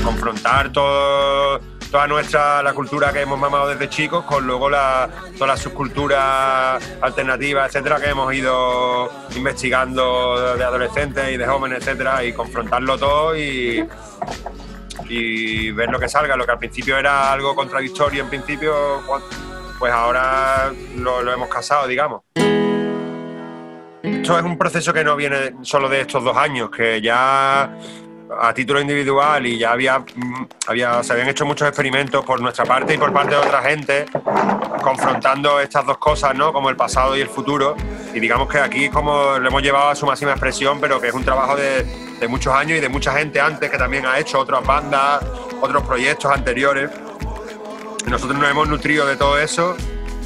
Confrontar 0.05 0.71
toda 0.71 2.07
nuestra 2.09 2.63
la 2.63 2.73
cultura 2.75 3.13
que 3.13 3.23
hemos 3.23 3.39
mamado 3.39 3.69
desde 3.69 3.89
chicos 3.89 4.25
con 4.25 4.47
luego 4.47 4.69
la, 4.69 5.09
todas 5.35 5.49
las 5.49 5.61
subculturas 5.61 6.83
alternativas, 7.01 7.69
etcétera, 7.69 7.99
que 7.99 8.11
hemos 8.11 8.33
ido 8.35 9.11
investigando 9.35 10.57
de 10.57 10.63
adolescentes 10.63 11.33
y 11.33 11.37
de 11.39 11.47
jóvenes, 11.47 11.79
etcétera, 11.81 12.23
y 12.23 12.33
confrontarlo 12.33 12.99
todo 12.99 13.37
y, 13.37 13.85
y 15.09 15.71
ver 15.73 15.91
lo 15.91 15.99
que 15.99 16.09
salga. 16.09 16.37
Lo 16.37 16.45
que 16.47 16.53
al 16.53 16.59
principio 16.59 16.99
era 16.99 17.33
algo 17.33 17.55
contradictorio, 17.55 18.23
en 18.23 18.29
principio, 18.29 19.03
pues 19.79 19.93
ahora 19.93 20.73
lo 20.97 21.33
hemos 21.33 21.49
casado, 21.49 21.87
digamos. 21.87 22.23
Esto 24.03 24.39
es 24.39 24.45
un 24.45 24.57
proceso 24.57 24.93
que 24.93 25.05
no 25.05 25.17
viene 25.17 25.55
solo 25.63 25.89
de 25.89 26.03
estos 26.03 26.23
dos 26.25 26.37
años, 26.37 26.71
que 26.71 27.01
ya 27.01 27.77
a 28.39 28.53
título 28.55 28.81
individual 28.81 29.47
y 29.47 29.59
ya 29.59 29.73
había, 29.73 29.99
mm, 29.99 30.47
había, 30.69 31.03
se 31.03 31.13
habían 31.13 31.29
hecho 31.29 31.45
muchos 31.47 31.67
experimentos 31.69 32.25
por 32.25 32.41
nuestra 32.41 32.65
parte 32.65 32.95
y 32.95 32.99
por 32.99 33.13
parte 33.13 33.31
de 33.35 33.41
otra 33.41 33.63
gente, 33.63 34.07
confrontando 34.83 35.61
estas 35.61 35.85
dos 35.87 35.99
cosas, 35.99 36.35
¿no? 36.35 36.53
Como 36.53 36.71
el 36.71 36.77
pasado 36.77 37.17
y 37.17 37.21
el 37.21 37.29
futuro. 37.29 37.75
Y 38.15 38.21
digamos 38.21 38.49
que 38.49 38.59
aquí 38.59 38.89
como 38.89 39.39
lo 39.39 39.49
hemos 39.49 39.63
llevado 39.63 39.91
a 39.91 39.95
su 39.97 40.07
máxima 40.07 40.33
expresión, 40.33 40.81
pero 40.81 41.01
que 41.01 41.09
es 41.09 41.15
un 41.15 41.25
trabajo 41.25 41.57
de, 41.57 41.85
de 42.19 42.29
muchos 42.29 42.53
años 42.55 42.79
y 42.79 42.81
de 42.81 42.89
mucha 42.89 43.13
gente 43.17 43.41
antes 43.41 43.71
que 43.71 43.79
también 43.79 44.07
ha 44.07 44.19
hecho 44.19 44.39
otras 44.39 44.65
bandas, 44.65 45.23
otros 45.61 45.83
proyectos 45.83 46.31
anteriores. 46.33 46.91
Nosotros 48.07 48.39
nos 48.39 48.51
hemos 48.51 48.69
nutrido 48.69 49.07
de 49.07 49.17
todo 49.17 49.39
eso 49.39 49.77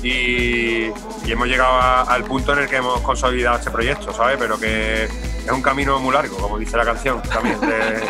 y, 0.02 0.86
y 1.24 1.32
hemos 1.32 1.48
llegado 1.48 1.72
a- 1.74 2.02
al 2.02 2.24
punto 2.24 2.52
en 2.52 2.60
el 2.60 2.68
que 2.68 2.76
hemos 2.76 3.00
consolidado 3.00 3.58
este 3.58 3.70
proyecto, 3.70 4.12
¿sabes? 4.12 4.36
Pero 4.38 4.58
que 4.58 5.08
es 5.44 5.50
un 5.52 5.62
camino 5.62 5.98
muy 6.00 6.12
largo, 6.14 6.36
como 6.38 6.58
dice 6.58 6.76
la 6.76 6.84
canción 6.84 7.22
también. 7.22 7.60
de- 7.60 8.04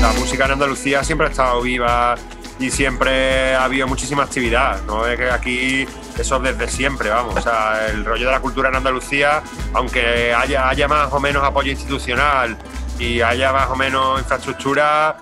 la 0.00 0.12
música 0.18 0.44
en 0.46 0.50
Andalucía 0.52 1.04
siempre 1.04 1.26
ha 1.28 1.30
estado 1.30 1.60
viva 1.62 2.16
y 2.58 2.70
siempre 2.70 3.54
ha 3.54 3.64
habido 3.64 3.86
muchísima 3.86 4.24
actividad. 4.24 4.82
No 4.82 5.06
es 5.06 5.16
que 5.18 5.30
aquí 5.30 5.86
eso 6.18 6.38
desde 6.40 6.68
siempre, 6.68 7.10
vamos. 7.10 7.36
O 7.36 7.40
sea, 7.40 7.86
el 7.88 8.04
rollo 8.04 8.26
de 8.26 8.32
la 8.32 8.40
cultura 8.40 8.68
en 8.68 8.76
Andalucía, 8.76 9.42
aunque 9.74 10.34
haya, 10.34 10.68
haya 10.68 10.88
más 10.88 11.12
o 11.12 11.20
menos 11.20 11.42
apoyo 11.44 11.70
institucional 11.70 12.56
y 12.98 13.20
haya 13.20 13.52
más 13.52 13.68
o 13.70 13.76
menos 13.76 14.20
infraestructura, 14.20 15.16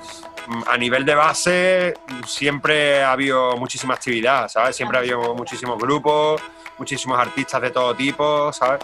a 0.67 0.77
nivel 0.77 1.05
de 1.05 1.15
base 1.15 1.95
siempre 2.27 3.03
ha 3.05 3.13
habido 3.13 3.57
muchísima 3.57 3.95
actividad, 3.95 4.49
¿sabes? 4.49 4.75
Siempre 4.75 4.99
ha 4.99 5.01
habido 5.01 5.35
muchísimos 5.35 5.79
grupos, 5.79 6.41
muchísimos 6.81 7.19
artistas 7.19 7.61
de 7.61 7.71
todo 7.71 7.95
tipo, 7.95 8.51
¿sabes? 8.55 8.81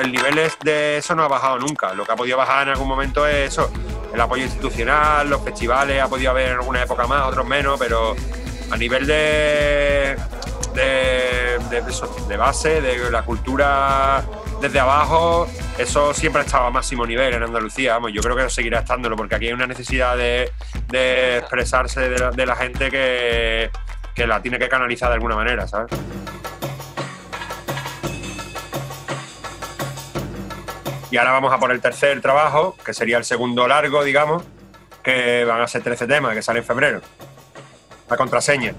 el 0.00 0.10
nivel 0.10 0.34
de 0.64 0.96
eso 0.96 1.14
no 1.14 1.24
ha 1.24 1.28
bajado 1.28 1.58
nunca. 1.58 1.92
Lo 1.92 2.06
que 2.06 2.12
ha 2.12 2.16
podido 2.16 2.38
bajar 2.38 2.62
en 2.68 2.72
algún 2.72 2.88
momento 2.88 3.26
es 3.26 3.52
eso, 3.52 3.70
el 4.14 4.18
apoyo 4.18 4.42
institucional, 4.42 5.28
los 5.28 5.44
festivales, 5.44 6.02
ha 6.02 6.08
podido 6.08 6.30
haber 6.30 6.48
en 6.48 6.54
alguna 6.54 6.82
época 6.82 7.06
más, 7.06 7.28
otros 7.28 7.46
menos, 7.46 7.78
pero 7.78 8.16
a 8.70 8.76
nivel 8.78 9.06
de, 9.06 10.16
de, 10.74 12.36
base, 12.38 12.80
de 12.80 13.10
la 13.10 13.22
cultura 13.22 14.24
desde 14.58 14.80
abajo, 14.80 15.46
eso 15.76 16.14
siempre 16.14 16.40
ha 16.40 16.44
estado 16.46 16.64
a 16.64 16.70
máximo 16.70 17.04
nivel 17.04 17.34
en 17.34 17.42
Andalucía. 17.42 17.92
Vamos, 17.92 18.12
yo 18.14 18.22
creo 18.22 18.36
que 18.36 18.48
seguirá 18.48 18.78
estándolo, 18.78 19.16
porque 19.16 19.34
aquí 19.34 19.48
hay 19.48 19.52
una 19.52 19.66
necesidad 19.66 20.16
de, 20.16 20.50
de 20.88 21.36
expresarse 21.36 22.08
de 22.08 22.46
la 22.46 22.56
gente 22.56 22.90
que, 22.90 23.70
que 24.14 24.26
la 24.26 24.42
tiene 24.42 24.58
que 24.58 24.68
canalizar 24.68 25.08
de 25.08 25.14
alguna 25.14 25.36
manera, 25.36 25.66
¿sabes? 25.66 25.90
Y 31.12 31.18
ahora 31.18 31.32
vamos 31.32 31.52
a 31.52 31.58
por 31.58 31.70
el 31.70 31.80
tercer 31.82 32.22
trabajo, 32.22 32.74
que 32.84 32.94
sería 32.94 33.18
el 33.18 33.24
segundo 33.24 33.68
largo, 33.68 34.02
digamos, 34.02 34.44
que 35.02 35.44
van 35.44 35.60
a 35.60 35.66
ser 35.66 35.82
13 35.82 36.06
temas, 36.06 36.34
que 36.34 36.40
sale 36.40 36.60
en 36.60 36.64
febrero. 36.64 37.02
La 38.08 38.16
contraseña. 38.16 38.72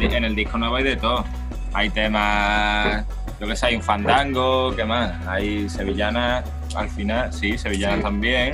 En 0.00 0.24
el, 0.24 0.36
disco 0.36 0.58
nuevo 0.58 0.76
hay 0.76 0.84
de 0.84 0.96
todo. 0.96 1.24
Hay 1.72 1.90
temas, 1.90 3.04
yo 3.40 3.46
que 3.48 3.56
sé, 3.56 3.66
hay 3.66 3.76
un 3.76 3.82
fandango, 3.82 4.74
¿qué 4.76 4.84
más? 4.84 5.26
Hay 5.26 5.68
sevillanas, 5.68 6.44
al 6.76 6.88
final, 6.90 7.32
sí, 7.32 7.56
sevillanas 7.58 8.02
también. 8.02 8.52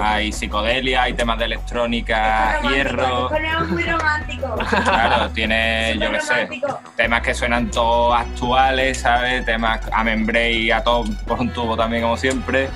Hay 0.00 0.32
psicodelia, 0.32 1.02
hay 1.04 1.12
temas 1.14 1.38
de 1.38 1.44
electrónica, 1.46 2.60
hierro. 2.68 3.30
Es 3.34 3.68
muy 3.68 3.82
romántico. 3.84 4.54
Claro, 4.84 5.30
tiene, 5.30 5.96
yo 6.00 6.10
qué 6.12 6.20
sé, 6.20 6.48
temas 6.96 7.22
que 7.22 7.34
suenan 7.34 7.70
todos 7.70 8.18
actuales, 8.18 8.98
¿sabes? 9.00 9.44
Temas 9.44 9.80
a 9.92 10.04
membrane 10.04 10.72
a 10.72 10.82
todo 10.82 11.04
por 11.26 11.40
un 11.40 11.50
tubo 11.50 11.76
también, 11.76 12.02
como 12.02 12.16
siempre. 12.16 12.68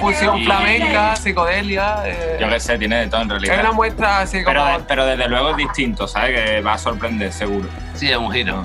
Fusión 0.00 0.38
Y- 0.38 0.44
flamenca, 0.44 1.16
psicodelia. 1.16 2.02
eh, 2.06 2.38
Yo 2.40 2.48
qué 2.48 2.60
sé, 2.60 2.78
tiene 2.78 2.96
de 2.96 3.06
todo 3.08 3.22
en 3.22 3.28
realidad. 3.30 3.54
es 3.54 3.60
una 3.60 3.72
muestra 3.72 4.20
así 4.20 4.42
como. 4.42 4.54
Pero, 4.54 4.64
de- 4.66 4.84
pero 4.86 5.06
desde 5.06 5.28
luego 5.28 5.50
es 5.50 5.56
distinto, 5.56 6.06
¿sabes? 6.08 6.34
Que 6.34 6.60
va 6.60 6.74
a 6.74 6.78
sorprender, 6.78 7.32
seguro. 7.32 7.68
Sí, 7.94 8.10
es 8.10 8.16
un 8.16 8.30
giro. 8.30 8.64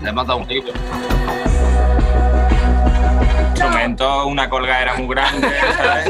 Le 0.00 0.10
hemos 0.10 0.26
dado 0.26 0.38
un 0.40 0.46
giro. 0.48 0.72
Instrumento, 3.54 4.26
una 4.26 4.48
colgadera 4.50 4.94
muy 4.94 5.14
grande, 5.14 5.48
¿sabes? 5.76 6.08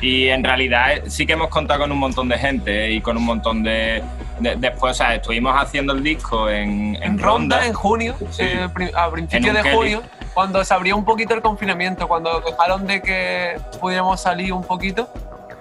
Y 0.00 0.28
en 0.28 0.44
realidad 0.44 0.92
eh, 0.92 1.02
sí 1.08 1.26
que 1.26 1.32
hemos 1.32 1.48
contado 1.48 1.80
con 1.80 1.92
un 1.92 1.98
montón 1.98 2.28
de 2.28 2.38
gente 2.38 2.86
eh, 2.86 2.92
y 2.92 3.00
con 3.00 3.16
un 3.16 3.24
montón 3.24 3.62
de... 3.62 4.02
de- 4.40 4.56
después, 4.56 4.92
o 4.92 4.94
sea, 4.94 5.14
estuvimos 5.14 5.54
haciendo 5.60 5.92
el 5.94 6.02
disco 6.02 6.48
en, 6.48 6.96
en 6.96 7.02
en 7.02 7.18
ronda. 7.18 7.56
Ronda, 7.56 7.66
en 7.66 7.72
junio, 7.74 8.14
eh, 8.38 8.68
pri- 8.72 8.90
a 8.94 9.10
principios 9.10 9.54
de 9.54 9.62
Kelly. 9.62 9.74
junio, 9.74 10.02
cuando 10.34 10.62
se 10.64 10.74
abrió 10.74 10.96
un 10.96 11.04
poquito 11.04 11.34
el 11.34 11.42
confinamiento, 11.42 12.06
cuando 12.06 12.40
dejaron 12.40 12.86
de 12.86 13.02
que 13.02 13.58
pudiéramos 13.80 14.20
salir 14.20 14.52
un 14.52 14.62
poquito, 14.64 15.08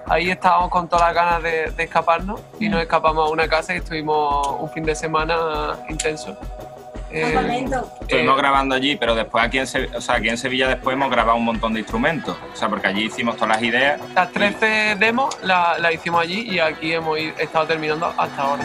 ahí 0.07 0.29
estábamos 0.29 0.69
con 0.69 0.87
todas 0.87 1.07
las 1.07 1.15
ganas 1.15 1.41
de, 1.43 1.71
de 1.71 1.83
escaparnos 1.83 2.39
y 2.59 2.69
nos 2.69 2.81
escapamos 2.81 3.29
a 3.29 3.33
una 3.33 3.47
casa 3.47 3.73
y 3.73 3.77
estuvimos 3.77 4.47
un 4.59 4.69
fin 4.69 4.83
de 4.83 4.93
semana 4.95 5.37
intenso. 5.89 6.37
Eh, 7.15 7.65
Estuvimos 8.01 8.35
eh, 8.37 8.41
grabando 8.41 8.75
allí, 8.75 8.95
pero 8.97 9.15
después 9.15 9.43
aquí 9.43 9.59
en, 9.59 9.67
Se- 9.67 9.89
o 9.95 10.01
sea, 10.01 10.15
aquí 10.15 10.27
en 10.29 10.37
Sevilla 10.37 10.67
después 10.67 10.95
hemos 10.95 11.09
grabado 11.09 11.37
un 11.37 11.45
montón 11.45 11.73
de 11.73 11.79
instrumentos. 11.79 12.35
O 12.53 12.55
sea, 12.55 12.67
porque 12.67 12.87
allí 12.87 13.05
hicimos 13.05 13.35
todas 13.35 13.55
las 13.55 13.63
ideas. 13.63 14.01
Las 14.13 14.31
13 14.31 14.95
demos 14.99 15.37
las 15.41 15.79
la 15.79 15.93
hicimos 15.93 16.21
allí 16.21 16.41
y 16.41 16.59
aquí 16.59 16.91
hemos 16.93 17.17
estado 17.17 17.67
terminando 17.67 18.13
hasta 18.17 18.41
ahora. 18.41 18.63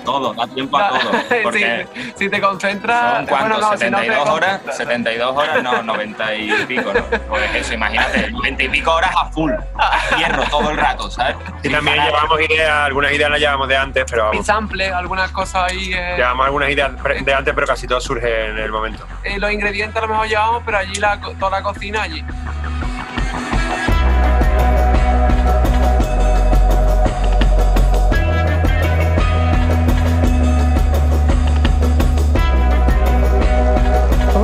A 0.00 0.04
todo, 0.04 0.34
da 0.34 0.46
tiempo 0.46 0.78
a 0.78 0.88
todo. 0.88 1.10
Porque 1.42 1.86
Sí, 1.94 2.12
si 2.16 2.28
te 2.30 2.40
concentras. 2.40 3.16
son 3.16 3.26
cuántos, 3.26 3.48
bueno, 3.60 3.70
no, 3.70 3.76
si 3.78 3.90
no 3.90 3.98
72 3.98 4.28
horas, 4.28 4.50
concentras. 4.60 4.76
72 4.76 5.36
horas, 5.36 5.62
no, 5.62 5.82
90 5.82 6.34
y 6.36 6.50
pico, 6.66 6.92
¿no? 6.94 7.04
Pues 7.28 7.54
eso, 7.54 7.74
imagínate, 7.74 8.30
90 8.30 8.62
y 8.64 8.68
pico 8.68 8.92
horas 8.94 9.10
a 9.16 9.30
full, 9.30 9.52
a 9.78 10.16
hierro 10.16 10.42
todo 10.44 10.70
el 10.70 10.76
rato, 10.76 11.10
¿sabes? 11.10 11.36
Y 11.62 11.68
también 11.68 12.02
llevamos 12.02 12.40
ideas, 12.40 12.70
algunas 12.70 13.12
ideas 13.12 13.30
las 13.30 13.40
llevamos 13.40 13.68
de 13.68 13.76
antes, 13.76 14.04
pero 14.08 14.24
Mi 14.24 14.28
vamos. 14.30 14.46
sample, 14.46 14.90
algunas 14.90 15.30
cosas 15.30 15.70
ahí. 15.70 15.92
eh, 15.94 16.14
Llevamos 16.16 16.46
algunas 16.46 16.70
ideas 16.70 16.90
de 17.24 17.34
antes, 17.34 17.54
pero 17.54 17.66
casi 17.66 17.86
todo 17.86 18.00
surge 18.00 18.46
en 18.50 18.58
el 18.58 18.70
momento. 18.72 19.06
eh, 19.24 19.38
los 19.38 19.50
ingredientes 19.52 19.96
a 19.96 20.06
lo 20.06 20.08
mejor 20.08 20.28
llevamos, 20.28 20.62
pero 20.64 20.78
allí 20.78 20.94
la, 20.96 21.20
co- 21.20 21.32
toda 21.34 21.50
la 21.58 21.62
cocina 21.62 22.02
allí. 22.02 22.24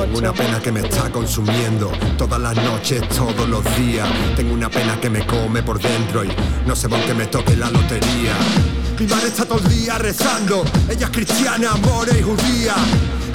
Tengo 0.08 0.20
una 0.20 0.32
pena 0.32 0.58
que 0.58 0.72
me 0.72 0.80
está 0.80 1.10
consumiendo 1.10 1.92
todas 2.16 2.40
las 2.40 2.56
noches, 2.56 3.06
todos 3.10 3.46
los 3.46 3.62
días. 3.76 4.08
Tengo 4.36 4.54
una 4.54 4.70
pena 4.70 4.98
que 4.98 5.10
me 5.10 5.26
come 5.26 5.62
por 5.62 5.78
dentro 5.78 6.24
y 6.24 6.30
no 6.66 6.74
sé 6.74 6.88
por 6.88 6.98
qué 7.00 7.12
me 7.12 7.26
toque 7.26 7.54
la 7.54 7.68
lotería. 7.70 8.32
Mi 8.98 9.06
madre 9.06 9.28
está 9.28 9.44
todo 9.44 9.58
el 9.58 9.68
día 9.68 9.98
rezando, 9.98 10.64
ella 10.88 11.04
es 11.04 11.10
cristiana, 11.10 11.74
more 11.82 12.18
y 12.18 12.22
judía. 12.22 12.74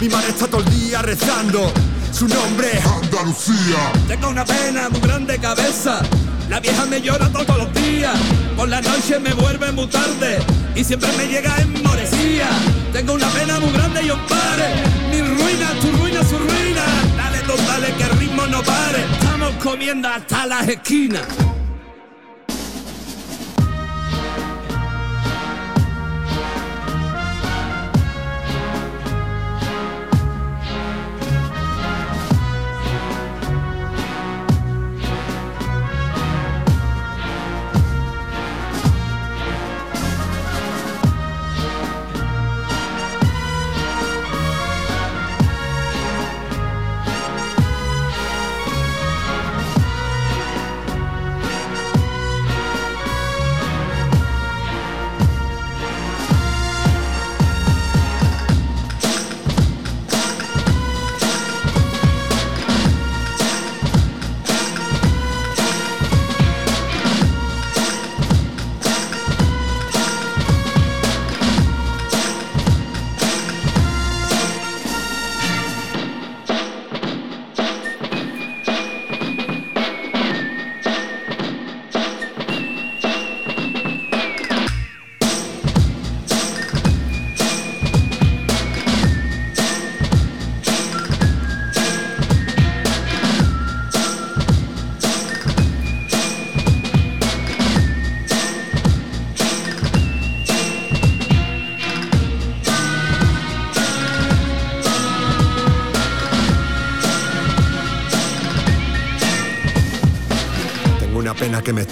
Mi 0.01 0.09
madre 0.09 0.29
está 0.29 0.47
todo 0.47 0.61
el 0.61 0.69
día 0.71 1.03
rezando, 1.03 1.71
su 2.11 2.27
nombre 2.27 2.69
es 2.75 2.83
Andalucía. 2.83 3.91
Tengo 4.07 4.29
una 4.29 4.43
pena 4.43 4.89
muy 4.89 4.99
grande 5.01 5.37
cabeza. 5.37 6.01
La 6.49 6.59
vieja 6.59 6.85
me 6.87 6.99
llora 6.99 7.29
todos 7.29 7.55
los 7.55 7.73
días. 7.73 8.17
Por 8.57 8.67
la 8.67 8.81
noche 8.81 9.19
me 9.19 9.33
vuelve 9.33 9.71
muy 9.71 9.87
tarde. 9.87 10.39
Y 10.75 10.83
siempre 10.83 11.09
me 11.17 11.27
llega 11.27 11.55
en 11.57 11.83
moresía. 11.83 12.47
Tengo 12.91 13.13
una 13.13 13.27
pena 13.29 13.59
muy 13.59 13.71
grande 13.71 14.03
y 14.03 14.09
os 14.09 14.19
pare. 14.27 14.73
Mi 15.11 15.21
ruina, 15.21 15.69
tu 15.79 15.91
ruina, 15.91 16.02
su 16.23 16.37
ruina. 16.37 16.85
Dale, 17.17 17.39
don, 17.47 17.65
dale, 17.65 17.93
que 17.95 18.03
el 18.03 18.19
ritmo 18.19 18.45
no 18.47 18.61
pare. 18.63 19.03
Estamos 19.13 19.51
comiendo 19.63 20.07
hasta 20.07 20.45
las 20.45 20.67
esquinas. 20.67 21.25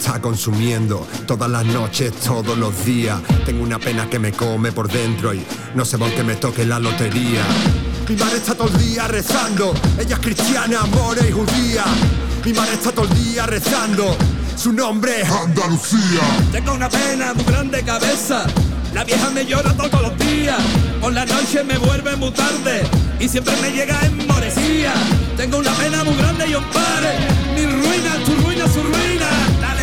Está 0.02 0.20
consumiendo 0.20 1.06
todas 1.28 1.48
las 1.48 1.64
noches, 1.64 2.12
todos 2.26 2.58
los 2.58 2.74
días. 2.84 3.22
Tengo 3.46 3.62
una 3.62 3.78
pena 3.78 4.10
que 4.10 4.18
me 4.18 4.32
come 4.32 4.72
por 4.72 4.92
dentro 4.92 5.32
y 5.32 5.46
no 5.76 5.86
sé 5.86 6.00
por 6.00 6.10
qué 6.10 6.24
me 6.24 6.36
toque 6.38 6.66
la 6.66 6.80
lotería. 6.80 7.44
Mi 8.10 8.16
madre 8.16 8.38
está 8.38 8.56
todo 8.56 8.70
el 8.70 8.80
día 8.80 9.08
rezando, 9.08 9.76
ella 10.00 10.16
es 10.16 10.20
cristiana, 10.20 10.82
more 10.86 11.22
y 11.30 11.32
judía. 11.32 11.84
Mi 12.44 12.52
madre 12.52 12.74
está 12.74 12.92
todo 12.92 13.06
el 13.06 13.24
día 13.24 13.46
rezando, 13.46 14.18
su 14.58 14.74
nombre 14.74 15.22
es 15.22 15.30
Andalucía. 15.30 16.22
Tengo 16.52 16.74
una 16.74 16.90
pena 16.90 17.36
muy 17.36 17.44
grande 17.44 17.84
cabeza. 17.84 18.48
La 18.96 19.04
vieja 19.04 19.30
me 19.30 19.46
llora 19.46 19.72
todos 19.78 20.02
los 20.02 20.18
días. 20.18 20.58
Por 21.00 21.14
la 21.14 21.28
noche 21.28 21.64
me 21.64 21.78
vuelve 21.78 22.16
muy 22.16 22.32
tarde. 22.32 22.82
Y 23.20 23.30
siempre 23.30 23.54
me 23.62 23.70
llega 23.70 24.00
en 24.04 24.26
moresía. 24.26 24.94
Tengo 25.38 25.60
una 25.60 25.72
pena 25.74 26.04
muy 26.04 26.16
grande 26.16 26.48
y 26.48 26.56
os 26.56 26.64
pare. 26.66 27.20
Mi 27.54 27.68
ruina, 27.68 28.16
tu 28.26 28.34
ruina, 28.44 28.66
su 28.68 28.82
ruina. 28.82 29.41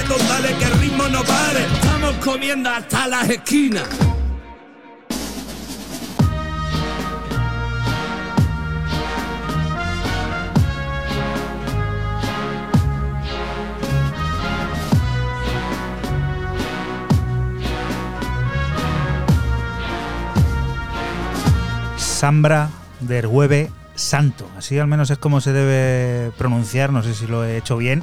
Don, 0.08 0.18
dale, 0.26 0.56
que 0.56 0.64
el 0.64 0.72
ritmo 0.80 1.06
no 1.08 1.22
pare. 1.22 1.66
Estamos 1.74 2.14
comiendo 2.24 2.70
hasta 2.70 3.06
las 3.06 3.28
esquinas. 3.28 3.88
Sambra 21.96 22.70
del 23.00 23.26
Hueve 23.26 23.70
Santo. 23.94 24.50
Así 24.56 24.76
al 24.78 24.88
menos 24.88 25.10
es 25.10 25.18
como 25.18 25.40
se 25.40 25.52
debe 25.52 26.32
pronunciar, 26.36 26.92
no 26.92 27.02
sé 27.04 27.14
si 27.14 27.26
lo 27.26 27.44
he 27.44 27.56
hecho 27.58 27.76
bien. 27.76 28.02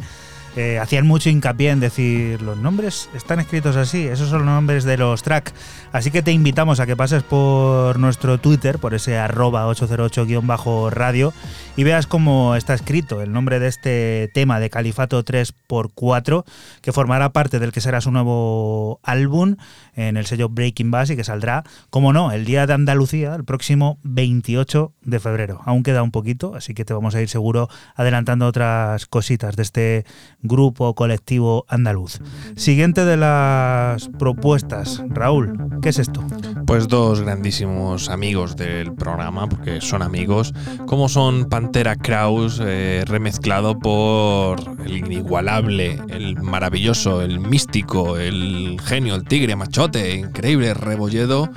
Eh, 0.56 0.80
hacían 0.80 1.06
mucho 1.06 1.30
hincapié 1.30 1.72
en 1.72 1.82
decir 1.82 2.42
los 2.42 2.58
nombres 2.58 3.10
están 3.14 3.42
escritos 3.42 3.76
así, 3.76 4.08
esos 4.08 4.30
son 4.30 4.40
los 4.40 4.48
nombres 4.48 4.86
de 4.86 4.98
los 4.98 5.22
tracks. 5.22 5.54
Así 5.92 6.12
que 6.12 6.22
te 6.22 6.32
invitamos 6.32 6.80
a 6.80 6.86
que 6.86 6.96
pases 6.96 7.24
por 7.24 8.00
nuestro 8.00 8.38
Twitter, 8.38 8.80
por 8.80 8.94
ese 8.94 9.18
arroba 9.18 9.68
808-radio, 9.68 11.34
y 11.76 11.84
veas 11.84 12.08
cómo 12.08 12.56
está 12.56 12.74
escrito 12.74 13.22
el 13.22 13.34
nombre 13.34 13.60
de 13.60 13.68
este 13.68 14.30
tema 14.34 14.60
de 14.62 14.70
Califato 14.70 15.24
3x4, 15.24 16.46
que 16.82 16.94
formará 16.94 17.34
parte 17.34 17.60
del 17.60 17.74
que 17.74 17.82
será 17.82 18.00
su 18.00 18.12
nuevo 18.12 19.00
álbum 19.04 19.58
en 19.94 20.16
el 20.16 20.26
sello 20.26 20.48
Breaking 20.48 20.92
Bass 20.92 21.10
y 21.10 21.16
que 21.18 21.24
saldrá, 21.24 21.64
como 21.90 22.14
no, 22.14 22.32
el 22.32 22.46
día 22.46 22.66
de 22.66 22.74
Andalucía, 22.74 23.36
el 23.36 23.44
próximo 23.44 24.00
28 24.04 24.94
de 25.02 25.20
febrero. 25.20 25.62
Aún 25.66 25.84
queda 25.84 26.02
un 26.02 26.12
poquito, 26.12 26.56
así 26.56 26.74
que 26.74 26.86
te 26.86 26.94
vamos 26.94 27.16
a 27.16 27.22
ir 27.22 27.30
seguro 27.30 27.70
adelantando 27.96 28.48
otras 28.48 29.06
cositas 29.06 29.56
de 29.56 29.64
este 29.64 30.06
grupo 30.48 30.94
colectivo 30.96 31.66
andaluz. 31.68 32.20
Siguiente 32.56 33.06
de 33.06 33.18
las 33.18 34.10
propuestas, 34.20 35.04
Raúl, 35.10 35.58
¿qué 35.82 35.90
es 35.90 36.00
esto? 36.00 36.24
Pues 36.66 36.88
dos 36.88 37.22
grandísimos 37.22 38.10
amigos 38.10 38.56
del 38.56 38.94
programa, 38.94 39.48
porque 39.48 39.82
son 39.82 40.02
amigos, 40.02 40.54
como 40.88 41.10
son 41.10 41.46
Pantera 41.46 41.96
Kraus, 41.96 42.62
eh, 42.64 43.04
remezclado 43.08 43.78
por 43.78 44.60
el 44.86 44.98
inigualable, 44.98 46.00
el 46.10 46.42
maravilloso, 46.42 47.22
el 47.22 47.40
místico, 47.40 48.18
el 48.18 48.80
genio, 48.84 49.16
el 49.16 49.26
tigre, 49.26 49.56
machote, 49.56 50.16
increíble 50.16 50.74
Rebolledo. 50.74 51.50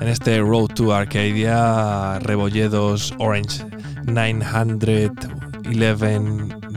En 0.00 0.06
este 0.06 0.38
Road 0.38 0.68
to 0.74 0.94
Arcadia, 0.94 2.20
Rebolledos 2.20 3.12
Orange 3.18 3.64
911 4.06 5.10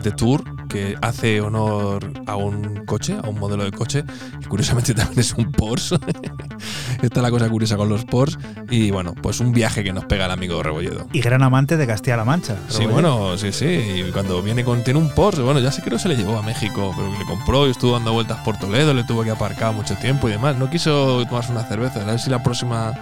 The 0.04 0.12
Tour, 0.12 0.44
que 0.72 0.96
hace 1.02 1.42
honor 1.42 2.14
a 2.26 2.38
un 2.38 2.86
coche, 2.86 3.18
a 3.22 3.28
un 3.28 3.38
modelo 3.38 3.66
de 3.66 3.72
coche, 3.72 4.06
que 4.40 4.48
curiosamente 4.48 4.94
también 4.96 5.20
es 5.20 5.34
un 5.34 5.52
Porsche. 5.52 5.98
Esta 7.02 7.20
es 7.20 7.24
la 7.24 7.32
cosa 7.32 7.50
curiosa 7.50 7.76
con 7.76 7.90
los 7.90 8.06
Porsche. 8.06 8.38
Y 8.70 8.92
bueno, 8.92 9.14
pues 9.14 9.40
un 9.40 9.52
viaje 9.52 9.84
que 9.84 9.92
nos 9.92 10.06
pega 10.06 10.26
el 10.26 10.32
amigo 10.32 10.62
Rebolledo. 10.64 11.08
Y 11.12 11.20
gran 11.20 11.44
amante 11.44 11.76
de 11.76 11.86
Castilla-La 11.86 12.24
Mancha. 12.24 12.56
Sí, 12.70 12.86
bueno, 12.86 13.38
sí, 13.38 13.52
sí. 13.52 13.66
Y 13.66 14.12
cuando 14.12 14.42
viene 14.42 14.64
con. 14.64 14.84
Tiene 14.84 15.00
un 15.00 15.10
Porsche, 15.10 15.42
bueno, 15.42 15.60
ya 15.60 15.72
sé 15.72 15.82
que 15.82 15.90
no 15.90 16.00
se 16.00 16.08
le 16.08 16.16
llevó 16.16 16.38
a 16.38 16.42
México, 16.42 16.94
pero 16.96 17.12
que 17.12 17.20
le 17.20 17.26
compró 17.26 17.68
y 17.68 17.72
estuvo 17.72 17.94
dando 17.94 18.14
vueltas 18.14 18.40
por 18.40 18.58
Toledo, 18.58 18.94
le 18.94 19.04
tuvo 19.04 19.24
que 19.24 19.32
aparcar 19.32 19.74
mucho 19.74 19.96
tiempo 19.96 20.30
y 20.30 20.32
demás. 20.32 20.56
No 20.56 20.70
quiso 20.70 21.26
tomarse 21.26 21.52
una 21.52 21.64
cerveza. 21.64 22.02
A 22.02 22.06
ver 22.06 22.20
si 22.20 22.30
la 22.30 22.42
próxima 22.42 22.94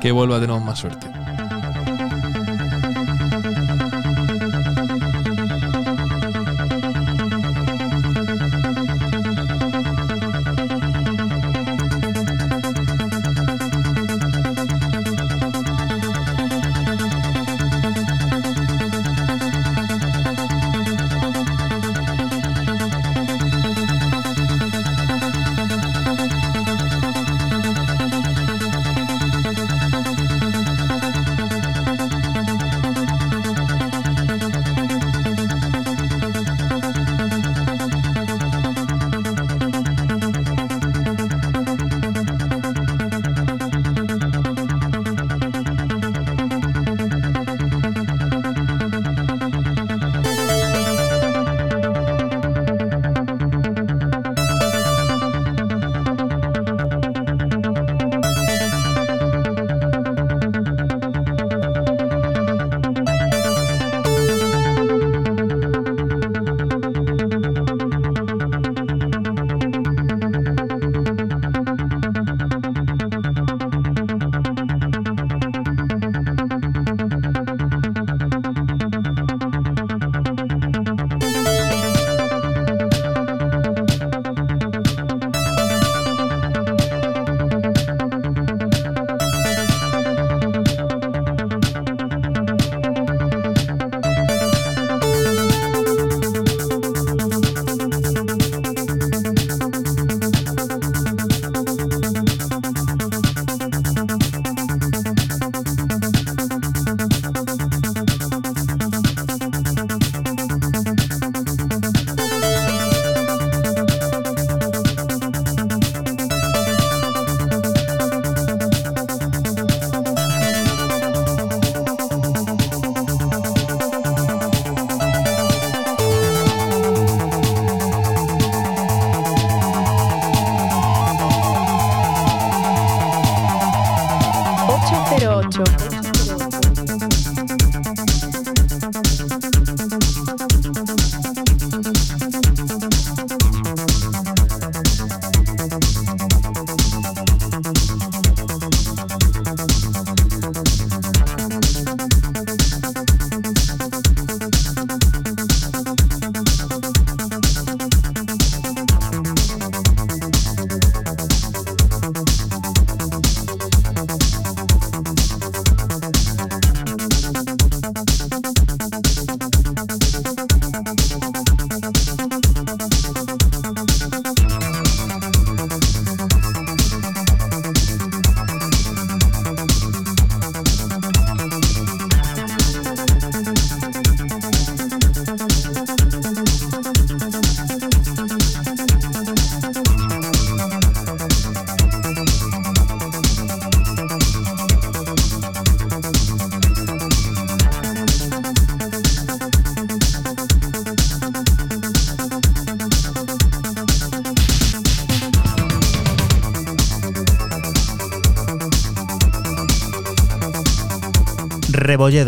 que 0.00 0.10
vuelva 0.10 0.40
tenemos 0.40 0.64
más 0.64 0.78
suerte. 0.78 1.06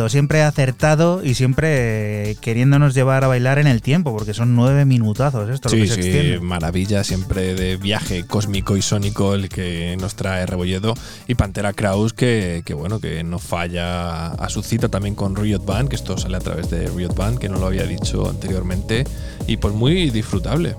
Siempre 0.09 0.43
acertado 0.43 1.23
y 1.25 1.35
siempre 1.35 2.31
eh, 2.31 2.37
queriéndonos 2.41 2.95
llevar 2.95 3.25
a 3.25 3.29
bailar 3.29 3.59
en 3.59 3.67
el 3.67 3.83
tiempo, 3.83 4.13
porque 4.17 4.35
son 4.35 4.55
nueve 4.57 4.85
minutazos 4.85 5.49
esto 5.51 5.69
lo 5.69 5.75
Sí, 5.75 5.83
que 5.83 5.89
se 5.89 5.95
sí, 5.95 6.01
extiende. 6.09 6.41
maravilla 6.41 7.05
siempre 7.05 7.55
de 7.55 7.77
viaje 7.77 8.25
cósmico 8.27 8.77
y 8.77 8.83
sónico 8.83 9.35
el 9.35 9.49
que 9.49 9.97
nos 10.01 10.15
trae 10.17 10.47
Rebolledo 10.47 10.95
y 11.29 11.35
Pantera 11.35 11.73
Kraus 11.73 12.13
que, 12.13 12.63
que 12.65 12.75
bueno, 12.75 13.01
que 13.01 13.23
no 13.23 13.39
falla 13.39 14.29
a 14.29 14.49
su 14.49 14.63
cita 14.63 14.89
también 14.89 15.15
con 15.15 15.37
Riot 15.37 15.65
Band, 15.65 15.89
que 15.89 15.97
esto 15.97 16.17
sale 16.19 16.37
a 16.37 16.41
través 16.41 16.71
de 16.71 16.89
Riot 16.89 17.15
Band, 17.15 17.39
que 17.39 17.49
no 17.49 17.59
lo 17.59 17.67
había 17.67 17.85
dicho 17.85 18.29
anteriormente 18.29 19.05
y 19.47 19.57
pues 19.59 19.75
muy 19.75 20.11
disfrutable. 20.11 20.75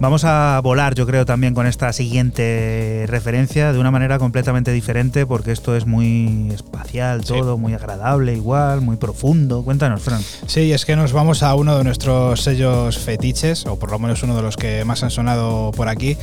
Vamos 0.00 0.24
a 0.24 0.60
volar, 0.62 0.94
yo 0.94 1.06
creo, 1.06 1.26
también 1.26 1.54
con 1.54 1.66
esta 1.66 1.92
siguiente 1.92 3.04
referencia 3.08 3.72
de 3.72 3.78
una 3.80 3.90
manera 3.90 4.18
completamente 4.18 4.72
diferente, 4.72 5.26
porque 5.26 5.50
esto 5.50 5.76
es 5.76 5.86
muy 5.86 6.52
espacial, 6.88 7.22
todo 7.22 7.58
muy 7.58 7.74
agradable, 7.74 8.34
igual, 8.34 8.80
muy 8.80 8.96
profundo. 8.96 9.62
Cuéntanos, 9.62 10.00
Fran. 10.00 10.22
Sí, 10.46 10.72
es 10.72 10.86
que 10.86 10.96
nos 10.96 11.12
vamos 11.12 11.42
a 11.42 11.54
uno 11.54 11.76
de 11.76 11.84
nuestros 11.84 12.42
sellos 12.42 12.98
fetiches, 12.98 13.66
o 13.66 13.78
por 13.78 13.90
lo 13.90 13.98
menos 13.98 14.22
uno 14.22 14.34
de 14.34 14.42
los 14.42 14.56
que 14.56 14.84
más 14.84 15.02
han 15.02 15.10
sonado 15.10 15.70
por 15.72 15.88
aquí. 15.88 16.16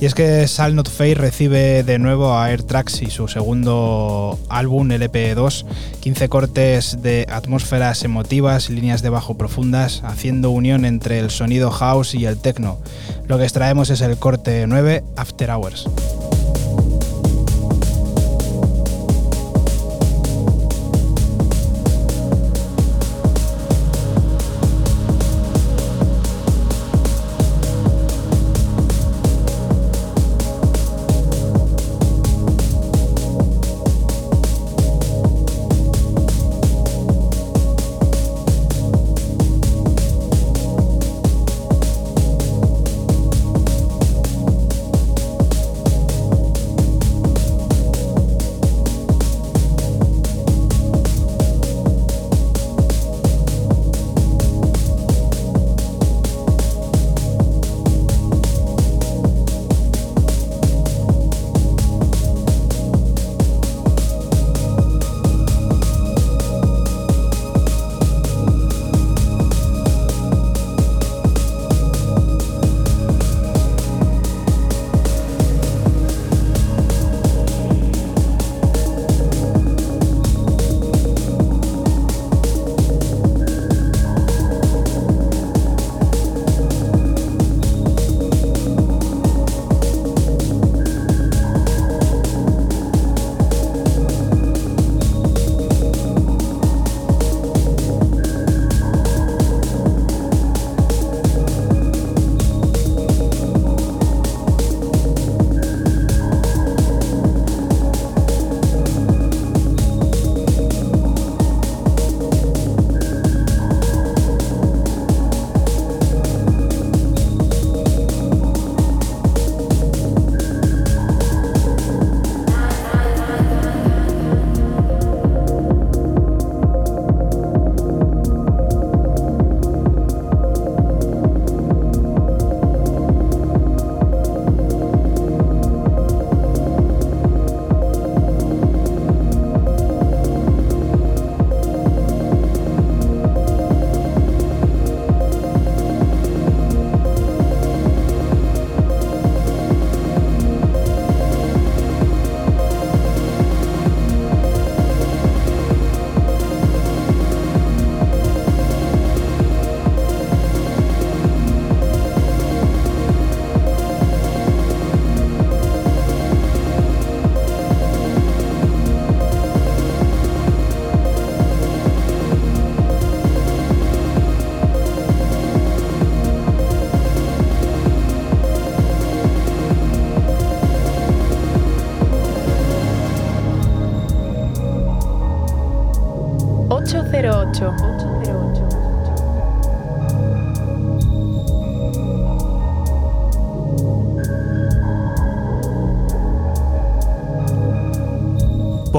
Y 0.00 0.06
es 0.06 0.14
que 0.14 0.48
Sal 0.48 0.74
Not 0.74 0.88
Fade 0.88 1.16
recibe 1.16 1.82
de 1.82 1.98
nuevo 1.98 2.34
a 2.34 2.50
Air 2.50 2.62
Tracks 2.62 3.02
y 3.02 3.10
su 3.10 3.28
segundo 3.28 4.38
álbum, 4.48 4.88
LP2, 4.88 5.66
15 6.00 6.28
cortes 6.28 7.02
de 7.02 7.26
atmósferas 7.30 8.02
emotivas 8.02 8.70
líneas 8.70 9.02
de 9.02 9.10
bajo 9.10 9.36
profundas, 9.36 10.02
haciendo 10.04 10.50
unión 10.50 10.84
entre 10.86 11.18
el 11.18 11.30
sonido 11.30 11.70
house 11.70 12.14
y 12.14 12.24
el 12.24 12.38
techno. 12.38 12.78
Lo 13.26 13.36
que 13.36 13.44
extraemos 13.44 13.90
es 13.90 14.00
el 14.00 14.16
corte 14.16 14.66
9, 14.66 15.04
After 15.16 15.50
Hours. 15.50 15.86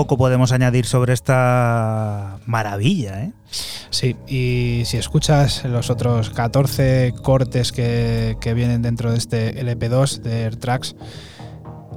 Poco 0.08 0.20
podemos 0.20 0.54
añadir 0.54 0.86
sobre 0.86 1.12
esta 1.12 2.38
maravilla, 2.46 3.24
¿eh? 3.24 3.34
Sí, 3.90 4.16
y 4.26 4.84
si 4.86 4.96
escuchas 4.96 5.66
los 5.66 5.90
otros 5.90 6.30
14 6.30 7.14
cortes 7.22 7.74
que, 7.74 8.38
que 8.40 8.54
vienen 8.54 8.82
dentro 8.82 9.12
de 9.12 9.18
este 9.18 9.62
LP2 9.62 10.22
de 10.22 10.46
AirTracks, 10.46 10.96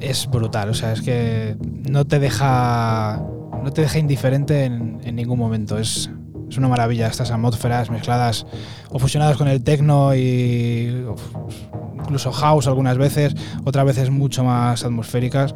es 0.01 0.27
brutal. 0.27 0.71
O 0.71 0.75
sea, 0.75 0.93
es 0.93 1.03
que 1.03 1.57
no 1.61 2.05
te 2.05 2.19
deja. 2.19 3.23
No 3.63 3.71
te 3.73 3.83
deja 3.83 4.01
indiferente 4.01 4.65
en, 4.65 5.01
en 5.05 5.15
ningún 5.15 5.39
momento. 5.39 5.79
Es, 5.79 6.11
es 6.49 6.59
una 6.59 6.67
maravilla 6.67 7.07
estas 7.07 7.31
atmósferas 7.31 7.91
mezcladas 7.91 8.45
o 8.89 8.99
fusionadas 8.99 9.37
con 9.37 9.47
el 9.47 9.63
techno 9.63 10.17
y 10.17 11.07
uf, 11.09 11.23
incluso 11.95 12.33
house 12.33 12.67
algunas 12.67 12.99
veces, 12.99 13.37
otras 13.65 13.87
veces 13.87 14.11
mucho 14.11 14.43
más 14.43 14.85
atmosféricas. 14.85 15.55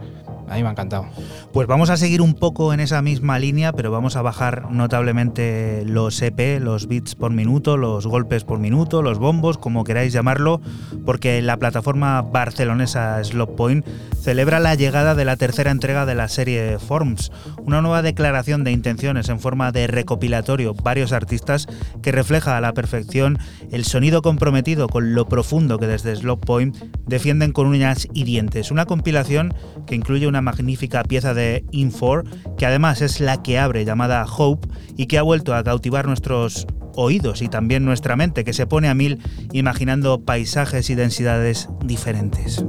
A 0.48 0.56
mí 0.56 0.62
me 0.62 0.68
ha 0.68 0.72
encantado. 0.72 1.06
Pues 1.52 1.66
vamos 1.66 1.90
a 1.90 1.96
seguir 1.96 2.20
un 2.20 2.34
poco 2.34 2.72
en 2.72 2.80
esa 2.80 3.02
misma 3.02 3.38
línea, 3.38 3.72
pero 3.72 3.90
vamos 3.90 4.16
a 4.16 4.22
bajar 4.22 4.70
notablemente 4.70 5.84
los 5.86 6.20
EP, 6.20 6.60
los 6.60 6.86
beats 6.88 7.14
por 7.14 7.30
minuto, 7.32 7.76
los 7.76 8.06
golpes 8.06 8.44
por 8.44 8.58
minuto, 8.58 9.02
los 9.02 9.18
bombos, 9.18 9.58
como 9.58 9.84
queráis 9.84 10.12
llamarlo, 10.12 10.60
porque 11.04 11.40
la 11.42 11.56
plataforma 11.56 12.22
barcelonesa 12.22 13.22
Slop 13.22 13.56
Point 13.56 13.86
celebra 14.20 14.58
la 14.58 14.74
llegada 14.74 15.14
de 15.14 15.24
la 15.24 15.36
tercera 15.36 15.70
entrega 15.70 16.06
de 16.06 16.14
la 16.14 16.28
serie 16.28 16.78
Forms, 16.78 17.30
una 17.58 17.82
nueva 17.82 18.02
declaración 18.02 18.64
de 18.64 18.72
intenciones 18.72 19.28
en 19.28 19.38
forma 19.38 19.70
de 19.70 19.86
recopilatorio 19.86 20.74
varios 20.74 21.12
artistas 21.12 21.66
que 22.02 22.12
refleja 22.12 22.56
a 22.56 22.60
la 22.60 22.72
perfección 22.72 23.38
el 23.70 23.84
sonido 23.84 24.22
comprometido 24.22 24.88
con 24.88 25.14
lo 25.14 25.28
profundo 25.28 25.78
que 25.78 25.86
desde 25.86 26.16
Slop 26.16 26.44
Point 26.44 26.76
defienden 27.06 27.52
con 27.52 27.66
uñas 27.66 28.08
y 28.12 28.24
dientes. 28.24 28.70
Una 28.70 28.86
compilación 28.86 29.54
que 29.86 29.94
incluye 29.94 30.26
una 30.26 30.33
magnífica 30.42 31.02
pieza 31.04 31.34
de 31.34 31.64
Infor, 31.72 32.24
que 32.56 32.66
además 32.66 33.02
es 33.02 33.20
la 33.20 33.42
que 33.42 33.58
abre 33.58 33.84
llamada 33.84 34.24
Hope 34.24 34.68
y 34.96 35.06
que 35.06 35.18
ha 35.18 35.22
vuelto 35.22 35.54
a 35.54 35.64
cautivar 35.64 36.06
nuestros 36.06 36.66
oídos 36.96 37.42
y 37.42 37.48
también 37.48 37.84
nuestra 37.84 38.16
mente, 38.16 38.44
que 38.44 38.52
se 38.52 38.66
pone 38.66 38.88
a 38.88 38.94
mil 38.94 39.18
imaginando 39.52 40.20
paisajes 40.24 40.90
y 40.90 40.94
densidades 40.94 41.68
diferentes. 41.84 42.64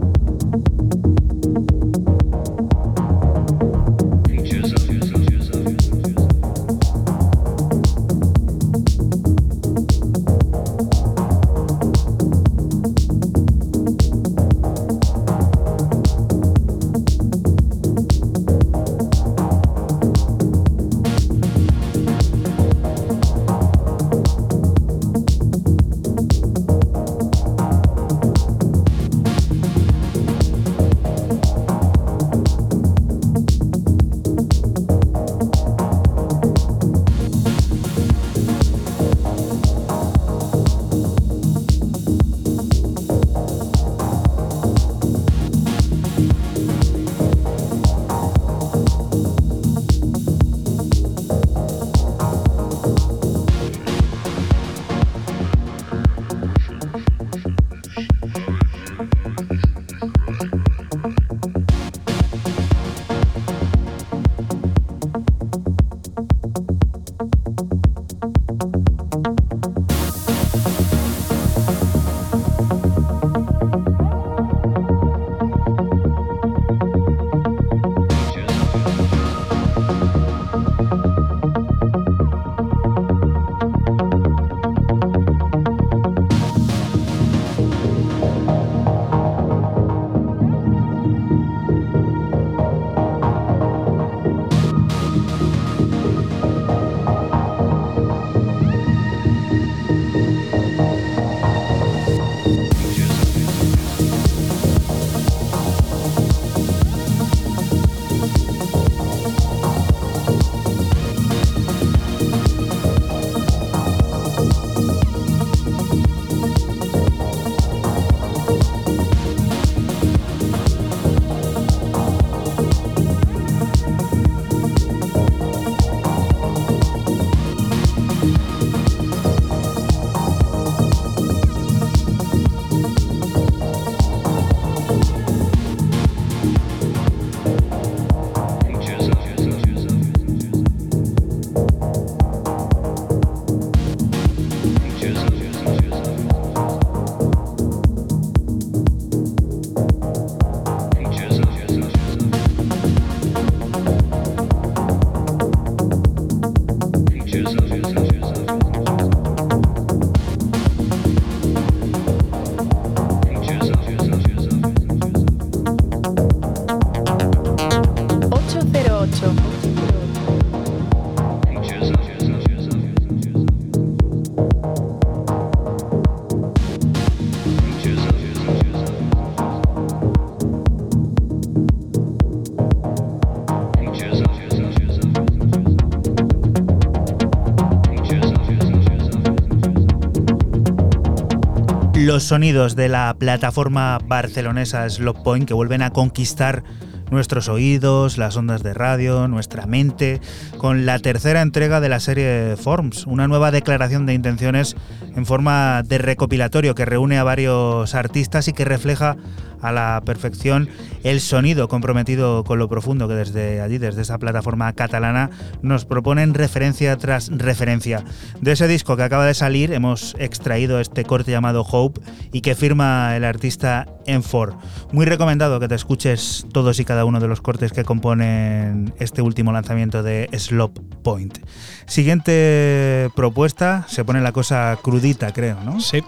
Los 192.05 192.23
sonidos 192.23 192.75
de 192.75 192.87
la 192.87 193.15
plataforma 193.17 193.97
barcelonesa 194.05 194.87
Slop 194.87 195.23
Point 195.23 195.47
que 195.47 195.55
vuelven 195.55 195.81
a 195.81 195.89
conquistar 195.89 196.63
nuestros 197.09 197.49
oídos, 197.49 198.19
las 198.19 198.37
ondas 198.37 198.61
de 198.61 198.75
radio, 198.75 199.27
nuestra 199.27 199.65
mente, 199.65 200.21
con 200.59 200.85
la 200.85 200.99
tercera 200.99 201.41
entrega 201.41 201.81
de 201.81 201.89
la 201.89 201.99
serie 201.99 202.57
Forms, 202.57 203.07
una 203.07 203.27
nueva 203.27 203.49
declaración 203.49 204.05
de 204.05 204.13
intenciones 204.13 204.75
en 205.15 205.25
forma 205.25 205.81
de 205.81 205.97
recopilatorio 205.97 206.75
que 206.75 206.85
reúne 206.85 207.17
a 207.17 207.23
varios 207.23 207.95
artistas 207.95 208.47
y 208.47 208.53
que 208.53 208.65
refleja 208.65 209.17
a 209.61 209.71
la 209.71 210.01
perfección 210.05 210.69
el 211.05 211.21
sonido 211.21 211.67
comprometido 211.67 212.43
con 212.43 212.57
lo 212.57 212.67
profundo 212.67 213.07
que 213.07 213.13
desde 213.13 213.61
allí, 213.61 213.77
desde 213.77 214.01
esa 214.01 214.17
plataforma 214.17 214.73
catalana, 214.73 215.29
nos 215.61 215.85
proponen 215.85 216.33
referencia 216.33 216.97
tras 216.97 217.29
referencia. 217.29 218.03
De 218.41 218.53
ese 218.53 218.67
disco 218.67 218.97
que 218.97 219.03
acaba 219.03 219.27
de 219.27 219.35
salir 219.35 219.71
hemos 219.71 220.15
extraído 220.17 220.79
este 220.79 221.03
corte 221.03 221.29
llamado 221.29 221.61
Hope 221.61 222.01
y 222.33 222.41
que 222.41 222.55
firma 222.55 223.15
el 223.15 223.23
artista 223.23 223.85
M4. 224.07 224.57
Muy 224.93 225.05
recomendado 225.05 225.59
que 225.59 225.67
te 225.67 225.75
escuches 225.75 226.47
todos 226.51 226.79
y 226.79 226.85
cada 226.85 227.05
uno 227.05 227.19
de 227.19 227.27
los 227.27 227.39
cortes 227.39 227.71
que 227.71 227.83
componen 227.83 228.91
este 228.97 229.21
último 229.21 229.51
lanzamiento 229.51 230.01
de 230.01 230.27
Slop 230.33 230.79
Point. 231.03 231.37
Siguiente 231.85 233.11
propuesta, 233.15 233.85
se 233.87 234.03
pone 234.03 234.21
la 234.21 234.31
cosa 234.31 234.75
crudita, 234.81 235.31
creo, 235.33 235.59
¿no? 235.63 235.79
Sí. 235.79 236.01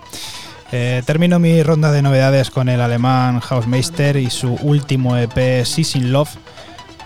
Eh, 0.72 1.02
termino 1.06 1.40
mi 1.40 1.64
ronda 1.64 1.92
de 1.92 2.02
novedades 2.02 2.52
con 2.52 2.68
el 2.68 2.82
alemán 2.82 3.42
Hausmeister 3.48 4.18
y 4.18 4.30
su 4.30 4.54
último 4.56 5.16
EP 5.16 5.66
Season 5.66 6.12
Love, 6.12 6.36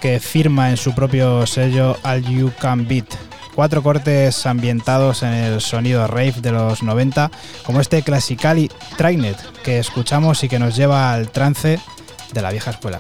que 0.02 0.20
firma 0.20 0.72
en 0.72 0.78
su 0.78 0.96
propio 0.96 1.46
sello 1.46 1.96
All 2.04 2.24
You 2.24 2.52
Can 2.60 2.88
Beat. 2.88 3.06
Cuatro 3.54 3.84
cortes 3.84 4.46
ambientados 4.46 5.24
en 5.24 5.34
el 5.34 5.62
sonido 5.62 6.08
rave 6.08 6.36
de 6.42 6.52
los 6.52 6.82
90, 6.82 7.30
como 7.64 7.82
este 7.82 8.02
Classically 8.02 8.72
Trained 8.98 9.36
que 9.64 9.78
escuchamos 9.78 10.44
y 10.44 10.50
que 10.50 10.58
nos 10.58 10.76
lleva 10.76 11.14
al 11.14 11.30
trance 11.30 11.80
de 12.34 12.42
la 12.42 12.52
vieja 12.52 12.72
escuela. 12.72 13.00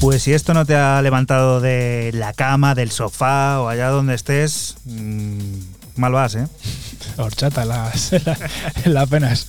Pues 0.00 0.22
si 0.22 0.32
esto 0.32 0.54
no 0.54 0.66
te 0.66 0.76
ha 0.76 1.00
levantado 1.02 1.60
de 1.60 2.10
la 2.14 2.32
cama, 2.32 2.74
del 2.74 2.90
sofá 2.90 3.60
o 3.60 3.68
allá 3.68 3.88
donde 3.88 4.14
estés, 4.14 4.76
mmm, 4.84 5.38
mal 5.96 6.12
vas, 6.12 6.34
¿eh? 6.34 6.46
Horchata, 7.16 7.64
las, 7.64 8.12
las, 8.12 8.38
las 8.84 9.08
penas. 9.08 9.46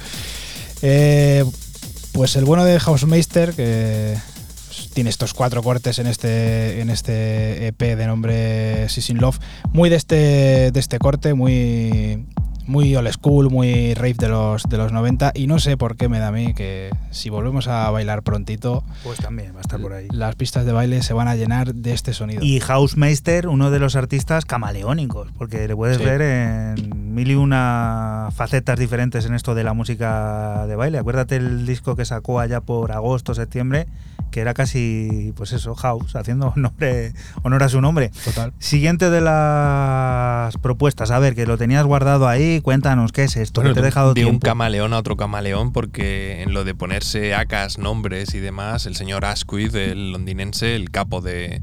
Eh, 0.81 1.43
pues 2.13 2.35
el 2.35 2.45
bueno 2.45 2.63
de 2.63 2.79
Hausmeister, 2.79 3.53
que 3.53 4.17
tiene 4.99 5.11
estos 5.11 5.33
cuatro 5.33 5.63
cortes 5.63 5.97
en 5.99 6.07
este, 6.07 6.81
en 6.81 6.89
este 6.89 7.67
EP 7.67 7.79
de 7.95 8.05
nombre 8.05 8.89
Season 8.89 9.15
Love, 9.15 9.39
muy 9.71 9.89
de 9.89 9.95
este, 9.95 10.71
de 10.73 10.77
este 10.81 10.99
corte, 10.99 11.33
muy, 11.33 12.25
muy 12.67 12.93
old 12.97 13.09
school, 13.13 13.49
muy 13.49 13.93
rave 13.93 14.15
de 14.15 14.27
los, 14.27 14.63
de 14.63 14.75
los 14.77 14.91
90, 14.91 15.31
y 15.35 15.47
no 15.47 15.57
sé 15.59 15.77
por 15.77 15.95
qué 15.95 16.09
me 16.09 16.19
da 16.19 16.27
a 16.27 16.31
mí 16.33 16.53
que 16.53 16.89
si 17.11 17.29
volvemos 17.29 17.69
a 17.69 17.89
bailar 17.91 18.23
prontito, 18.23 18.83
Pues 19.05 19.19
también 19.19 19.53
va 19.55 19.59
a 19.59 19.61
estar 19.61 19.79
por 19.79 19.93
ahí. 19.93 20.07
las 20.11 20.35
pistas 20.35 20.65
de 20.65 20.73
baile 20.73 21.01
se 21.01 21.13
van 21.13 21.29
a 21.29 21.35
llenar 21.37 21.73
de 21.73 21.93
este 21.93 22.11
sonido. 22.13 22.43
Y 22.43 22.59
Hausmeister, 22.59 23.47
uno 23.47 23.71
de 23.71 23.79
los 23.79 23.95
artistas 23.95 24.43
camaleónicos, 24.43 25.29
porque 25.37 25.65
le 25.69 25.77
puedes 25.77 25.95
Sí. 25.99 26.03
ver 26.03 26.21
en 26.21 27.13
mil 27.15 27.31
y 27.31 27.35
una 27.35 28.27
facetas 28.35 28.77
diferentes 28.77 29.25
en 29.25 29.33
esto 29.33 29.55
de 29.55 29.63
la 29.63 29.71
música 29.71 30.65
de 30.67 30.75
baile. 30.75 30.97
Acuérdate 30.97 31.37
el 31.37 31.65
disco 31.65 31.95
que 31.95 32.03
sacó 32.03 32.41
allá 32.41 32.59
por 32.59 32.91
agosto, 32.91 33.33
septiembre, 33.33 33.87
que 34.31 34.39
era 34.41 34.53
casi, 34.53 35.33
pues 35.35 35.51
eso, 35.53 35.75
House, 35.75 36.15
haciendo 36.15 36.53
nombre, 36.57 37.13
honor 37.43 37.63
a 37.63 37.69
su 37.69 37.81
nombre. 37.81 38.11
Total. 38.25 38.53
Siguiente 38.59 39.09
de 39.09 39.21
las 39.21 40.57
propuestas, 40.57 41.11
a 41.11 41.19
ver, 41.19 41.35
que 41.35 41.45
lo 41.45 41.57
tenías 41.57 41.85
guardado 41.85 42.27
ahí, 42.27 42.61
cuéntanos 42.61 43.11
qué 43.11 43.23
es 43.23 43.35
esto, 43.37 43.61
Bueno, 43.61 43.71
que 43.71 43.75
te 43.75 43.79
he 43.79 43.83
de- 43.83 43.87
dejado 43.87 44.13
de 44.13 44.25
un 44.25 44.39
camaleón 44.39 44.93
a 44.93 44.97
otro 44.99 45.17
camaleón, 45.17 45.71
porque 45.73 46.41
en 46.43 46.53
lo 46.53 46.63
de 46.63 46.75
ponerse 46.75 47.33
acas, 47.35 47.77
nombres 47.77 48.33
y 48.33 48.39
demás, 48.39 48.85
el 48.85 48.95
señor 48.95 49.25
Asquith, 49.25 49.73
el 49.75 50.11
londinense, 50.11 50.75
el 50.75 50.91
capo 50.91 51.21
de, 51.21 51.61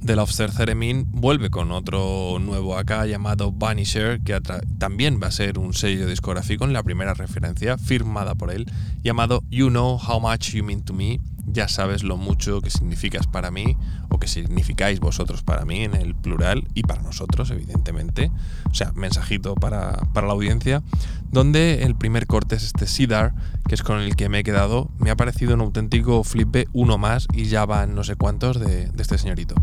de 0.00 0.16
Lobster 0.16 0.50
Theremin, 0.50 1.06
vuelve 1.10 1.50
con 1.50 1.72
otro 1.72 2.38
nuevo 2.40 2.76
acá 2.76 3.06
llamado 3.06 3.52
Vanisher, 3.52 4.20
que 4.20 4.38
también 4.78 5.20
va 5.22 5.28
a 5.28 5.30
ser 5.30 5.58
un 5.58 5.72
sello 5.74 6.06
discográfico 6.06 6.64
en 6.64 6.72
la 6.72 6.82
primera 6.82 7.14
referencia, 7.14 7.78
firmada 7.78 8.34
por 8.34 8.50
él, 8.52 8.66
llamado 9.02 9.42
You 9.50 9.68
Know 9.70 9.98
How 10.06 10.20
Much 10.20 10.50
You 10.50 10.64
Mean 10.64 10.82
to 10.82 10.92
Me. 10.92 11.20
Ya 11.46 11.68
sabes 11.68 12.02
lo 12.02 12.16
mucho 12.16 12.60
que 12.60 12.70
significas 12.70 13.26
para 13.26 13.50
mí, 13.50 13.76
o 14.08 14.18
que 14.18 14.28
significáis 14.28 15.00
vosotros 15.00 15.42
para 15.42 15.64
mí 15.64 15.84
en 15.84 15.94
el 15.94 16.14
plural, 16.14 16.68
y 16.74 16.82
para 16.82 17.02
nosotros, 17.02 17.50
evidentemente. 17.50 18.30
O 18.70 18.74
sea, 18.74 18.92
mensajito 18.92 19.54
para, 19.54 19.92
para 20.12 20.26
la 20.26 20.32
audiencia, 20.32 20.82
donde 21.30 21.82
el 21.82 21.94
primer 21.94 22.26
corte 22.26 22.56
es 22.56 22.64
este 22.64 22.86
Sidar, 22.86 23.34
que 23.68 23.74
es 23.74 23.82
con 23.82 24.00
el 24.00 24.16
que 24.16 24.28
me 24.28 24.40
he 24.40 24.44
quedado. 24.44 24.90
Me 24.98 25.10
ha 25.10 25.16
parecido 25.16 25.54
un 25.54 25.60
auténtico 25.60 26.24
flipe, 26.24 26.66
uno 26.72 26.98
más, 26.98 27.26
y 27.32 27.44
ya 27.44 27.66
van 27.66 27.94
no 27.94 28.04
sé 28.04 28.16
cuántos 28.16 28.58
de, 28.58 28.86
de 28.86 29.02
este 29.02 29.18
señorito. 29.18 29.54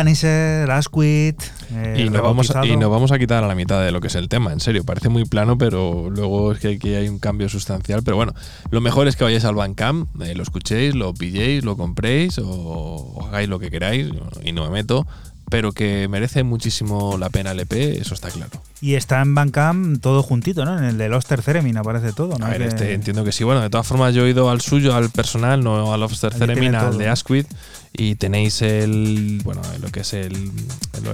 Vanisher, 0.00 0.70
Asquith. 0.70 1.42
eh, 1.74 2.04
Y 2.06 2.08
nos, 2.10 2.22
vamos 2.22 2.50
a, 2.52 2.64
y 2.64 2.74
nos 2.78 2.90
vamos 2.90 3.12
a 3.12 3.18
quitar 3.18 3.44
a 3.44 3.46
la 3.46 3.54
mitad 3.54 3.84
de 3.84 3.92
lo 3.92 4.00
que 4.00 4.06
es 4.06 4.14
el 4.14 4.28
tema, 4.30 4.50
en 4.52 4.60
serio. 4.60 4.82
Parece 4.82 5.10
muy 5.10 5.26
plano, 5.26 5.58
pero 5.58 6.08
luego 6.08 6.52
es 6.52 6.58
que 6.58 6.68
aquí 6.76 6.94
hay 6.94 7.08
un 7.08 7.18
cambio 7.18 7.50
sustancial. 7.50 8.02
Pero 8.02 8.16
bueno, 8.16 8.32
lo 8.70 8.80
mejor 8.80 9.08
es 9.08 9.16
que 9.16 9.24
vayáis 9.24 9.44
al 9.44 9.54
Bandcamp, 9.56 10.08
eh, 10.22 10.34
lo 10.34 10.42
escuchéis, 10.42 10.94
lo 10.94 11.12
pilléis, 11.12 11.64
lo 11.64 11.76
compréis 11.76 12.38
o, 12.38 12.48
o 12.48 13.26
hagáis 13.26 13.48
lo 13.50 13.58
que 13.58 13.70
queráis 13.70 14.08
y 14.42 14.52
no 14.52 14.64
me 14.64 14.70
meto. 14.70 15.06
Pero 15.50 15.72
que 15.72 16.06
merece 16.08 16.44
muchísimo 16.44 17.18
la 17.18 17.28
pena 17.28 17.50
el 17.50 17.58
EP, 17.58 17.72
eso 18.00 18.14
está 18.14 18.30
claro. 18.30 18.52
Y 18.80 18.94
está 18.94 19.20
en 19.20 19.34
Bandcamp 19.34 20.00
todo 20.00 20.22
juntito, 20.22 20.64
¿no? 20.64 20.78
En 20.78 20.84
el 20.84 20.96
de 20.96 21.08
Loster 21.08 21.42
Theremin 21.42 21.76
aparece 21.76 22.12
todo, 22.12 22.38
¿no? 22.38 22.46
A 22.46 22.50
ver, 22.50 22.62
este, 22.62 22.94
entiendo 22.94 23.24
que 23.24 23.32
sí. 23.32 23.42
Bueno, 23.42 23.60
de 23.60 23.68
todas 23.68 23.84
formas, 23.84 24.14
yo 24.14 24.24
he 24.26 24.30
ido 24.30 24.48
al 24.48 24.60
suyo, 24.60 24.94
al 24.94 25.10
personal, 25.10 25.64
no 25.64 25.92
al 25.92 25.98
Lobster 25.98 26.32
Theremin, 26.32 26.76
al 26.76 26.96
de 26.98 27.08
Asquith. 27.08 27.48
Y 27.92 28.14
tenéis 28.14 28.62
el. 28.62 29.40
Bueno, 29.42 29.60
que 30.00 30.02
es 30.02 30.14
el, 30.14 30.50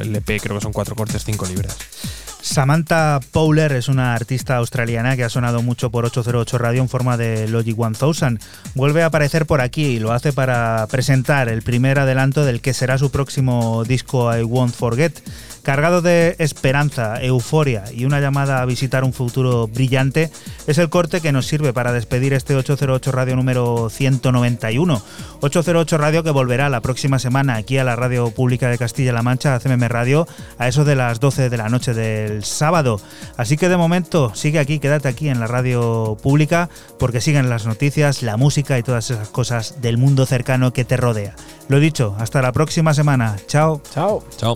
el 0.01 0.17
EP, 0.17 0.41
creo 0.41 0.57
que 0.57 0.61
son 0.61 0.73
cuatro 0.73 0.95
cortes, 0.95 1.25
cinco 1.25 1.47
libras. 1.47 1.77
Samantha 2.41 3.19
Powler 3.33 3.73
es 3.73 3.89
una 3.89 4.15
artista 4.15 4.57
australiana 4.57 5.17
que 5.17 5.25
ha 5.25 5.29
sonado 5.29 5.63
mucho 5.63 5.91
por 5.91 6.05
808 6.05 6.59
Radio 6.59 6.83
en 6.83 6.89
forma 6.89 7.17
de 7.17 7.49
Logic 7.49 7.77
1000. 7.77 8.39
Vuelve 8.75 9.03
a 9.03 9.07
aparecer 9.07 9.47
por 9.47 9.61
aquí 9.61 9.85
y 9.87 9.99
lo 9.99 10.13
hace 10.13 10.33
para 10.33 10.87
presentar 10.89 11.49
el 11.49 11.63
primer 11.63 11.99
adelanto 11.99 12.45
del 12.45 12.61
que 12.61 12.73
será 12.73 12.99
su 12.99 13.11
próximo 13.11 13.83
disco 13.85 14.35
I 14.35 14.45
Won't 14.45 14.75
Forget. 14.75 15.19
Cargado 15.67 16.01
de 16.01 16.37
esperanza, 16.39 17.21
euforia 17.21 17.87
y 17.93 18.05
una 18.05 18.21
llamada 18.21 18.63
a 18.63 18.65
visitar 18.67 19.03
un 19.03 19.13
futuro 19.13 19.67
brillante, 19.67 20.31
es 20.69 20.79
el 20.79 20.89
corte 20.89 21.21
que 21.21 21.33
nos 21.33 21.49
sirve 21.49 21.73
para 21.73 21.91
despedir 21.91 22.35
este 22.35 22.55
808 22.55 23.11
Radio 23.11 23.35
número 23.35 23.91
191. 23.91 25.03
808 25.41 25.99
Radio 25.99 26.23
que 26.23 26.31
volverá 26.31 26.69
la 26.69 26.83
próxima 26.83 27.19
semana 27.19 27.57
aquí 27.57 27.79
a 27.79 27.85
la 27.85 27.97
Radio 27.97 28.31
Pública 28.31 28.69
de 28.69 28.79
Castilla-La 28.79 29.23
Mancha, 29.23 29.57
a 29.57 29.59
CMM 29.59 29.89
Radio, 29.89 30.29
a 30.57 30.69
eso 30.69 30.85
de 30.85 30.95
las 30.95 31.19
12 31.19 31.51
de 31.51 31.57
la 31.57 31.69
noche 31.69 31.95
del 31.95 32.45
sábado. 32.45 33.01
Así 33.37 33.57
que 33.57 33.69
de 33.69 33.77
momento 33.77 34.37
sigue 34.37 34.61
aquí, 34.61 34.79
quédate 34.79 35.09
aquí 35.09 35.29
en 35.29 35.41
la 35.41 35.49
Radio 35.49 36.17
Pública 36.23 36.71
porque 36.97 37.21
siguen 37.21 37.51
las 37.51 37.67
noticias, 37.67 38.23
la 38.23 38.37
música 38.37 38.79
y 38.79 38.85
todas 38.85 39.11
esas 39.11 39.31
cosas 39.31 39.83
del 39.83 39.99
mundo 39.99 40.27
cercano 40.27 40.73
que 40.73 40.85
te 40.85 40.97
rodea. 40.97 41.35
Lo 41.69 41.81
dicho, 41.81 42.15
hasta 42.21 42.41
la 42.41 42.53
próxima 42.53 42.95
semana. 42.95 43.35
Chao. 43.49 43.83
Chao. 43.93 44.23
Chao. 44.37 44.55